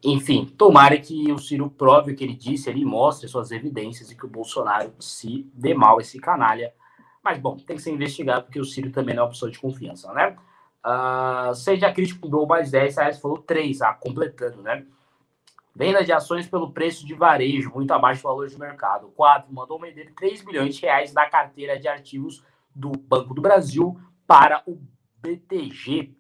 [0.04, 4.16] enfim, tomara que o Ciro prove o que ele disse, ele mostre suas evidências e
[4.16, 6.74] que o Bolsonaro se dê mal esse canalha.
[7.24, 9.60] Mas, bom, tem que ser investigado porque o Ciro também não é uma pessoa de
[9.60, 10.38] confiança, né?
[10.86, 14.86] Uh, seja crítico do mais 10 reais, falou 3, ah, completando, né?
[15.76, 19.12] Venda de ações pelo preço de varejo, muito abaixo do valor de mercado.
[19.16, 19.54] 4.
[19.54, 24.64] Mandou vender 3 bilhões de reais da carteira de ativos do Banco do Brasil para
[24.66, 24.80] o
[25.28, 26.14] BTG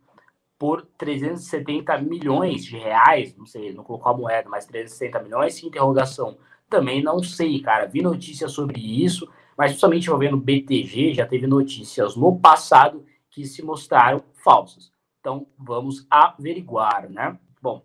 [0.58, 3.36] por 370 milhões de reais.
[3.38, 5.64] Não sei, não colocou a moeda, mas 370 milhões.
[5.64, 6.38] Interrogação.
[6.70, 7.86] Também não sei, cara.
[7.86, 13.64] Vi notícias sobre isso, mas principalmente envolvendo BTG, já teve notícias no passado que se
[13.64, 14.92] mostraram falsas.
[15.20, 17.38] Então, vamos averiguar, né?
[17.62, 17.84] Bom,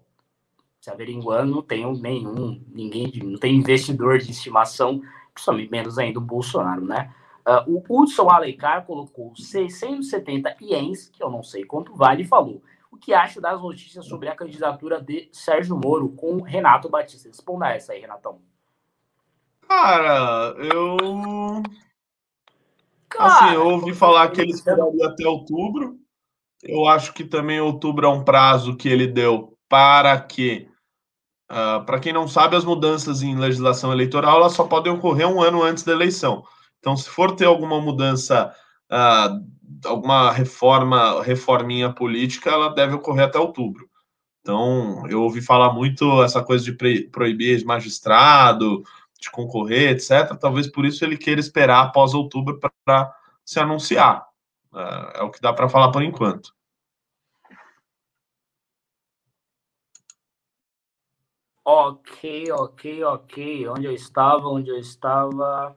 [0.81, 6.23] se averiguando, não tenho nenhum, ninguém, não tem investidor de estimação, principalmente menos ainda o
[6.23, 7.15] Bolsonaro, né?
[7.47, 12.63] Uh, o Hudson Aleicar colocou 670 ienes, que eu não sei quanto vale, e falou
[12.93, 17.27] o que acha das notícias sobre a candidatura de Sérgio Moro com Renato Batista.
[17.27, 18.43] Responda essa aí, Renatão.
[19.67, 21.63] Cara, eu.
[23.09, 25.99] Cara, assim, eu ouvi falar que ele esperaria até outubro.
[26.63, 30.69] Eu acho que também outubro é um prazo que ele deu para que.
[31.51, 35.41] Uh, para quem não sabe, as mudanças em legislação eleitoral elas só podem ocorrer um
[35.41, 36.45] ano antes da eleição.
[36.83, 38.53] Então, se for ter alguma mudança,
[38.91, 43.89] uh, alguma reforma, reforminha política, ela deve ocorrer até outubro.
[44.41, 46.73] Então, eu ouvi falar muito essa coisa de
[47.09, 48.83] proibir magistrado,
[49.21, 50.37] de concorrer, etc.
[50.37, 53.15] Talvez por isso ele queira esperar após outubro para
[53.45, 54.27] se anunciar.
[54.73, 56.53] Uh, é o que dá para falar por enquanto.
[61.65, 63.69] Ok, ok, ok.
[63.69, 64.49] Onde eu estava?
[64.49, 65.77] Onde eu estava?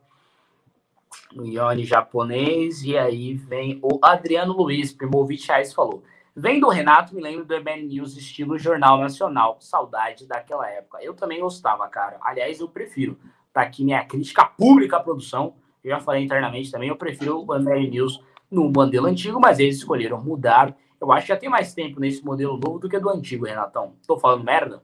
[1.32, 6.02] No Ione japonês, e aí vem o Adriano Luiz, Primovic Reis falou.
[6.34, 9.56] Vem do Renato, me lembro do EBN News estilo Jornal Nacional.
[9.58, 10.98] Saudade daquela época.
[11.02, 12.18] Eu também gostava, cara.
[12.20, 13.18] Aliás, eu prefiro.
[13.54, 15.54] Tá aqui minha crítica pública à produção.
[15.82, 19.76] Eu já falei internamente também, eu prefiro o EBN News no modelo antigo, mas eles
[19.76, 20.76] escolheram mudar.
[21.00, 23.94] Eu acho que já tem mais tempo nesse modelo novo do que do antigo, Renatão.
[24.06, 24.82] Tô falando merda?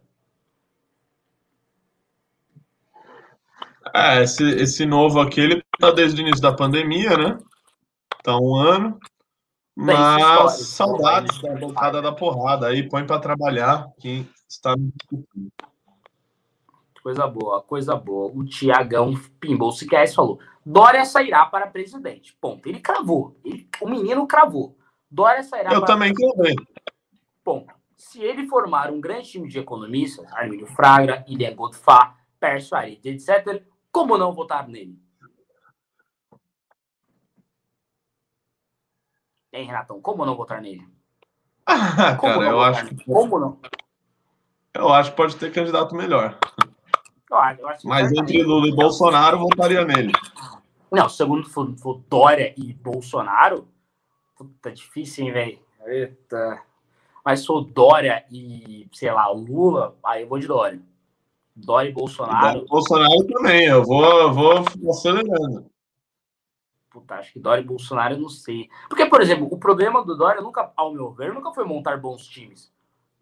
[3.94, 7.39] É, esse, esse novo aqui, ele tá desde o início da pandemia, né?
[8.23, 8.98] Tá um ano.
[9.74, 12.69] Mas saudades da bancada da porrada.
[12.69, 14.74] Aí põe para trabalhar quem está
[17.02, 18.31] Coisa boa, coisa boa.
[18.32, 22.36] O Tiagão Pimbou Siqueiros falou: Dória sairá para presidente.
[22.40, 22.69] Ponto.
[22.69, 23.36] Ele cravou.
[23.44, 24.77] Ele, o menino cravou.
[25.10, 26.55] Dória sairá Eu para também cravei.
[27.43, 27.74] Ponto.
[27.97, 33.62] Se ele formar um grande time de economistas, Armínio Fraga, Ilha Godfá, Pércio Arita, etc.,
[33.93, 34.98] como não votar nele?
[39.52, 40.01] Hein, Renatão?
[40.01, 40.85] Como não votar nele?
[41.64, 43.05] Ah, como cara, eu acho que...
[43.05, 43.60] Como não?
[44.74, 46.36] Eu acho que pode ter candidato melhor.
[47.31, 50.12] Eu acho, eu acho Mas entre Lula e Bolsonaro, votaria nele.
[50.90, 53.69] Não, segundo for, for Dória e Bolsonaro,
[54.36, 55.59] puta, difícil, hein, velho?
[55.86, 56.62] Eita.
[57.24, 60.82] Mas for Dória e, sei lá, Lula, aí eu vou de Dória.
[61.54, 62.64] Dória e Bolsonaro.
[62.66, 65.70] Bolsonaro também, eu vou, vou acelerando.
[66.90, 68.68] Puta, acho que Dória e Bolsonaro eu não sei.
[68.88, 72.26] Porque, por exemplo, o problema do Dória, nunca, ao meu ver, nunca foi montar bons
[72.26, 72.72] times.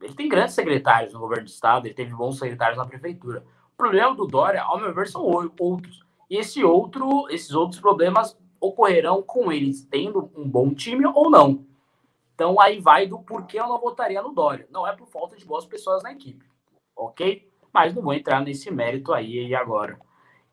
[0.00, 3.44] Ele tem grandes secretários no governo do estado, ele teve bons secretários na prefeitura.
[3.72, 6.04] O problema do Dória, ao meu ver, são outros.
[6.28, 11.64] E esse outro, esses outros problemas ocorrerão com eles tendo um bom time ou não.
[12.34, 14.66] Então aí vai do porquê eu não votaria no Dória.
[14.70, 16.44] Não é por falta de boas pessoas na equipe.
[16.96, 17.49] Ok?
[17.72, 19.98] Mas não vou entrar nesse mérito aí agora.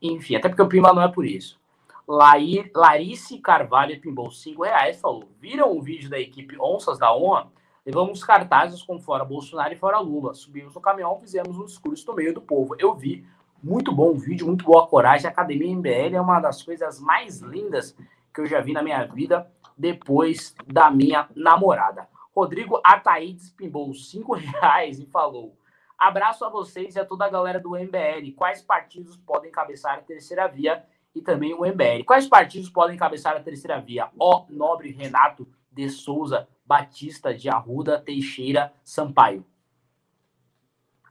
[0.01, 1.59] Enfim, até porque o Pimba não é por isso.
[2.07, 7.51] Lair, Larice Carvalho pimbou 5 reais, falou: viram o vídeo da equipe Onças da Honra?
[7.85, 10.33] Levamos cartazes com fora Bolsonaro e fora Lula.
[10.33, 12.75] Subimos no caminhão, fizemos um discurso no meio do povo.
[12.77, 13.25] Eu vi,
[13.63, 15.27] muito bom o vídeo, muito boa coragem.
[15.27, 17.97] A Academia MBL é uma das coisas mais lindas
[18.33, 22.07] que eu já vi na minha vida depois da minha namorada.
[22.35, 25.57] Rodrigo Ataídes pimbou 5 reais e falou:
[25.97, 28.31] Abraço a vocês e a toda a galera do MBL.
[28.35, 32.03] Quais partidos podem cabeçar a terceira via e também o MBL?
[32.05, 34.09] Quais partidos podem cabeçar a terceira via?
[34.19, 39.43] Ó, nobre Renato de Souza Batista de Arruda Teixeira Sampaio.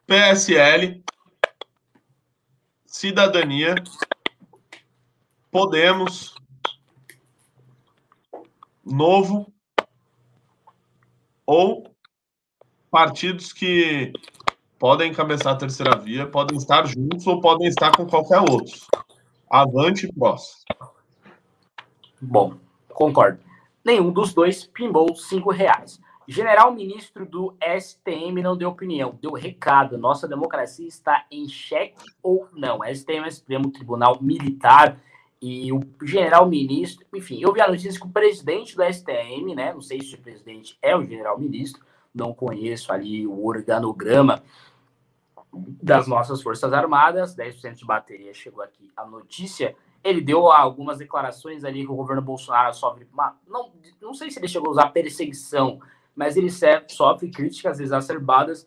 [0.06, 1.02] PSL,
[2.86, 3.74] Cidadania,
[5.50, 6.34] Podemos,
[8.84, 9.52] Novo
[11.44, 11.92] ou
[12.88, 14.12] partidos que
[14.78, 18.74] podem encabeçar a terceira via, podem estar juntos ou podem estar com qualquer outro.
[19.50, 20.12] Avante e.
[22.20, 22.54] Bom,
[22.88, 23.38] concordo.
[23.84, 26.00] Nenhum dos dois pimbou cinco reais.
[26.28, 29.96] General ministro do STM não deu opinião, deu recado.
[29.96, 32.80] Nossa democracia está em xeque ou não?
[32.82, 34.98] STM é o Supremo Tribunal Militar
[35.40, 39.72] e o general ministro, enfim, eu vi a notícia que o presidente do STM, né?
[39.72, 41.80] Não sei se o presidente é o general ministro,
[42.16, 44.42] não conheço ali o organograma
[45.82, 49.76] das nossas Forças Armadas, 10% de bateria, chegou aqui a notícia.
[50.02, 54.38] Ele deu algumas declarações ali que o governo Bolsonaro sofre, uma, não, não sei se
[54.38, 55.80] ele chegou a usar perseguição,
[56.14, 56.48] mas ele
[56.88, 58.66] sofre críticas exacerbadas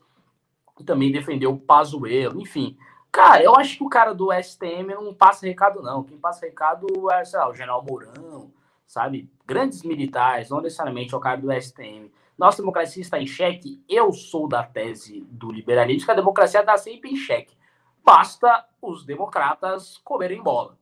[0.79, 2.77] e também defendeu o Pazuello, enfim.
[3.11, 6.03] Cara, eu acho que o cara do STM não passa recado, não.
[6.03, 8.51] Quem passa recado é, sei lá, o general Mourão,
[8.85, 9.29] sabe?
[9.45, 12.11] Grandes militares, não necessariamente o cara do STM.
[12.39, 13.83] Nossa democracia está em xeque.
[13.89, 17.53] Eu sou da tese do liberalismo que a democracia está sempre em xeque.
[18.01, 20.77] Basta os democratas comerem bola.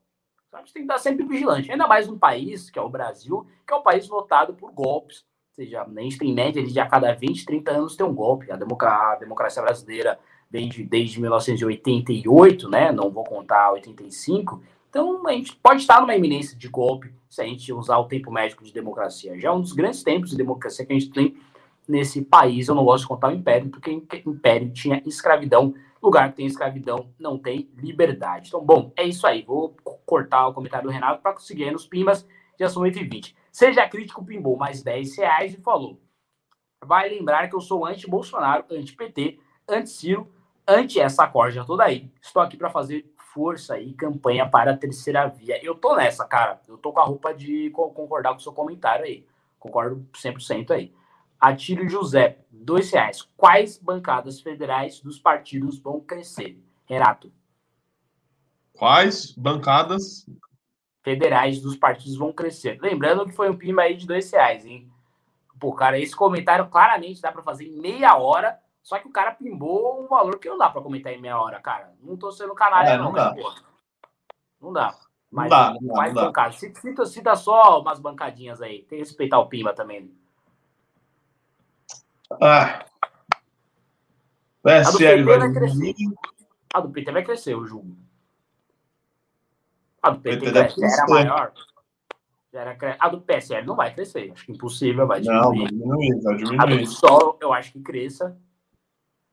[0.53, 1.71] A gente tem que estar sempre vigilante.
[1.71, 5.25] Ainda mais num país, que é o Brasil, que é um país votado por golpes.
[5.49, 8.51] Ou seja, a gente tem média de a cada 20, 30 anos tem um golpe.
[8.51, 10.19] A, democracia brasileira
[10.51, 12.91] vem de, desde 1988, né?
[12.91, 14.61] Não vou contar 85.
[14.91, 18.31] Então, a gente pode estar numa iminência de golpe se a gente usar o tempo
[18.31, 19.39] médico de democracia.
[19.39, 21.37] Já é um dos grandes tempos de democracia que a gente tem
[21.87, 22.67] nesse país.
[22.67, 23.91] Eu não gosto de contar o império, porque
[24.25, 25.73] o império tinha escravidão.
[26.01, 28.49] Lugar que tem escravidão não tem liberdade.
[28.49, 29.41] Então, bom, é isso aí.
[29.41, 29.75] Vou
[30.05, 32.27] cortar o comentário do Renato para conseguir nos Pimas.
[32.59, 33.35] Já são 8h20.
[33.51, 35.99] Seja crítico, pimbou mais 10 reais e falou.
[36.85, 40.31] Vai lembrar que eu sou anti-Bolsonaro, anti-PT, anti-Ciro,
[40.67, 42.11] anti essa corja toda aí.
[42.21, 45.63] Estou aqui para fazer força e campanha para a terceira via.
[45.63, 46.59] Eu tô nessa, cara.
[46.67, 49.23] Eu tô com a roupa de concordar com o seu comentário aí.
[49.59, 50.91] Concordo 100% aí.
[51.39, 53.21] Atílio José, dois reais.
[53.37, 56.59] Quais bancadas federais dos partidos vão crescer?
[56.87, 57.31] Renato.
[58.73, 60.27] Quais bancadas
[61.03, 62.79] federais dos partidos vão crescer?
[62.81, 64.91] Lembrando que foi um PIMA aí de dois reais, hein?
[65.59, 69.33] Pô, cara, esse comentário claramente dá para fazer em meia hora, só que o cara
[69.33, 71.93] pimbou um valor que não dá para comentar em meia hora, cara.
[72.01, 73.35] Não tô sendo canalha, é, não, não, mas, dá.
[73.35, 73.53] Pô,
[74.61, 74.95] não dá.
[75.29, 76.53] Mas, não dá, não mais dá, bancada.
[76.53, 78.83] Cita, cita só umas bancadinhas aí.
[78.83, 80.09] Tem que respeitar o Pimba também.
[82.41, 82.85] Ah.
[84.63, 85.93] PSL vai, vai crescer.
[86.73, 87.93] A do PT vai crescer, eu julgo.
[90.01, 91.53] A do PT, PT era maior.
[92.53, 94.31] Era A do PSL não vai crescer.
[94.31, 95.43] Acho que impossível, vai diminuir.
[95.43, 96.61] Não, vai diminuir, vai diminuir.
[96.61, 98.46] A do PSOL, eu acho que cresça.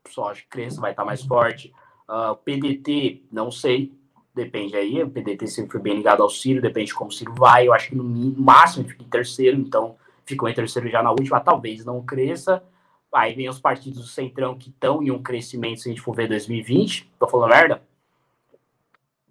[0.05, 1.73] Que cresça, vai estar mais forte.
[2.07, 3.93] Uh, o PDT, não sei.
[4.33, 5.01] Depende aí.
[5.01, 7.67] O PDT sempre foi bem ligado ao Ciro, depende de como o Ciro vai.
[7.67, 9.95] Eu acho que no máximo fica em terceiro, então
[10.25, 11.39] ficou em terceiro já na última.
[11.39, 12.61] Talvez não cresça.
[13.13, 16.13] Aí vem os partidos do Centrão que estão em um crescimento, se a gente for
[16.13, 17.09] ver 2020.
[17.17, 17.81] Tô falando merda?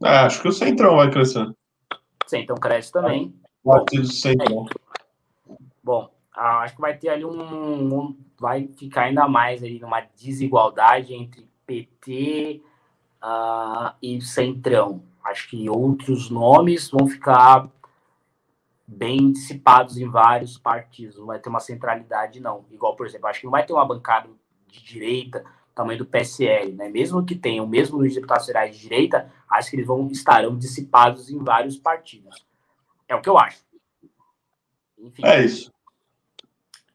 [0.03, 1.53] Ah, acho que o Centrão vai crescer.
[2.27, 3.35] Centrão cresce também.
[3.63, 4.67] Partido do Centrão.
[4.71, 5.55] É.
[5.83, 10.01] Bom, ah, acho que vai ter ali um, um, Vai ficar ainda mais ali numa
[10.01, 12.61] desigualdade entre PT
[13.23, 15.03] uh, ah, e Centrão.
[15.23, 17.69] Acho que outros nomes vão ficar
[18.87, 22.67] bem dissipados em vários partidos, não vai ter uma centralidade, não.
[22.71, 24.29] Igual, por exemplo, acho que não vai ter uma bancada
[24.69, 25.45] de direita,
[25.75, 26.89] tamanho do PSL, né?
[26.89, 30.57] Mesmo que tenha o mesmo de deputados federais de direita, acho que eles vão estarão
[30.57, 32.45] dissipados em vários partidos.
[33.09, 33.65] É o que eu acho.
[34.99, 35.25] Enfim.
[35.25, 35.74] É isso.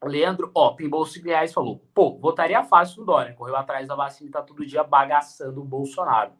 [0.01, 4.29] O Leandro, ó, Pimbol reais falou, pô, votaria fácil no Dória, correu atrás da vacina
[4.29, 6.31] e tá todo dia bagaçando o Bolsonaro.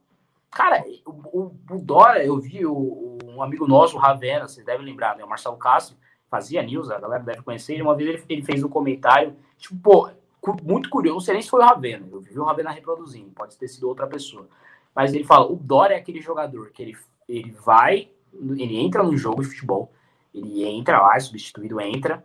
[0.50, 4.86] Cara, o, o, o Dória, eu vi o, um amigo nosso, o Ravena, vocês devem
[4.86, 5.24] lembrar, né?
[5.24, 5.98] O Marcelo Castro,
[6.30, 7.84] fazia news, a galera deve conhecer ele.
[7.84, 10.10] Uma vez ele, ele fez um comentário, tipo, pô,
[10.64, 13.58] muito curioso, não sei nem se foi o Ravena, eu vi o Ravena reproduzindo, pode
[13.58, 14.48] ter sido outra pessoa.
[14.96, 19.16] Mas ele fala, o Dória é aquele jogador que ele, ele vai, ele entra no
[19.18, 19.92] jogo de futebol,
[20.34, 22.24] ele entra lá, é substituído, entra,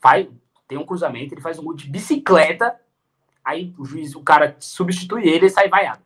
[0.00, 0.28] faz,
[0.66, 2.78] tem um cruzamento, ele faz um gol de bicicleta,
[3.44, 6.02] aí o juiz, o cara substitui ele e sai vaiado.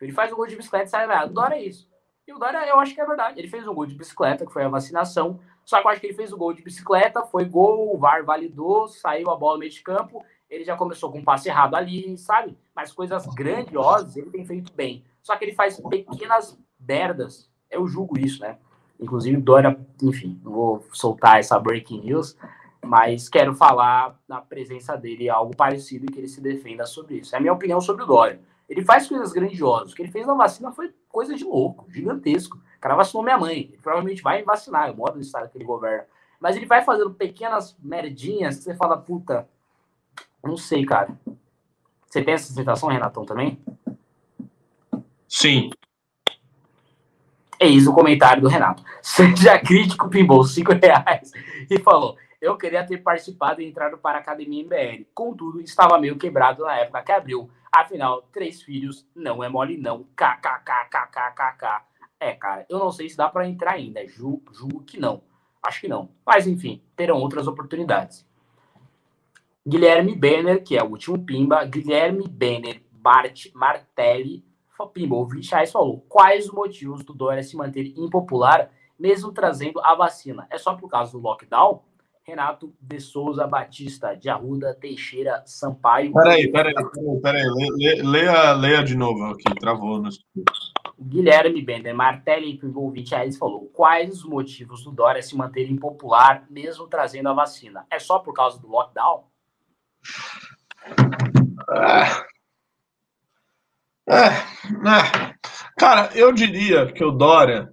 [0.00, 1.30] Ele faz um gol de bicicleta e sai vaiado.
[1.30, 1.88] O Dória é isso.
[2.26, 3.38] E o Dória, eu acho que é verdade.
[3.38, 5.40] Ele fez um gol de bicicleta, que foi a vacinação.
[5.64, 8.24] Só que eu acho que ele fez o gol de bicicleta, foi gol, o VAR
[8.24, 10.24] validou, saiu a bola no meio de campo.
[10.48, 12.56] Ele já começou com um passe errado ali, sabe?
[12.74, 15.04] Mas coisas grandiosas ele tem feito bem.
[15.22, 17.50] Só que ele faz pequenas merdas.
[17.70, 18.56] Eu julgo isso, né?
[19.00, 22.36] Inclusive, Dória, enfim, vou soltar essa breaking news,
[22.84, 27.34] mas quero falar na presença dele algo parecido e que ele se defenda sobre isso.
[27.34, 28.40] É a minha opinião sobre o Dória.
[28.68, 29.92] Ele faz coisas grandiosas.
[29.92, 32.56] O que ele fez na vacina foi coisa de louco, gigantesco.
[32.56, 33.68] O cara vacinou minha mãe.
[33.72, 36.04] Ele provavelmente vai vacinar, é o modo do estado que ele governa.
[36.40, 39.48] Mas ele vai fazendo pequenas merdinhas que você fala, puta,
[40.42, 41.18] não sei, cara.
[42.06, 43.60] Você tem essa sensação, Renatão, também?
[45.26, 45.70] Sim.
[47.60, 48.82] Eis o comentário do Renato.
[49.02, 51.32] Seja crítico, pimbou cinco reais
[51.68, 55.06] e falou: Eu queria ter participado e entrado para a academia MBL.
[55.12, 57.50] Contudo, estava meio quebrado na época que abriu.
[57.72, 60.04] Afinal, três filhos não é mole, não.
[60.16, 61.84] KKKKKKK.
[62.20, 64.06] É, cara, eu não sei se dá para entrar ainda.
[64.06, 65.22] Ju, julgo que não.
[65.62, 66.10] Acho que não.
[66.24, 68.26] Mas, enfim, terão outras oportunidades.
[69.66, 71.64] Guilherme Benner, que é o último Pimba.
[71.64, 74.44] Guilherme Benner Bart Martelli
[74.86, 79.94] Pimbou 20 reais falou: quais os motivos do Dória se manter impopular, mesmo trazendo a
[79.94, 80.46] vacina?
[80.50, 81.82] É só por causa do lockdown?
[82.28, 86.12] Renato de Souza Batista, de Arruda Teixeira Sampaio.
[86.12, 87.42] Peraí, peraí, peraí, peraí.
[87.78, 90.10] Leia, leia, leia de novo aqui, travou no
[91.00, 96.44] Guilherme Bender Martelli, Pimbou 20 reais, falou: quais os motivos do Dória se manter impopular,
[96.50, 97.86] mesmo trazendo a vacina?
[97.90, 99.24] É só por causa do lockdown?
[101.70, 102.28] É.
[104.10, 105.34] É, é.
[105.78, 107.72] Cara, eu diria que o Dória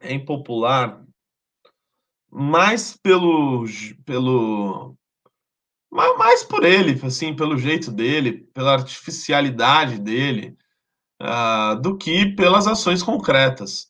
[0.00, 1.02] é impopular
[2.32, 3.66] mais pelo
[4.06, 4.96] pelo
[5.90, 10.56] mais por ele, assim, pelo jeito dele, pela artificialidade dele,
[11.22, 13.88] uh, do que pelas ações concretas.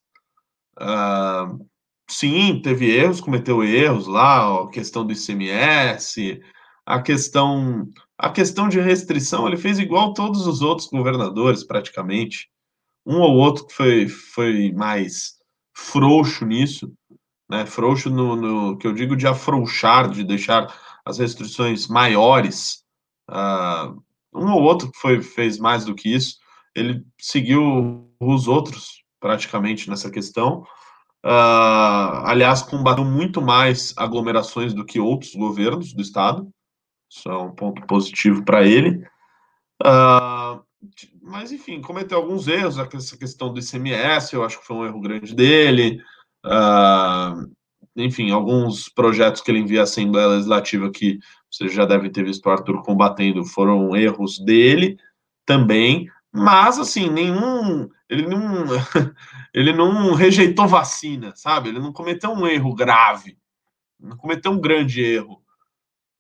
[0.81, 1.65] Uh,
[2.11, 6.41] sim, teve erros, cometeu erros lá, a questão do ICMS,
[6.85, 7.89] a questão
[8.19, 12.49] a questão de restrição, ele fez igual todos os outros governadores, praticamente.
[13.05, 15.33] Um ou outro que foi, foi mais
[15.75, 16.93] frouxo nisso,
[17.53, 17.67] né?
[17.67, 20.75] Frouxo no, no que eu digo de afrouxar, de deixar
[21.05, 22.83] as restrições maiores.
[23.29, 24.03] Uh,
[24.35, 26.37] um ou outro que foi, fez mais do que isso.
[26.75, 30.63] Ele seguiu os outros praticamente nessa questão.
[31.23, 36.51] Uh, aliás, combateu muito mais aglomerações do que outros governos do estado.
[37.11, 39.07] Isso é um ponto positivo para ele.
[39.85, 40.59] Uh,
[41.21, 42.79] mas, enfim, cometeu alguns erros.
[42.79, 46.03] Essa questão do ICMS, eu acho que foi um erro grande dele.
[46.45, 47.51] Uh,
[47.97, 51.19] enfim, alguns projetos que ele envia à Assembleia Legislativa que
[51.51, 54.97] vocês já devem ter visto o Arthur combatendo foram erros dele
[55.45, 56.09] também.
[56.33, 57.89] Mas, assim, nenhum.
[58.09, 58.65] Ele não,
[59.53, 61.69] ele não rejeitou vacina, sabe?
[61.69, 63.37] Ele não cometeu um erro grave.
[64.01, 65.43] Não cometeu um grande erro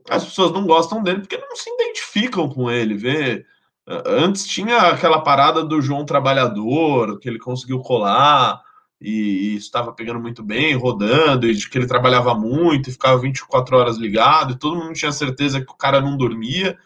[0.08, 2.94] as pessoas não gostam dele porque não se identificam com ele.
[2.94, 3.44] Vê,
[3.86, 8.60] antes tinha aquela parada do João Trabalhador, que ele conseguiu colar
[9.02, 13.18] e, e estava pegando muito bem, rodando, e de que ele trabalhava muito e ficava
[13.20, 16.78] 24 horas ligado, e todo mundo tinha certeza que o cara não dormia.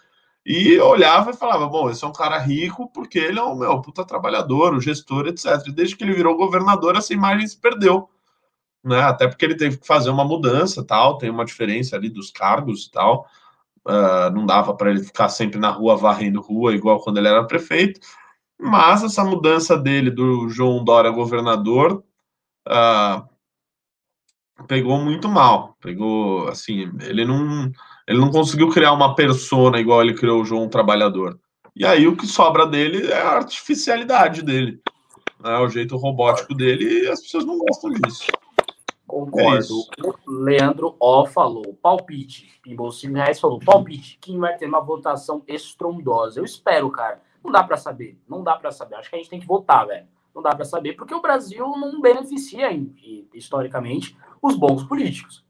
[0.44, 3.80] E olhava e falava: Bom, esse é um cara rico porque ele é um meu,
[3.80, 5.46] puta trabalhador, o gestor, etc.
[5.66, 8.08] E desde que ele virou governador, essa imagem se perdeu
[8.86, 9.00] né?
[9.00, 12.86] Até porque ele teve que fazer uma mudança, tal, tem uma diferença ali dos cargos
[12.86, 13.26] e tal.
[13.84, 17.44] Uh, não dava para ele ficar sempre na rua varrendo rua, igual quando ele era
[17.44, 18.00] prefeito.
[18.58, 22.04] Mas essa mudança dele do João Dória governador
[22.66, 23.26] uh,
[24.66, 25.76] pegou muito mal.
[25.80, 27.70] Pegou assim, ele não
[28.06, 31.38] ele não conseguiu criar uma persona igual ele criou o João Trabalhador.
[31.74, 34.80] E aí o que sobra dele é a artificialidade dele,
[35.42, 35.58] né?
[35.58, 38.26] o jeito robótico dele, e as pessoas não gostam disso.
[39.06, 39.82] Concordo.
[39.98, 42.58] É Leandro O falou, palpite.
[42.62, 44.18] Pinball 5 reais falou, palpite.
[44.20, 46.40] Quem vai ter uma votação estrondosa?
[46.40, 47.22] Eu espero, cara.
[47.44, 48.18] Não dá para saber.
[48.28, 48.96] Não dá para saber.
[48.96, 50.06] Acho que a gente tem que votar, velho.
[50.36, 52.68] Não dá para saber, porque o Brasil não beneficia,
[53.32, 55.42] historicamente, os bons políticos.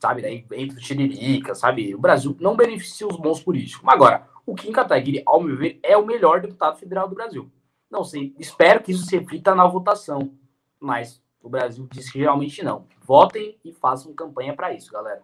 [0.00, 0.22] Sabe?
[0.22, 1.94] Daí entra o Tiririca, sabe?
[1.94, 3.86] O Brasil não beneficia os bons políticos.
[3.86, 7.52] Agora, o Kim Kataguiri, ao meu ver, é o melhor deputado federal do Brasil.
[7.90, 10.32] Não sei, espero que isso se reflita na votação.
[10.80, 12.86] Mas o Brasil diz que realmente não.
[13.02, 15.22] Votem e façam campanha para isso, galera.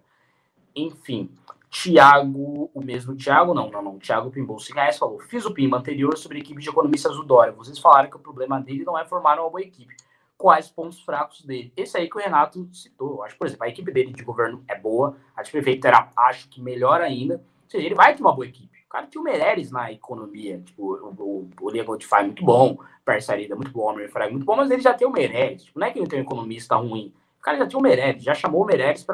[0.77, 1.31] Enfim,
[1.71, 3.99] Tiago, o mesmo Tiago, não, não, não.
[3.99, 7.53] Tiago Pimbol reais falou: Fiz o PIMBA anterior sobre a equipe de economistas do Dória.
[7.53, 9.95] Vocês falaram que o problema dele não é formar uma boa equipe.
[10.37, 11.73] Quais pontos fracos dele?
[11.77, 13.23] Esse aí que o Renato citou.
[13.23, 16.49] Acho, por exemplo, a equipe dele de governo é boa, a de prefeito era, acho
[16.49, 17.35] que melhor ainda.
[17.35, 18.79] Ou seja, ele vai ter uma boa equipe.
[18.87, 20.63] O cara tinha o Meirelles na economia.
[20.65, 24.31] Tipo, o, o, o Liga é muito bom, Parcerida é muito bom, o Homer é
[24.31, 25.65] muito bom, mas ele já tem o Meirelles.
[25.65, 27.13] Tipo, não é que ele tem um economista ruim.
[27.39, 29.05] O cara já tinha o Meirelles, já chamou o Meirelles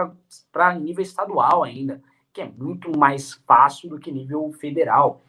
[0.53, 2.01] para nível estadual ainda,
[2.35, 5.23] que é muito mais fácil do que nível federal.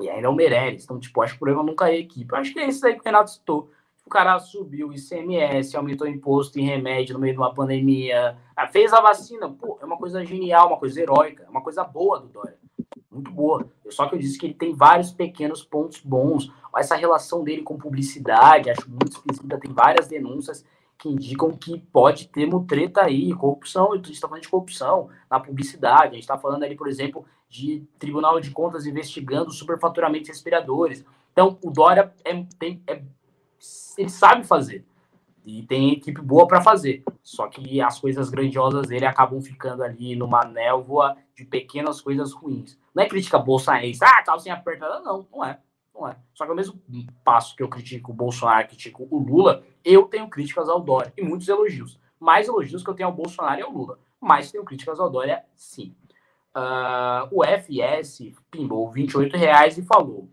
[0.00, 0.82] E ainda é o Meirelles.
[0.82, 2.34] Então, tipo, acho que o problema nunca é a equipe.
[2.34, 3.70] Acho que é isso aí que o Renato citou.
[4.04, 8.36] O cara subiu o ICMS, aumentou o imposto em remédio no meio de uma pandemia,
[8.56, 9.48] ah, fez a vacina.
[9.48, 12.58] Pô, é uma coisa genial, uma coisa heróica, é uma coisa boa do Dória
[13.14, 13.66] muito boa.
[13.88, 16.52] Só que eu disse que ele tem vários pequenos pontos bons.
[16.76, 19.58] Essa relação dele com publicidade, acho muito esquisita.
[19.58, 20.64] Tem várias denúncias
[20.98, 23.92] que indicam que pode ter mutreta aí, corrupção.
[23.92, 26.10] A gente está falando de corrupção na publicidade.
[26.10, 31.04] A gente está falando ali, por exemplo, de Tribunal de Contas investigando superfaturamento de respiradores.
[31.32, 33.02] Então, o Dória é, tem, é,
[33.98, 34.84] ele sabe fazer.
[35.44, 37.04] E tem equipe boa para fazer.
[37.22, 42.78] Só que as coisas grandiosas dele acabam ficando ali numa névoa de pequenas coisas ruins.
[42.94, 45.58] Não é crítica bolsonarista, ah, calcinha apertada, não, não é.
[45.94, 46.16] Não é.
[46.34, 46.80] Só que ao mesmo
[47.22, 51.22] passo que eu critico o Bolsonaro, critico o Lula, eu tenho críticas ao Dória e
[51.22, 52.00] muitos elogios.
[52.18, 53.98] Mais elogios que eu tenho ao Bolsonaro e ao Lula.
[54.20, 55.94] Mas tenho críticas ao Dória, sim.
[56.56, 60.28] Uh, o FS pimbou 28 reais e falou: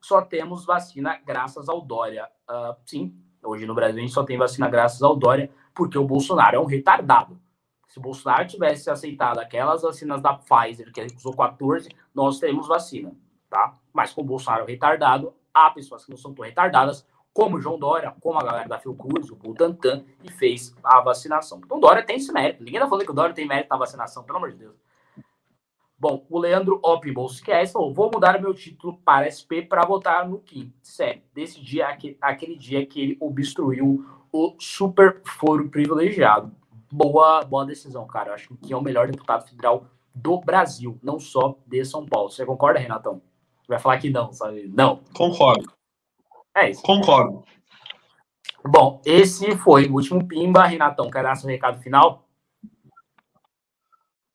[0.00, 2.28] só temos vacina graças ao Dória.
[2.48, 6.04] Uh, sim, hoje no Brasil a gente só tem vacina graças ao Dória, porque o
[6.04, 7.40] Bolsonaro é um retardado.
[7.86, 13.14] Se o Bolsonaro tivesse aceitado aquelas vacinas da Pfizer, que usou 14, nós teríamos vacina,
[13.52, 13.76] tá?
[13.92, 17.78] Mas com o Bolsonaro retardado, há pessoas que não são tão retardadas, como o João
[17.78, 21.60] Dória, como a galera da Fiocruz, o Butantan, e fez a vacinação.
[21.62, 22.64] Então, Dória tem esse mérito.
[22.64, 24.74] Ninguém tá falando que o Dória tem mérito na vacinação, pelo amor de Deus.
[25.98, 30.26] Bom, o Leandro Opibos, que é falou: vou mudar meu título para SP para votar
[30.26, 30.72] no Kim.
[30.82, 31.86] Sério, desse dia,
[32.20, 36.50] aquele dia que ele obstruiu o super foro privilegiado.
[36.90, 38.30] Boa, boa decisão, cara.
[38.30, 41.84] Eu acho que o Kim é o melhor deputado federal do Brasil, não só de
[41.84, 42.30] São Paulo.
[42.30, 43.22] Você concorda, Renatão?
[43.72, 44.70] Vai falar que não, sabe?
[44.74, 45.00] Não.
[45.14, 45.72] Concordo.
[46.54, 46.82] É isso.
[46.82, 47.42] Concordo.
[48.62, 50.66] Bom, esse foi o último Pimba.
[50.66, 52.28] Renatão, quer dar seu recado final?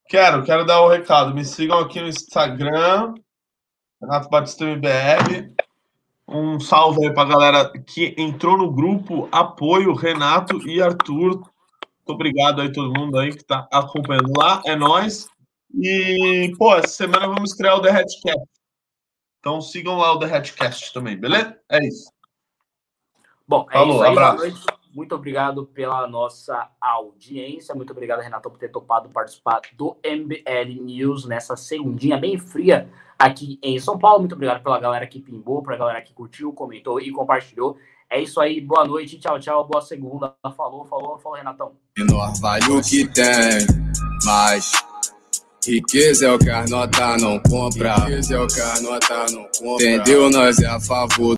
[0.10, 1.36] Quero, quero dar o um recado.
[1.36, 3.14] Me sigam aqui no Instagram,
[4.02, 5.54] Renato Batista MBR.
[6.28, 11.36] Um salve aí pra galera que entrou no grupo Apoio Renato e Arthur.
[11.36, 14.64] Muito obrigado aí todo mundo aí que tá acompanhando lá.
[14.66, 15.30] É nós.
[15.76, 18.57] E, pô, essa semana vamos criar o The Headcast.
[19.48, 21.58] Então sigam lá o The Hatchcast também, beleza?
[21.72, 22.12] É isso.
[23.48, 24.12] Bom, é Falou, isso aí.
[24.12, 24.36] Abraço.
[24.36, 24.66] Boa noite.
[24.94, 27.74] Muito obrigado pela nossa audiência.
[27.74, 33.58] Muito obrigado, Renato, por ter topado participar do MBL News nessa segundinha bem fria aqui
[33.64, 34.20] em São Paulo.
[34.20, 37.78] Muito obrigado pela galera que pimbou, pela galera que curtiu, comentou e compartilhou.
[38.10, 40.36] É isso aí, boa noite, tchau, tchau, boa segunda.
[40.58, 41.72] Falou, falou, falou, Renatão.
[41.98, 43.66] Menor vale o que tem,
[44.26, 44.74] mas
[45.68, 47.96] Riqueza é o que a nota não compra.
[47.96, 49.86] Riqueza é o que a nota não compra.
[49.86, 50.30] Entendeu?
[50.30, 51.36] Nós é a favor